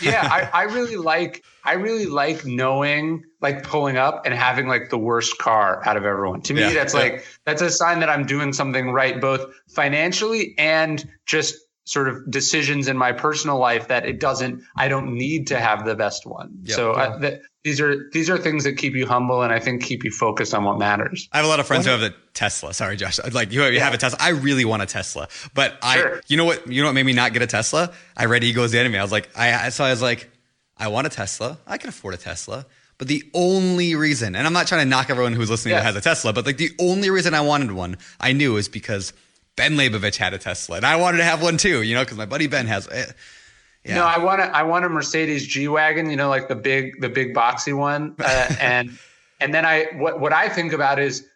[0.02, 4.90] yeah, I, I really like I really like knowing, like pulling up and having like
[4.90, 6.42] the worst car out of everyone.
[6.44, 7.00] To me, yeah, that's yeah.
[7.00, 11.56] like that's a sign that I'm doing something right, both financially and just
[11.86, 15.86] sort of decisions in my personal life that it doesn't I don't need to have
[15.86, 16.58] the best one.
[16.64, 17.04] Yep, so uh, yeah.
[17.04, 20.04] I, the, these are these are things that keep you humble and I think keep
[20.04, 21.30] you focused on what matters.
[21.32, 22.74] I have a lot of friends who have a Tesla.
[22.74, 23.20] Sorry, Josh.
[23.32, 23.84] Like you, you yeah.
[23.86, 24.20] have a Tesla.
[24.22, 26.18] I really want a Tesla, but sure.
[26.18, 27.94] I you know what you know what made me not get a Tesla?
[28.18, 28.98] I read Ego's the Enemy.
[28.98, 30.30] I was like I so I was like
[30.78, 31.58] I want a Tesla.
[31.66, 32.66] I can afford a Tesla.
[32.98, 35.80] But the only reason, and I'm not trying to knock everyone who's listening yeah.
[35.80, 38.70] that has a Tesla, but like the only reason I wanted one, I knew is
[38.70, 39.14] because
[39.56, 42.18] Ben Leibovich had a Tesla, and I wanted to have one too, you know, because
[42.18, 42.88] my buddy Ben has.
[42.88, 43.16] it.
[43.84, 43.96] Yeah.
[43.96, 47.02] No, I want a, I want a Mercedes G wagon, you know, like the big
[47.02, 48.98] the big boxy one, uh, and
[49.42, 51.28] and then I what what I think about is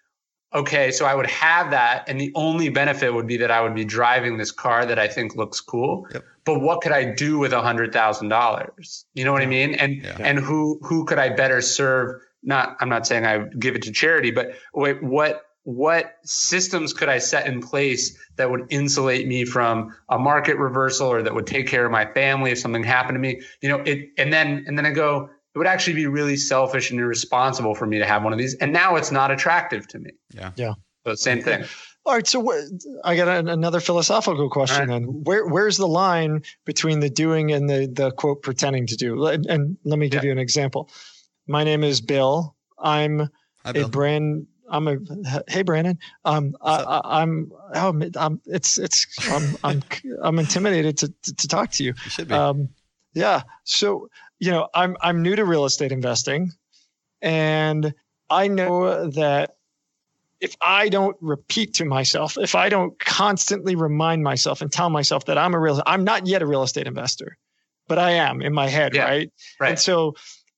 [0.53, 3.75] okay, so I would have that, and the only benefit would be that I would
[3.75, 6.07] be driving this car that I think looks cool.
[6.13, 6.23] Yep.
[6.45, 9.05] But what could I do with a hundred thousand dollars?
[9.13, 9.75] You know what I mean?
[9.75, 10.15] And yeah.
[10.19, 12.21] and who who could I better serve?
[12.43, 17.09] Not I'm not saying I give it to charity, but wait, what what systems could
[17.09, 21.47] I set in place that would insulate me from a market reversal or that would
[21.47, 23.41] take care of my family if something happened to me?
[23.61, 26.91] You know, it and then and then I go, it would actually be really selfish
[26.91, 28.55] and irresponsible for me to have one of these.
[28.55, 30.11] And now it's not attractive to me.
[30.33, 30.51] Yeah.
[30.55, 30.73] Yeah.
[31.05, 31.65] So same thing.
[32.05, 32.63] All right, so wh-
[33.03, 35.03] I got an, another philosophical question All then.
[35.23, 39.25] Where where's the line between the doing and the the quote pretending to do?
[39.25, 40.27] And, and let me give Yeah.
[40.27, 40.89] you an example.
[41.47, 42.55] My name is Bill.
[42.79, 43.29] I'm
[43.65, 44.47] Hi, a brand.
[44.69, 44.97] I'm a
[45.47, 45.97] hey Brandon.
[46.25, 49.81] Um, I, What's I, I'm oh, I'm it's it's I'm I'm
[50.21, 51.93] I'm intimidated to to, to talk to you.
[52.03, 52.35] You should be.
[52.35, 52.69] Um,
[53.13, 53.43] yeah.
[53.63, 56.51] So you know, I'm I'm new to real estate investing,
[57.21, 57.93] and
[58.29, 59.55] I know that
[60.39, 65.25] if I don't repeat to myself, if I don't constantly remind myself and tell myself
[65.25, 67.37] that I'm a real, I'm not yet a real estate investor,
[67.87, 69.05] but I am in my head, Yeah.
[69.05, 69.31] right?
[69.59, 69.69] Right.
[69.69, 70.13] And so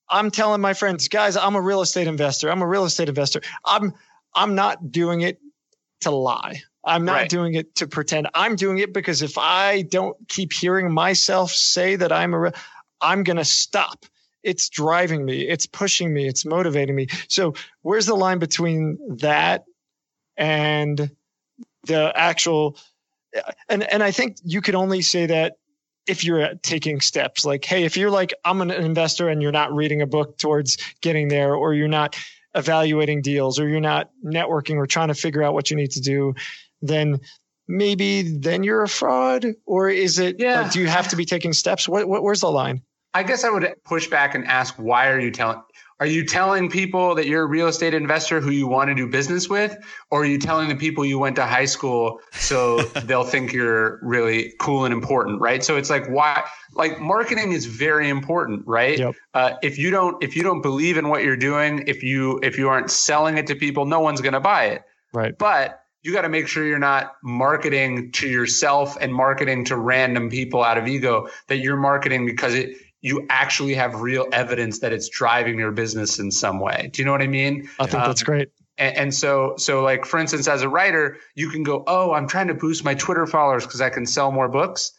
[0.09, 2.49] I'm telling my friends, guys, I'm a real estate investor.
[2.51, 3.41] I'm a real estate investor.
[3.65, 3.93] I'm
[4.33, 5.39] I'm not doing it
[6.01, 6.61] to lie.
[6.83, 7.29] I'm not Right.
[7.29, 8.29] doing it to pretend.
[8.33, 12.53] I'm doing it because if I don't keep hearing myself say that I'm a,
[13.01, 14.05] I'm gonna stop.
[14.43, 15.41] It's driving me.
[15.47, 16.27] It's pushing me.
[16.27, 17.07] It's motivating me.
[17.27, 19.65] So where's the line between that
[20.37, 21.11] and
[21.83, 22.77] the actual?
[23.67, 25.57] And and I think you could only say that
[26.07, 27.45] if you're taking steps.
[27.45, 30.77] Like, hey, if you're like I'm an investor and you're not reading a book towards
[31.01, 32.17] getting there, or you're not
[32.55, 36.01] evaluating deals, or you're not networking or trying to figure out what you need to
[36.01, 36.33] do,
[36.81, 37.19] then
[37.67, 40.61] maybe then you're a fraud or is it Yeah.
[40.61, 42.81] like, do you have to be taking steps what, what where's the line
[43.13, 45.61] I guess I would push back and ask, why are you telling?
[45.99, 49.05] Are you telling people that you're a real estate investor who you want to do
[49.05, 49.77] business with,
[50.09, 53.99] or are you telling the people you went to high school so they'll think you're
[54.01, 55.61] really cool and important, right?
[55.61, 58.97] So it's like why, like marketing is very important, right?
[58.97, 59.15] Yep.
[59.33, 62.57] Uh, if you don't, if you don't believe in what you're doing, if you if
[62.57, 64.83] you aren't selling it to people, no one's going to buy it.
[65.13, 69.75] right But you got to make sure you're not marketing to yourself and marketing to
[69.75, 71.27] random people out of ego.
[71.47, 76.19] That you're marketing because it you actually have real evidence that it's driving your business
[76.19, 76.89] in some way.
[76.91, 77.69] Do you know what I mean?
[77.79, 81.17] i think Um, that's great And, and so, so like for instance, as a writer,
[81.35, 84.31] you can go, "Oh, I'm trying to boost my Twitter followers because I can sell
[84.31, 84.91] more books."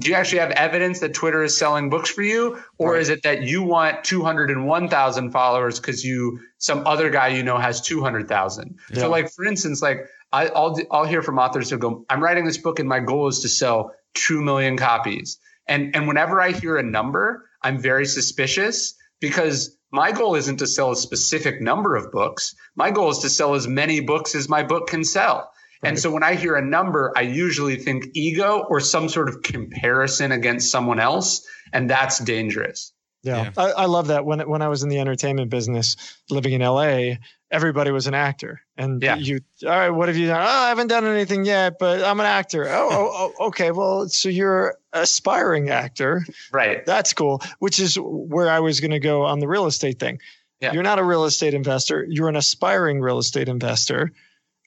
[0.00, 3.00] Do you actually have evidence that Twitter is selling books for you, or Right.
[3.02, 7.80] is it that you want 201,000 followers because you some other guy you know has
[7.80, 8.78] 200,000?
[8.90, 9.00] Yeah.
[9.00, 12.44] So, like for instance, like I, I'll I'll hear from authors who go, "I'm writing
[12.44, 15.38] this book and my goal is to sell two million copies,"
[15.68, 20.66] and and whenever I hear a number, I'm very suspicious because my goal isn't to
[20.66, 22.54] sell a specific number of books.
[22.76, 25.50] My goal is to sell as many books as my book can sell.
[25.82, 29.42] And so when I hear a number, I usually think ego or some sort of
[29.42, 31.46] comparison against someone else.
[31.72, 32.92] And that's dangerous.
[33.22, 33.50] yeah, Yeah.
[33.56, 35.96] I, I love that when when i was in the entertainment business
[36.30, 37.14] living in la
[37.50, 39.16] everybody was an actor and Yeah.
[39.16, 42.20] you all right what have you done oh i haven't done anything yet but i'm
[42.20, 46.84] an actor oh, oh, oh okay well so you're aspiring actor Right.
[46.84, 50.18] That's cool, which is where I was going to go on the real estate thing.
[50.60, 50.72] Yeah.
[50.72, 54.12] You're not a real estate investor, you're an aspiring real estate investor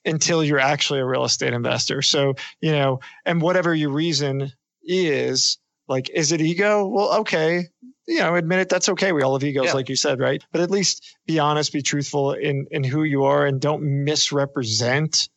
[0.04, 2.02] until you're actually a real estate investor.
[2.02, 4.52] So, you know, and whatever your reason
[4.82, 6.86] is, like, is it ego?
[6.86, 7.66] Well, okay.
[8.06, 8.68] You know, admit it.
[8.68, 9.12] That's okay.
[9.12, 9.72] We all have egos, Yeah.
[9.74, 10.42] like you said, right?
[10.50, 15.28] But at least be honest, be truthful in in who you are, and don't misrepresent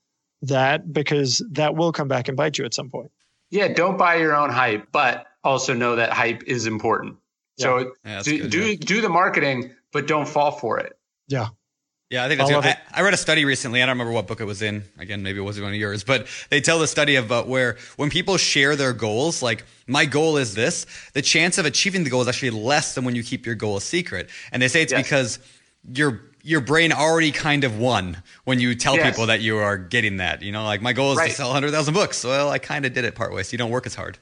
[0.42, 3.12] that because that will come back and bite you at some point.
[3.52, 3.68] Yeah.
[3.70, 7.18] Don't buy your own hype, but also know that hype is important.
[7.58, 8.76] So Yeah, do, good, do, yeah.
[8.80, 10.98] do the marketing, but don't fall for it.
[11.28, 11.50] Yeah.
[12.12, 12.64] Yeah, I think that's good.
[12.64, 13.82] I, I read a study recently.
[13.82, 14.84] I don't remember what book it was in.
[15.00, 17.78] Again, maybe it wasn't one of yours, but they tell the study about uh, where
[17.98, 22.12] when people share their goals, like my goal is this, the chance of achieving the
[22.12, 24.30] goal is actually less than when you keep your goal a secret.
[24.52, 25.04] And they say it's Yes.
[25.04, 25.40] because
[25.94, 29.10] your your brain already kind of won when you tell Yes.
[29.10, 30.44] people that you are getting that.
[30.44, 31.32] You know, like my goal is Right.
[31.32, 32.24] to sell 100,000 books.
[32.24, 34.20] Well, I kind of did it partway, so you don't work as hard.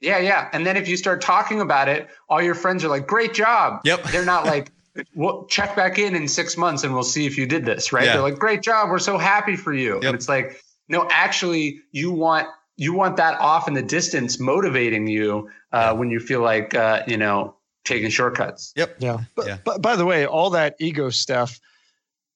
[0.00, 0.48] Yeah, yeah.
[0.52, 3.80] And then if you start talking about it, all your friends are like, "Great job."
[3.84, 4.02] Yep.
[4.10, 4.71] They're not like,
[5.14, 8.04] "Well, check back in in six months and we'll see if you did this." Right?
[8.04, 8.14] Yeah.
[8.14, 8.90] They're like, "Great job.
[8.90, 10.04] We're so happy for you." Yep.
[10.04, 15.06] And it's like, no, actually, you want you want that off in the distance, motivating
[15.06, 18.72] you uh, when you feel like uh, you know taking shortcuts.
[18.76, 18.96] Yep.
[19.00, 19.18] Yeah.
[19.34, 19.58] But, Yeah.
[19.64, 21.58] but by the way, all that ego stuff,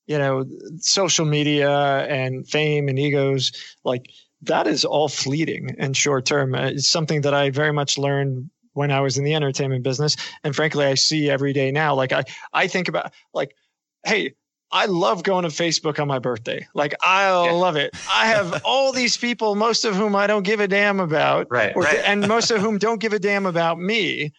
[0.07, 0.45] you know,
[0.79, 3.53] social media and fame and egos,
[3.85, 4.11] like
[4.43, 6.55] that is all fleeting and short term.
[6.55, 10.17] Uh, It's something that I very much learned when I was in the entertainment business.
[10.45, 11.95] And frankly, I see every day now.
[11.95, 13.57] Like I, I think about like,
[14.05, 14.35] hey,
[14.71, 16.67] I love going to Facebook on my birthday.
[16.75, 17.53] Like I Yeah.
[17.53, 17.95] love it.
[18.13, 21.75] I have all these people, most of whom I don't give a damn about Right.
[21.75, 22.01] or, right.
[22.05, 24.33] and most of whom don't give a damn about me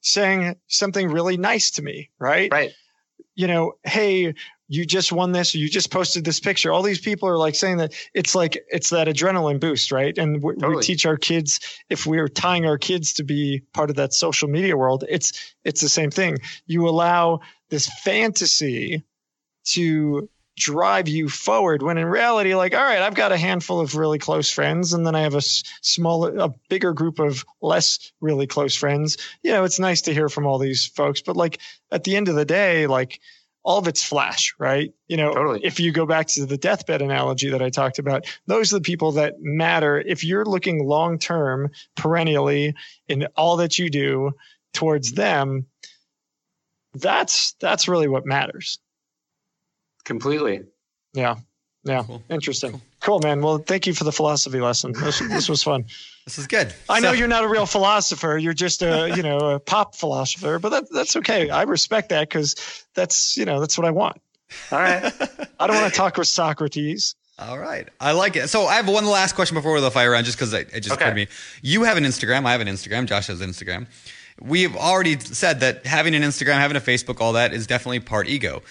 [0.00, 2.70] saying something really nice to me right right.
[3.34, 4.32] you know hey
[4.68, 6.70] you just won this or you just posted this picture.
[6.72, 10.16] All these people are like saying that it's like it's that adrenaline boost right?
[10.16, 10.76] And we, Totally.
[10.76, 14.48] we teach our kids if we're tying our kids to be part of that social
[14.48, 16.38] media world it's it's the same thing.
[16.66, 17.40] You allow
[17.70, 19.04] this fantasy
[19.72, 23.94] to drive you forward when in reality like all right i've got a handful of
[23.94, 28.10] really close friends and then i have a s- smaller a bigger group of less
[28.20, 29.18] really close friends.
[29.44, 31.60] You know it's nice to hear from all these folks but like
[31.92, 33.20] at the end of the day like
[33.68, 35.60] all of it's flash right you know Totally.
[35.62, 38.80] if you go back to the deathbed analogy that i talked about those are the
[38.82, 42.74] people that matter if you're looking long term perennially
[43.08, 44.32] in all that you do
[44.72, 45.66] towards them
[46.94, 48.78] that's that's really what matters
[50.04, 50.62] Completely.
[51.12, 51.34] yeah.
[51.88, 52.04] Yeah.
[52.06, 52.22] Cool.
[52.28, 52.80] Interesting.
[53.00, 53.20] Cool.
[53.20, 53.40] man.
[53.40, 54.92] Well, thank you for the philosophy lesson.
[54.92, 55.84] This, this was fun.
[56.24, 56.74] This is good.
[56.88, 58.36] I know you're not a real philosopher.
[58.36, 61.48] You're just a, you know, a pop philosopher, but that, that's okay.
[61.50, 64.20] I respect that because that's, you know, that's what I want.
[64.70, 65.04] All right.
[65.58, 67.14] I don't want to talk with Socrates.
[67.38, 67.88] All right.
[68.00, 68.48] I like it.
[68.48, 70.68] So I have one last question before we go the fire round, just because it,
[70.74, 71.04] it just Okay.
[71.04, 71.28] occurred to me.
[71.62, 72.44] You have an Instagram.
[72.46, 73.06] I have an Instagram.
[73.06, 73.86] Josh has an Instagram.
[74.40, 78.28] We've already said that having an Instagram, having a Facebook, all that is definitely part
[78.28, 78.62] ego.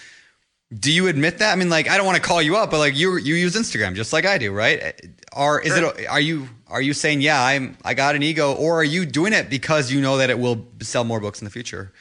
[0.76, 1.50] Do you admit that?
[1.52, 3.54] I mean, like, I don't want to call you up, but like, you you use
[3.56, 5.00] Instagram just like I do, right?
[5.34, 6.06] Or is it?
[6.08, 9.32] Are you are you saying, yeah, I'm I got an ego, or are you doing
[9.32, 11.92] it because you know that it will sell more books in the future?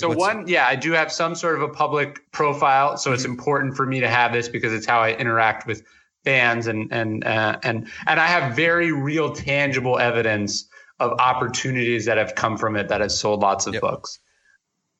[0.00, 3.24] So What's- one, yeah, I do have some sort of a public profile, so it's
[3.24, 5.84] important for me to have this because it's how I interact with
[6.24, 10.68] fans and and uh, and and I have very real, tangible evidence
[10.98, 13.80] of opportunities that have come from it that have sold lots of Yep.
[13.80, 14.18] books.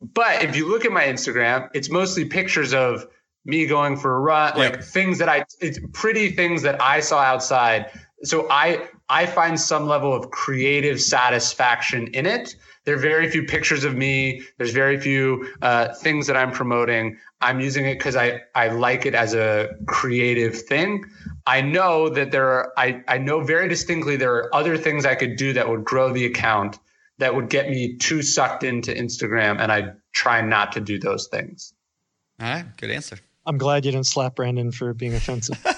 [0.01, 3.07] But if you look at my Instagram, it's mostly pictures of
[3.45, 7.21] me going for a run, like things that I, it's pretty things that I saw
[7.21, 7.91] outside.
[8.23, 12.55] So I, I find some level of creative satisfaction in it.
[12.85, 14.43] There are very few pictures of me.
[14.57, 17.19] There's very few uh, things that I'm promoting.
[17.41, 21.05] I'm using it because I, I like it as a creative thing.
[21.47, 25.15] I know that there are, I, I know very distinctly there are other things I
[25.15, 26.79] could do that would grow the account
[27.19, 29.61] that would get me too sucked into Instagram.
[29.61, 31.75] And I try not to do those things.
[32.41, 33.19] All right, good answer.
[33.47, 35.57] I'm glad you didn't slap Brandon for being offensive.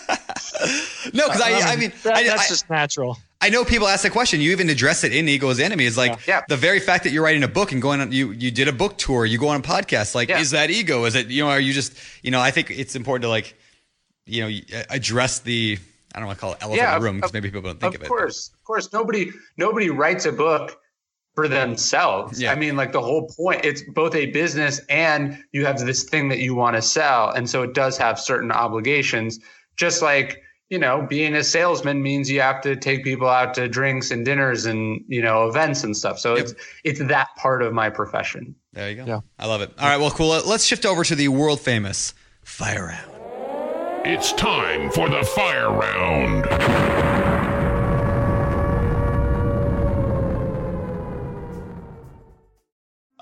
[1.14, 3.16] No, because I, I mean, that- I, that's I- just natural.
[3.40, 4.40] I know people ask the question.
[4.42, 5.86] You even address it in Ego's Enemy.
[5.86, 6.42] Is like Yeah.
[6.46, 8.12] the very fact that you're writing a book and going on.
[8.12, 9.24] You you did a book tour.
[9.24, 10.14] You go on a podcast.
[10.14, 10.40] Like, Yeah.
[10.40, 11.06] is that ego?
[11.06, 11.48] Is it you know?
[11.48, 12.38] Are you just you know?
[12.40, 13.56] I think it's important to like,
[14.26, 15.78] you know, uh, address the.
[16.14, 17.94] I don't want to call it elephant in the room because maybe people don't think
[17.94, 18.04] of, of it.
[18.04, 20.78] Of course, of course, nobody nobody writes a book
[21.42, 22.40] for themselves.
[22.40, 22.52] Yeah.
[22.52, 26.28] I mean, like the whole point, it's both a business and you have this thing
[26.28, 29.38] that you want to sell, and so it does have certain obligations.
[29.76, 33.66] Just like you know, being a salesman means you have to take people out to
[33.68, 36.18] drinks and dinners and you know events and stuff.
[36.18, 36.44] So Yep.
[36.44, 36.54] it's
[36.84, 38.54] it's that part of my profession.
[38.72, 39.04] There you go.
[39.04, 39.20] Yeah.
[39.38, 39.72] I love it.
[39.78, 39.98] All right.
[39.98, 40.28] Well, cool.
[40.28, 42.14] Let's shift over to the world famous
[42.44, 44.06] fire round.
[44.06, 46.99] It's time for the fire round.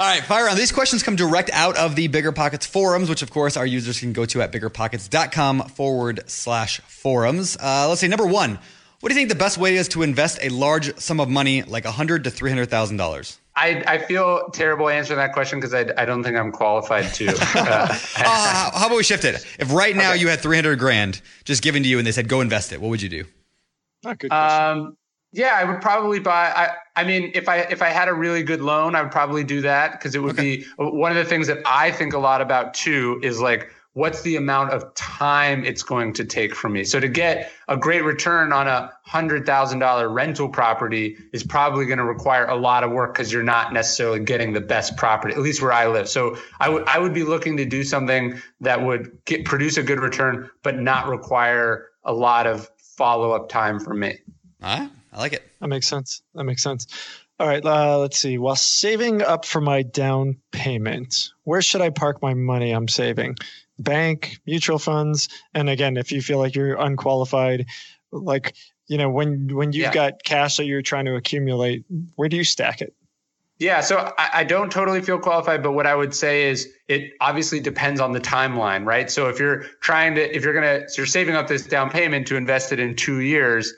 [0.00, 0.56] All right, fire round.
[0.56, 4.12] These questions come direct out of the BiggerPockets forums, which of course our users can
[4.12, 7.56] go to at biggerpockets.com forward slash forums.
[7.60, 8.60] Uh, let's say number one,
[9.00, 11.62] what do you think the best way is to invest a large sum of money,
[11.64, 13.38] like a hundred to three hundred thousand dollars?
[13.56, 17.26] I, I feel terrible answering that question because I, I don't think I'm qualified to.
[17.56, 17.88] Uh,
[18.18, 19.44] Uh, how about we shift it?
[19.58, 22.28] If right now you had three hundred grand just given to you and they said
[22.28, 23.24] go invest it, what would you do?
[24.04, 24.30] Not good.
[24.30, 24.78] question.
[24.78, 24.96] Um,
[25.32, 26.52] yeah, I would probably buy.
[26.54, 29.44] I, I mean, if I if I had a really good loan, I would probably
[29.44, 32.40] do that because it would be one of the things that I think a lot
[32.40, 33.20] about too.
[33.22, 36.82] Is like, what's the amount of time it's going to take for me?
[36.82, 41.84] So to get a great return on a hundred thousand dollar rental property is probably
[41.84, 45.34] going to require a lot of work because you're not necessarily getting the best property,
[45.34, 46.08] at least where I live.
[46.08, 49.82] So I would I would be looking to do something that would get produce a
[49.82, 54.16] good return, but not require a lot of follow up time from me.
[54.62, 55.42] All right, I like it.
[55.60, 56.22] That makes sense.
[56.36, 56.86] That makes sense.
[57.40, 57.64] All right.
[57.64, 58.38] Uh, let's see.
[58.38, 63.34] While saving up for my down payment, where should I park my money I'm saving?
[63.80, 67.66] Bank, mutual funds, and again, if you feel like you're unqualified,
[68.12, 68.54] like
[68.86, 69.92] you know, when when you've Yeah.
[69.92, 71.84] got cash that you're trying to accumulate,
[72.14, 72.94] where do you stack it?
[73.58, 77.12] Yeah, so I, I don't totally feel qualified, but what I would say is it
[77.20, 79.10] obviously depends on the timeline, right?
[79.10, 82.28] So if you're trying to, if you're gonna, so you're saving up this down payment
[82.28, 83.74] to invest it in two years,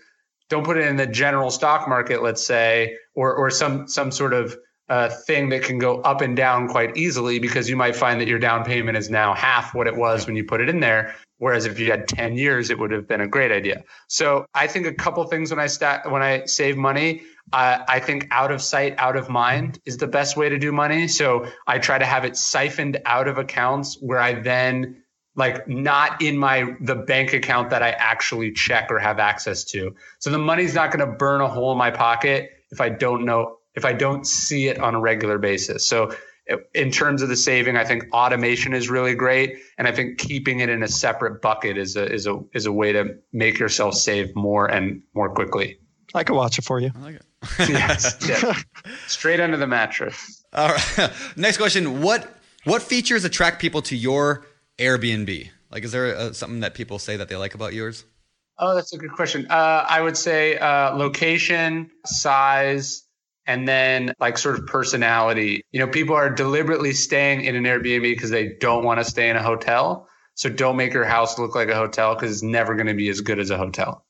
[0.51, 4.35] don't put it in the general stock market, let's say, or or some some sort
[4.35, 4.56] of
[4.90, 8.27] uh, thing that can go up and down quite easily because you might find that
[8.27, 11.14] your down payment is now half what it was when you put it in there.
[11.39, 13.85] Whereas if you had 10 years, it would have been a great idea.
[14.09, 17.22] So I think a couple things when I start when I save money,
[17.52, 20.72] uh, I think out of sight, out of mind is the best way to do
[20.72, 21.06] money.
[21.06, 25.05] So I try to have it siphoned out of accounts where I then
[25.36, 29.94] like not in my the bank account that I actually check or have access to.
[30.19, 33.24] So the money's not going to burn a hole in my pocket if I don't
[33.24, 35.86] know if I don't see it on a regular basis.
[35.86, 36.12] So
[36.74, 40.61] in terms of the saving, I think automation is really great, and I think keeping
[40.61, 43.94] it in a separate bucket is a is a is a way to make yourself
[43.94, 45.78] save more and more quickly.
[46.15, 46.90] I could watch it for you.
[46.97, 47.24] I like it.
[47.69, 48.55] yes, yeah.
[49.07, 50.44] straight under the mattress.
[50.52, 51.12] All right.
[51.36, 52.28] Next question: What
[52.65, 54.44] what features attract people to your
[54.81, 55.51] Airbnb?
[55.70, 58.05] Like, is there uh something that people say that they like about yours?
[58.59, 59.47] Oh, that's a good question.
[59.48, 63.05] Uh, I would say uh, location, size,
[63.47, 65.62] and then like sort of personality.
[65.73, 69.31] You know, people are deliberately staying in an Airbnb because they don't want to stay
[69.31, 70.07] in a hotel.
[70.35, 73.09] So don't make your house look like a hotel because it's never going to be
[73.09, 74.05] as good as a hotel.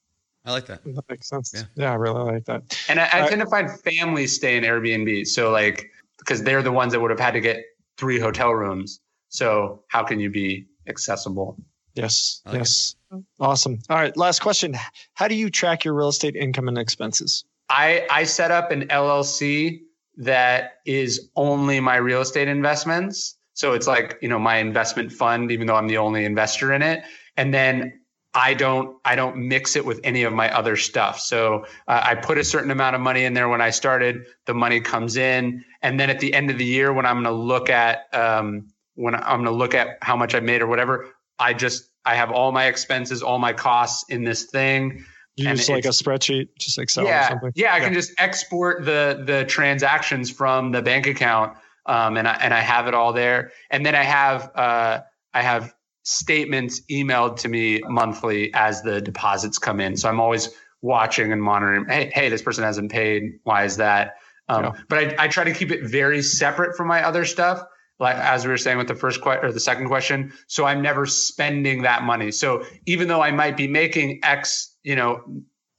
[0.45, 0.83] I like that.
[0.85, 1.53] That makes sense.
[1.55, 1.65] Yeah.
[1.77, 2.63] Yeah, I really like that.
[2.89, 5.27] And I, I Uh, tend to find families stay in Airbnb.
[5.27, 7.65] So like because they're the ones that would have had to get
[7.99, 9.01] three hotel rooms.
[9.31, 11.57] So how can you be accessible?
[11.95, 12.43] Yes.
[12.45, 12.59] I like it.
[12.61, 12.97] yes.
[13.41, 13.79] Awesome.
[13.89, 14.17] All right.
[14.17, 14.77] Last question.
[15.15, 17.45] How do you track your real estate income and expenses?
[17.69, 19.81] I I set up an LLC
[20.17, 23.37] that is only my real estate investments.
[23.55, 26.83] So it's like, you know, my investment fund, even though I'm the only investor in
[26.83, 27.05] it.
[27.37, 28.01] And then
[28.33, 31.19] I don't I don't mix it with any of my other stuff.
[31.19, 34.25] So uh, I put a certain amount of money in there when I started.
[34.47, 37.25] The money comes in, and then at the end of the year, when I'm going
[37.25, 38.69] to look at um,
[39.01, 41.09] when I'm going to look at how much I made or whatever,
[41.39, 45.05] I just I have all my expenses, all my costs in this thing.
[45.37, 47.53] You use like a spreadsheet, just Excel or yeah, something.
[47.55, 51.57] yeah, I can just export the the transactions from the bank account,
[51.87, 53.53] um, and I and I have it all there.
[53.71, 55.01] And then I have uh,
[55.33, 59.97] I have statements emailed to me monthly as the deposits come in.
[59.97, 60.51] So I'm always
[60.83, 61.87] watching and monitoring.
[61.89, 63.39] Hey, hey, this person hasn't paid.
[63.45, 64.17] Why is that?
[64.49, 64.73] Um, Yeah.
[64.89, 67.63] But I, I try to keep it very separate from my other stuff.
[68.01, 70.81] Like as we were saying with the first question or the second question, so I'm
[70.81, 72.31] never spending that money.
[72.33, 75.23] So even though I might be making X, you know,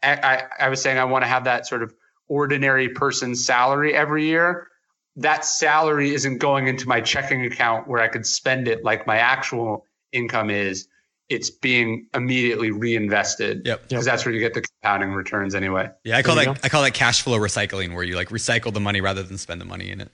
[0.03, 1.93] I, I, I was saying I want to have that sort of
[2.27, 4.68] ordinary person salary every year.
[5.15, 9.18] That salary isn't going into my checking account where I could spend it like my
[9.18, 10.88] actual income is.
[11.27, 13.65] It's being immediately reinvested.
[13.65, 13.88] Yep.
[13.88, 15.89] Because that's where you get the compounding returns anyway.
[16.03, 16.60] Yeah, I call There that go.
[16.64, 19.61] I call that cash flow recycling, where you like recycle the money rather than spend
[19.61, 20.11] the money in it.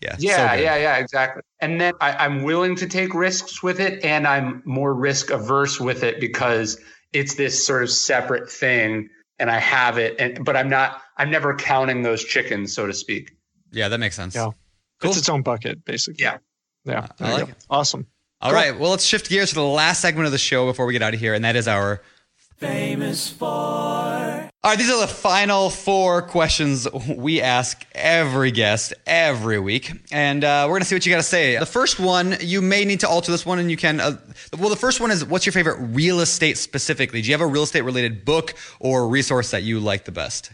[0.00, 0.16] Yeah.
[0.18, 0.62] Yeah, good.
[0.62, 1.42] yeah, yeah, exactly.
[1.60, 5.80] And then I, I'm willing to take risks with it, and I'm more risk averse
[5.80, 6.78] with it because
[7.12, 9.08] it's this sort of separate thing,
[9.38, 11.02] and I have it, and but I'm not.
[11.16, 13.32] I'm never counting those chickens, so to speak.
[13.72, 14.34] Yeah, that makes sense.
[14.34, 14.50] Yeah.
[15.00, 15.10] Cool.
[15.10, 16.22] It's its own bucket, basically.
[16.22, 16.38] Yeah.
[16.84, 17.08] Yeah.
[17.20, 17.50] I like go.
[17.50, 17.56] it.
[17.68, 18.06] Awesome.
[18.40, 18.78] All right.
[18.78, 21.14] Well, let's shift gears to the last segment of the show before we get out
[21.14, 22.02] of here, and that is our
[22.56, 24.17] famous four.
[24.64, 30.42] All right, these are the final four questions we ask every guest every week, and
[30.42, 31.56] uh, we're gonna see what you got to say.
[31.56, 34.00] The first one, you may need to alter this one, and you can.
[34.00, 34.16] Uh,
[34.58, 37.22] well, the first one is, what's your favorite real estate specifically?
[37.22, 40.50] Do you have a real estate related book or resource that you like the best?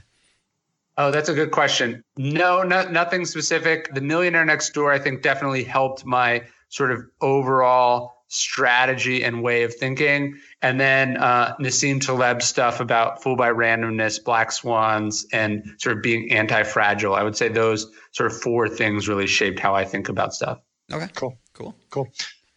[0.98, 2.04] Oh, that's a good question.
[2.18, 3.94] No, no, nothing specific.
[3.94, 9.62] The Millionaire Next Door, I think, definitely helped my sort of overall strategy and way
[9.62, 10.36] of thinking.
[10.62, 16.02] And then uh, Nassim Taleb stuff about fool by randomness, black swans, and sort of
[16.02, 17.14] being anti-fragile.
[17.14, 20.60] I would say those sort of four things really shaped how I think about stuff.
[20.92, 21.38] Okay, Cool.
[21.54, 21.74] cool.
[21.90, 22.08] Cool.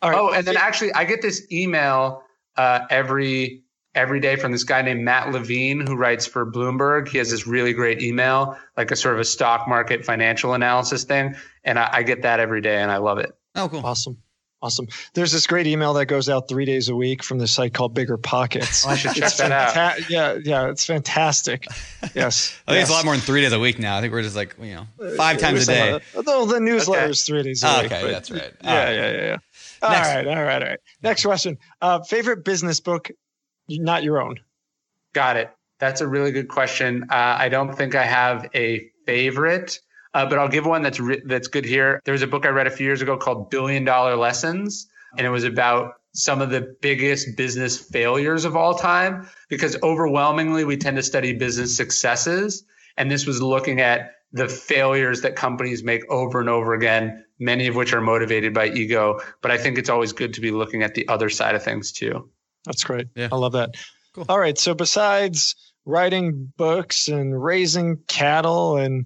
[0.01, 0.19] All right.
[0.19, 2.23] Oh, and then actually, I get this email
[2.55, 3.63] uh, every
[3.95, 7.07] every day from this guy named Matt Levine who writes for Bloomberg.
[7.07, 11.03] He has this really great email, like a sort of a stock market financial analysis
[11.03, 13.31] thing, and I, I get that every day, and I love it.
[13.55, 13.83] Oh, cool.
[13.83, 14.17] Awesome.
[14.59, 14.88] Awesome.
[15.13, 17.95] There's this great email that goes out three days a week from this site called
[17.95, 18.85] BiggerPockets.
[18.88, 20.09] Oh, I should check It's that out.
[20.09, 21.65] Yeah, yeah, it's fantastic.
[22.15, 22.59] Yes.
[22.67, 22.81] I think yes.
[22.81, 23.95] it's a lot more than three days a week now.
[23.97, 25.91] I think we're just like you know five times a day.
[25.91, 27.11] of the- Although the newsletter Okay.
[27.11, 27.91] is three days a Ah, week.
[27.91, 28.51] okay, that's right.
[28.63, 28.95] Yeah, All right.
[28.95, 29.38] yeah, yeah, yeah.
[29.84, 30.07] All Next.
[30.07, 30.79] right, all right, all right.
[31.03, 31.57] Next question.
[31.79, 33.11] Uh, favorite business book,
[33.69, 34.39] not your own.
[35.13, 35.51] Got it.
[35.79, 37.03] That's a really good question.
[37.11, 39.79] Uh, I don't think I have a favorite,
[40.18, 42.02] uh, but I'll give one that's re- that's good here.
[42.03, 45.27] There was a book I read a few years ago called Billion Dollar Lessons, and
[45.27, 49.30] it was about some of the biggest business failures of all time.
[49.48, 52.64] Because overwhelmingly, we tend to study business successes,
[52.98, 57.68] and this was looking at the failures that companies make over and over again, many
[57.68, 59.19] of which are motivated by ego.
[59.44, 61.91] But I think it's always good to be looking at the other side of things
[61.91, 62.27] too.
[62.65, 63.06] That's great.
[63.15, 63.30] Yeah.
[63.31, 63.76] I love that.
[64.15, 64.26] Cool.
[64.27, 64.57] All right.
[64.57, 69.06] So besides writing books and raising cattle and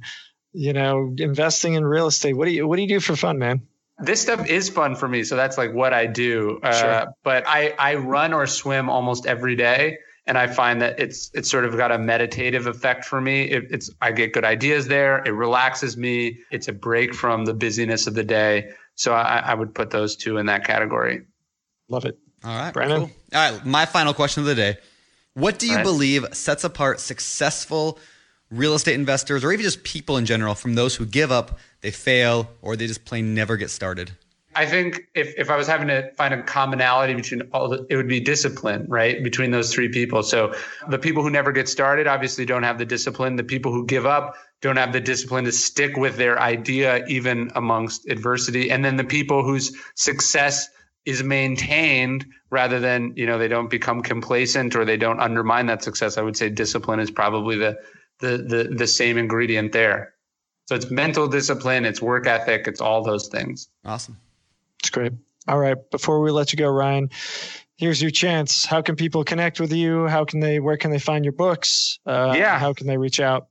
[0.53, 3.37] you know investing in real estate, what do you what do you do for fun,
[3.39, 3.61] man?
[4.03, 7.05] this stuff is fun for me so that's like what i do uh, Sure.
[7.23, 9.95] but i i run or swim almost every day
[10.25, 13.65] and i find that it's it's sort of got a meditative effect for me it,
[13.69, 18.07] it's i get good ideas there it relaxes me it's a break from the busyness
[18.07, 21.21] of the day so i, I would put those two in that category
[21.87, 22.17] Love it.
[22.43, 23.01] All right, Brandon?
[23.01, 23.11] cool.
[23.35, 24.77] All right, my final question of the day:
[25.35, 25.83] What do you All right.
[25.83, 27.99] believe sets apart successful
[28.51, 31.91] real estate investors, or even just people in general, from those who give up, they
[31.91, 34.11] fail, or they just plain never get started?
[34.53, 37.95] I think if, if I was having to find a commonality between all the, it
[37.95, 39.23] would be discipline, right?
[39.23, 40.23] Between those three people.
[40.23, 40.53] So
[40.89, 43.37] the people who never get started obviously don't have the discipline.
[43.37, 47.49] The people who give up don't have the discipline to stick with their idea, even
[47.55, 48.69] amongst adversity.
[48.69, 50.69] And then the people whose success
[51.05, 55.81] is maintained rather than, you know, they don't become complacent or they don't undermine that
[55.81, 56.17] success.
[56.17, 57.79] I would say discipline is probably the,
[58.21, 60.13] the, the, the same ingredient there.
[60.67, 63.67] So it's mental discipline, it's work ethic, it's all those things.
[63.83, 64.17] Awesome.
[64.79, 65.11] It's great.
[65.47, 65.75] All right.
[65.91, 67.09] Before we let you go, Ryan,
[67.75, 68.63] here's your chance.
[68.65, 70.07] How can people connect with you?
[70.07, 70.59] How can they?
[70.59, 71.99] Where can they find your books?
[72.05, 72.57] Uh, Yeah.
[72.57, 73.47] How can they reach out?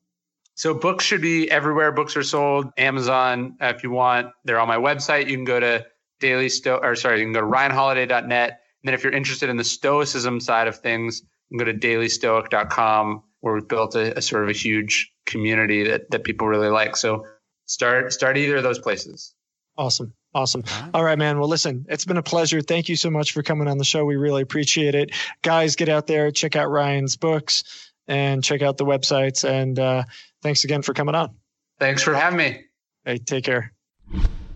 [0.55, 2.67] So books should be everywhere books are sold.
[2.77, 5.29] Amazon, if you want, they're on my website.
[5.29, 5.87] You can go to
[6.21, 8.51] daily sto or sorry, you can go to ryanholiday.net.
[8.51, 11.79] And then if you're interested in the stoicism side of things, you can go to
[11.79, 16.69] dailystoic.com where we've built a, a sort of a huge community that, that people really
[16.69, 16.97] like.
[16.97, 17.27] So
[17.67, 19.35] start start either of those places.
[19.77, 20.13] Awesome.
[20.35, 20.63] Awesome.
[20.67, 20.91] All right.
[20.95, 21.39] All right, man.
[21.39, 22.61] Well, listen, it's been a pleasure.
[22.61, 24.05] Thank you so much for coming on the show.
[24.05, 25.11] We really appreciate it.
[25.43, 29.49] Guys, get out there, check out Ryan's books and check out the websites.
[29.49, 30.05] And uh,
[30.43, 31.35] thanks again for coming on.
[31.79, 32.65] Thanks for having me.
[33.05, 33.73] Hey, take care.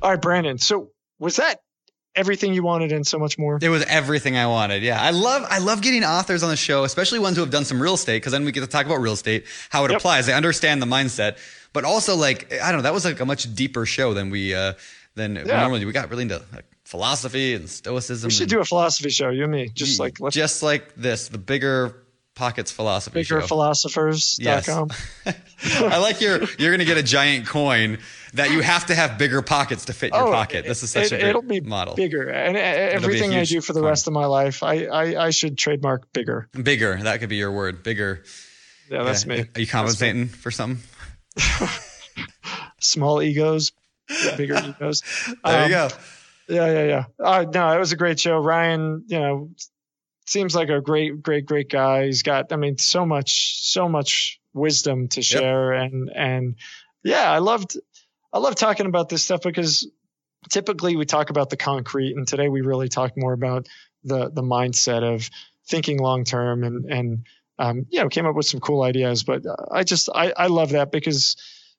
[0.03, 0.59] All right, Brandon.
[0.59, 1.61] So was that
[2.17, 3.59] everything you wanted and so much more?
[3.61, 4.83] It was everything I wanted.
[4.83, 7.65] Yeah, I love I love getting authors on the show, especially ones who have done
[7.65, 9.99] some real estate, because then we get to talk about real estate, how it Yep.
[10.01, 10.27] applies.
[10.27, 11.39] They understand the mindset,
[11.73, 14.55] but also like I don't know, that was like a much deeper show than we
[14.55, 14.75] uh
[15.15, 15.61] than we Yeah.
[15.61, 15.87] normally do.
[15.87, 18.29] We got really into like philosophy and stoicism.
[18.29, 19.71] We should and- do a philosophy show, you and me.
[19.75, 21.97] Just like just like this, the bigger
[22.35, 23.41] pockets philosophy show.
[23.41, 24.91] biggerphilosophers.com.
[25.93, 27.99] I like your you're gonna get a giant coin
[28.35, 30.65] that you have to have bigger pockets to fit your pocket.
[30.67, 31.95] This is such Oh, it, a it'll be model.
[31.95, 32.29] bigger.
[32.29, 33.89] And uh, everything I do for the coin.
[33.91, 36.49] rest of my life, I, I, I should trademark bigger.
[36.61, 37.83] Bigger, that could be your word.
[37.85, 38.25] Bigger.
[38.91, 39.37] Yeah, that's Yeah.
[39.37, 39.49] me.
[39.55, 40.83] Are you compensating for something?
[42.81, 43.73] Small egos,
[44.37, 45.03] bigger egos.
[45.45, 45.89] There Um, you go.
[46.49, 47.05] Yeah, yeah, yeah.
[47.25, 48.37] Uh, no, it was a great show.
[48.39, 49.51] Ryan, you know,
[50.25, 52.07] seems like a great, great, great guy.
[52.07, 56.57] He's got, I mean, so much, so much wisdom to share, and and
[57.03, 57.77] yeah, I loved,
[58.33, 59.89] I love talking about this stuff because
[60.51, 63.69] typically we talk about the concrete, and today we really talk more about
[64.05, 65.29] the the mindset of
[65.67, 67.27] thinking long term, and and
[67.59, 69.23] um, you know, came up with some cool ideas.
[69.23, 71.37] But I just, I, I love that because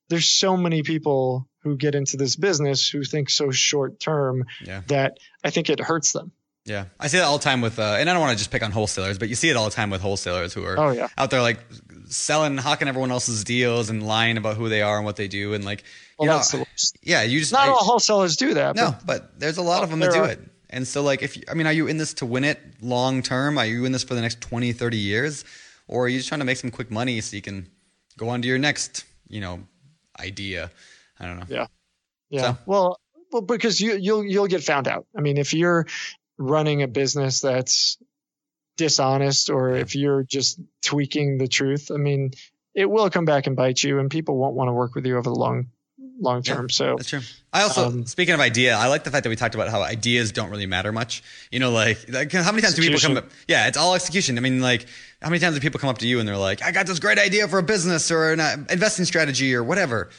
[0.10, 4.82] there's so many people who get into this business who think so short term Yeah.
[4.88, 6.32] that I think it hurts them.
[6.66, 8.50] Yeah, I see that all the time with, uh, and I don't want to just
[8.50, 10.92] pick on wholesalers, but you see it all the time with wholesalers who are Oh,
[10.92, 11.10] yeah.
[11.16, 11.60] out there like
[12.08, 15.54] selling, hawking everyone else's deals and lying about who they are and what they do,
[15.54, 15.84] and like,
[16.18, 16.98] Well, you know, the worst.
[17.04, 18.76] yeah, you just Not I- all wholesalers do that.
[18.76, 20.30] No, but but there's a lot of them that do are.
[20.30, 20.40] it.
[20.72, 23.22] And so like if you, I mean are you in this to win it long
[23.22, 23.60] term?
[23.60, 25.46] Are you in this for the next 20, 30 years
[25.88, 27.70] or are you just trying to make some quick money so you can
[28.18, 29.60] go on to your next, you know,
[30.20, 30.72] idea?
[31.20, 31.46] I don't know.
[31.48, 31.68] Yeah.
[32.32, 32.42] yeah.
[32.42, 33.00] So- Well,
[33.32, 35.06] well, because you you'll you'll get found out.
[35.16, 35.86] I mean, if you're
[36.38, 37.98] running a business that's
[38.78, 42.32] dishonest, or if you're just tweaking the truth, I mean,
[42.74, 45.18] it will come back and bite you, and people won't want to work with you
[45.18, 45.68] over the long
[46.20, 46.70] long term.
[46.70, 47.22] So That's true.
[47.52, 49.82] I also, Um, speaking of idea, I like the fact that we talked about how
[49.82, 51.24] ideas don't really matter much.
[51.52, 53.30] You know, like, like how many times do people come up?
[53.48, 54.38] Yeah, it's all execution.
[54.38, 54.86] I mean, like,
[55.22, 57.00] how many times do people come up to you and they're like, I got this
[57.00, 60.10] great idea for a business or an uh, investing strategy or whatever.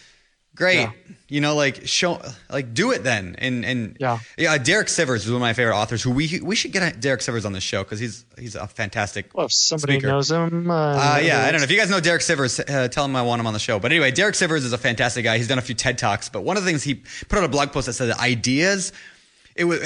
[0.57, 0.81] Great.
[0.81, 0.93] Yeah.
[1.28, 3.35] You know, like, show, like, do it then.
[3.39, 4.19] And, and, Yeah.
[4.39, 7.20] Yeah, Derek Sivers is one of my favorite authors who we, we should get Derek
[7.20, 10.07] Sivers on the show because he's, he's a fantastic well, if somebody Speaker.
[10.09, 11.65] knows him, uh, uh, yeah, I don't know.
[11.65, 13.78] If you guys know Derek Sivers, uh, tell him I want him on the show.
[13.78, 15.37] But anyway, Derek Sivers is a fantastic guy.
[15.37, 16.28] He's done a few TED Talks.
[16.28, 18.93] But one of the things he put out a blog post that said that ideas,
[19.57, 19.81] it was,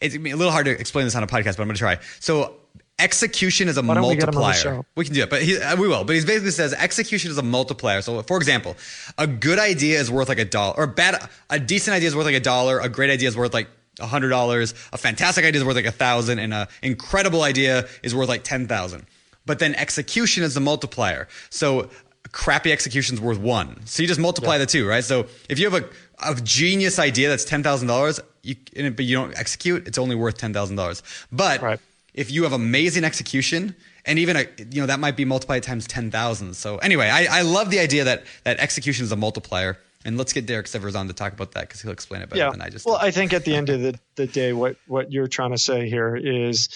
[0.00, 1.98] it's a little hard to explain this on a podcast, but I'm going to try.
[2.20, 2.56] So
[2.98, 4.74] execution is a Why don't we get him on the multiplier.
[4.76, 4.86] show?
[4.94, 6.04] We can do it, but he, uh, we will.
[6.04, 8.02] But he basically says execution is a multiplier.
[8.02, 8.76] So, for example,
[9.18, 12.16] a good idea is worth like a dollar, or a bad, a decent idea is
[12.16, 12.80] worth like a dollar.
[12.80, 13.68] A great idea is worth like
[14.00, 14.74] a hundred dollars.
[14.92, 18.44] A fantastic idea is worth like a thousand, and a incredible idea is worth like
[18.44, 19.06] ten thousand.
[19.44, 21.28] But then execution is the multiplier.
[21.50, 21.90] So
[22.32, 23.80] crappy execution is worth one.
[23.86, 25.04] So you just multiply the two, right?
[25.04, 25.88] So if you have a,
[26.30, 30.36] a genius idea that's ten thousand dollars, you but you don't execute, it's only worth
[30.38, 31.02] ten thousand dollars.
[31.30, 31.80] But Right.
[32.16, 35.86] If you have amazing execution and even a you know that might be multiplied times
[35.86, 40.16] 10,000 so anyway I, I love the idea that that execution is a multiplier and
[40.16, 42.50] let's get Derek Sivers on to talk about that because he'll explain it better yeah.
[42.50, 43.06] than I just well, did.
[43.06, 45.88] I think at the end of the, the day, what what you're trying to say
[45.88, 46.68] here is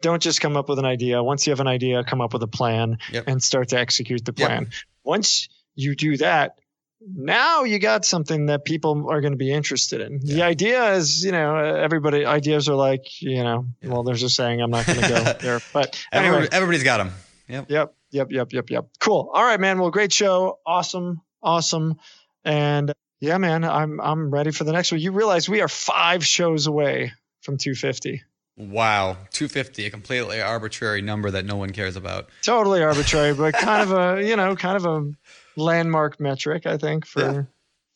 [0.00, 1.22] don't just come up with an idea.
[1.24, 3.24] Once you have an idea, come up with a plan Yep.
[3.26, 4.46] and start to execute the Yep.
[4.46, 4.70] plan.
[5.02, 6.58] Once you do that,
[7.06, 10.20] now you got something that people are going to be interested in.
[10.20, 14.60] The idea is, you know, everybody ideas are like, you know, well, there's a saying
[14.60, 17.12] I'm not going to go there, but anyway, Everybody, everybody's got them.
[17.48, 17.70] Yep.
[17.70, 18.88] Yep, yep, yep, yep, yep.
[18.98, 19.30] Cool.
[19.32, 19.78] All right, man.
[19.78, 20.58] Well, great show.
[20.64, 21.98] Awesome, awesome.
[22.44, 25.00] And yeah, man, I'm I'm ready for the next one.
[25.00, 27.12] You realize we are five shows away
[27.42, 28.22] from 250.
[28.56, 29.16] Wow.
[29.30, 32.28] 250, a completely arbitrary number that no one cares about.
[32.42, 35.12] Totally arbitrary, but kind of a you know kind of a
[35.56, 37.42] landmark metric, I think, for Yeah.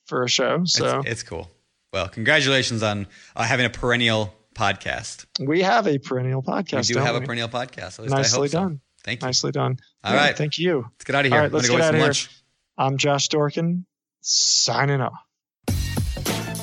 [0.06, 0.62] for a show.
[0.64, 1.50] So It's, it's cool.
[1.92, 5.26] Well, congratulations on uh, having a perennial podcast.
[5.40, 6.88] we have a perennial podcast.
[6.88, 7.98] we do don't have a perennial podcast.
[7.98, 8.58] At least I Nicely hope so.
[8.58, 8.80] done.
[9.04, 9.26] Thank you.
[9.26, 9.78] Nicely done.
[10.04, 10.36] All Yeah, right.
[10.36, 10.82] Thank you.
[10.82, 11.36] Let's get out of here.
[11.38, 12.04] All right, let's I'm get go out of some here.
[12.04, 12.30] lunch.
[12.78, 13.84] I'm Josh Dorkin,
[14.20, 15.12] signing off.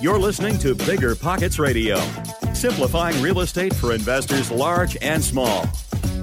[0.02, 1.98] You're listening to BiggerPockets Radio,
[2.54, 5.66] simplifying real estate for investors large and small.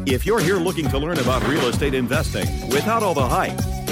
[0.07, 3.59] If you're here looking to learn about real estate investing without all the hype,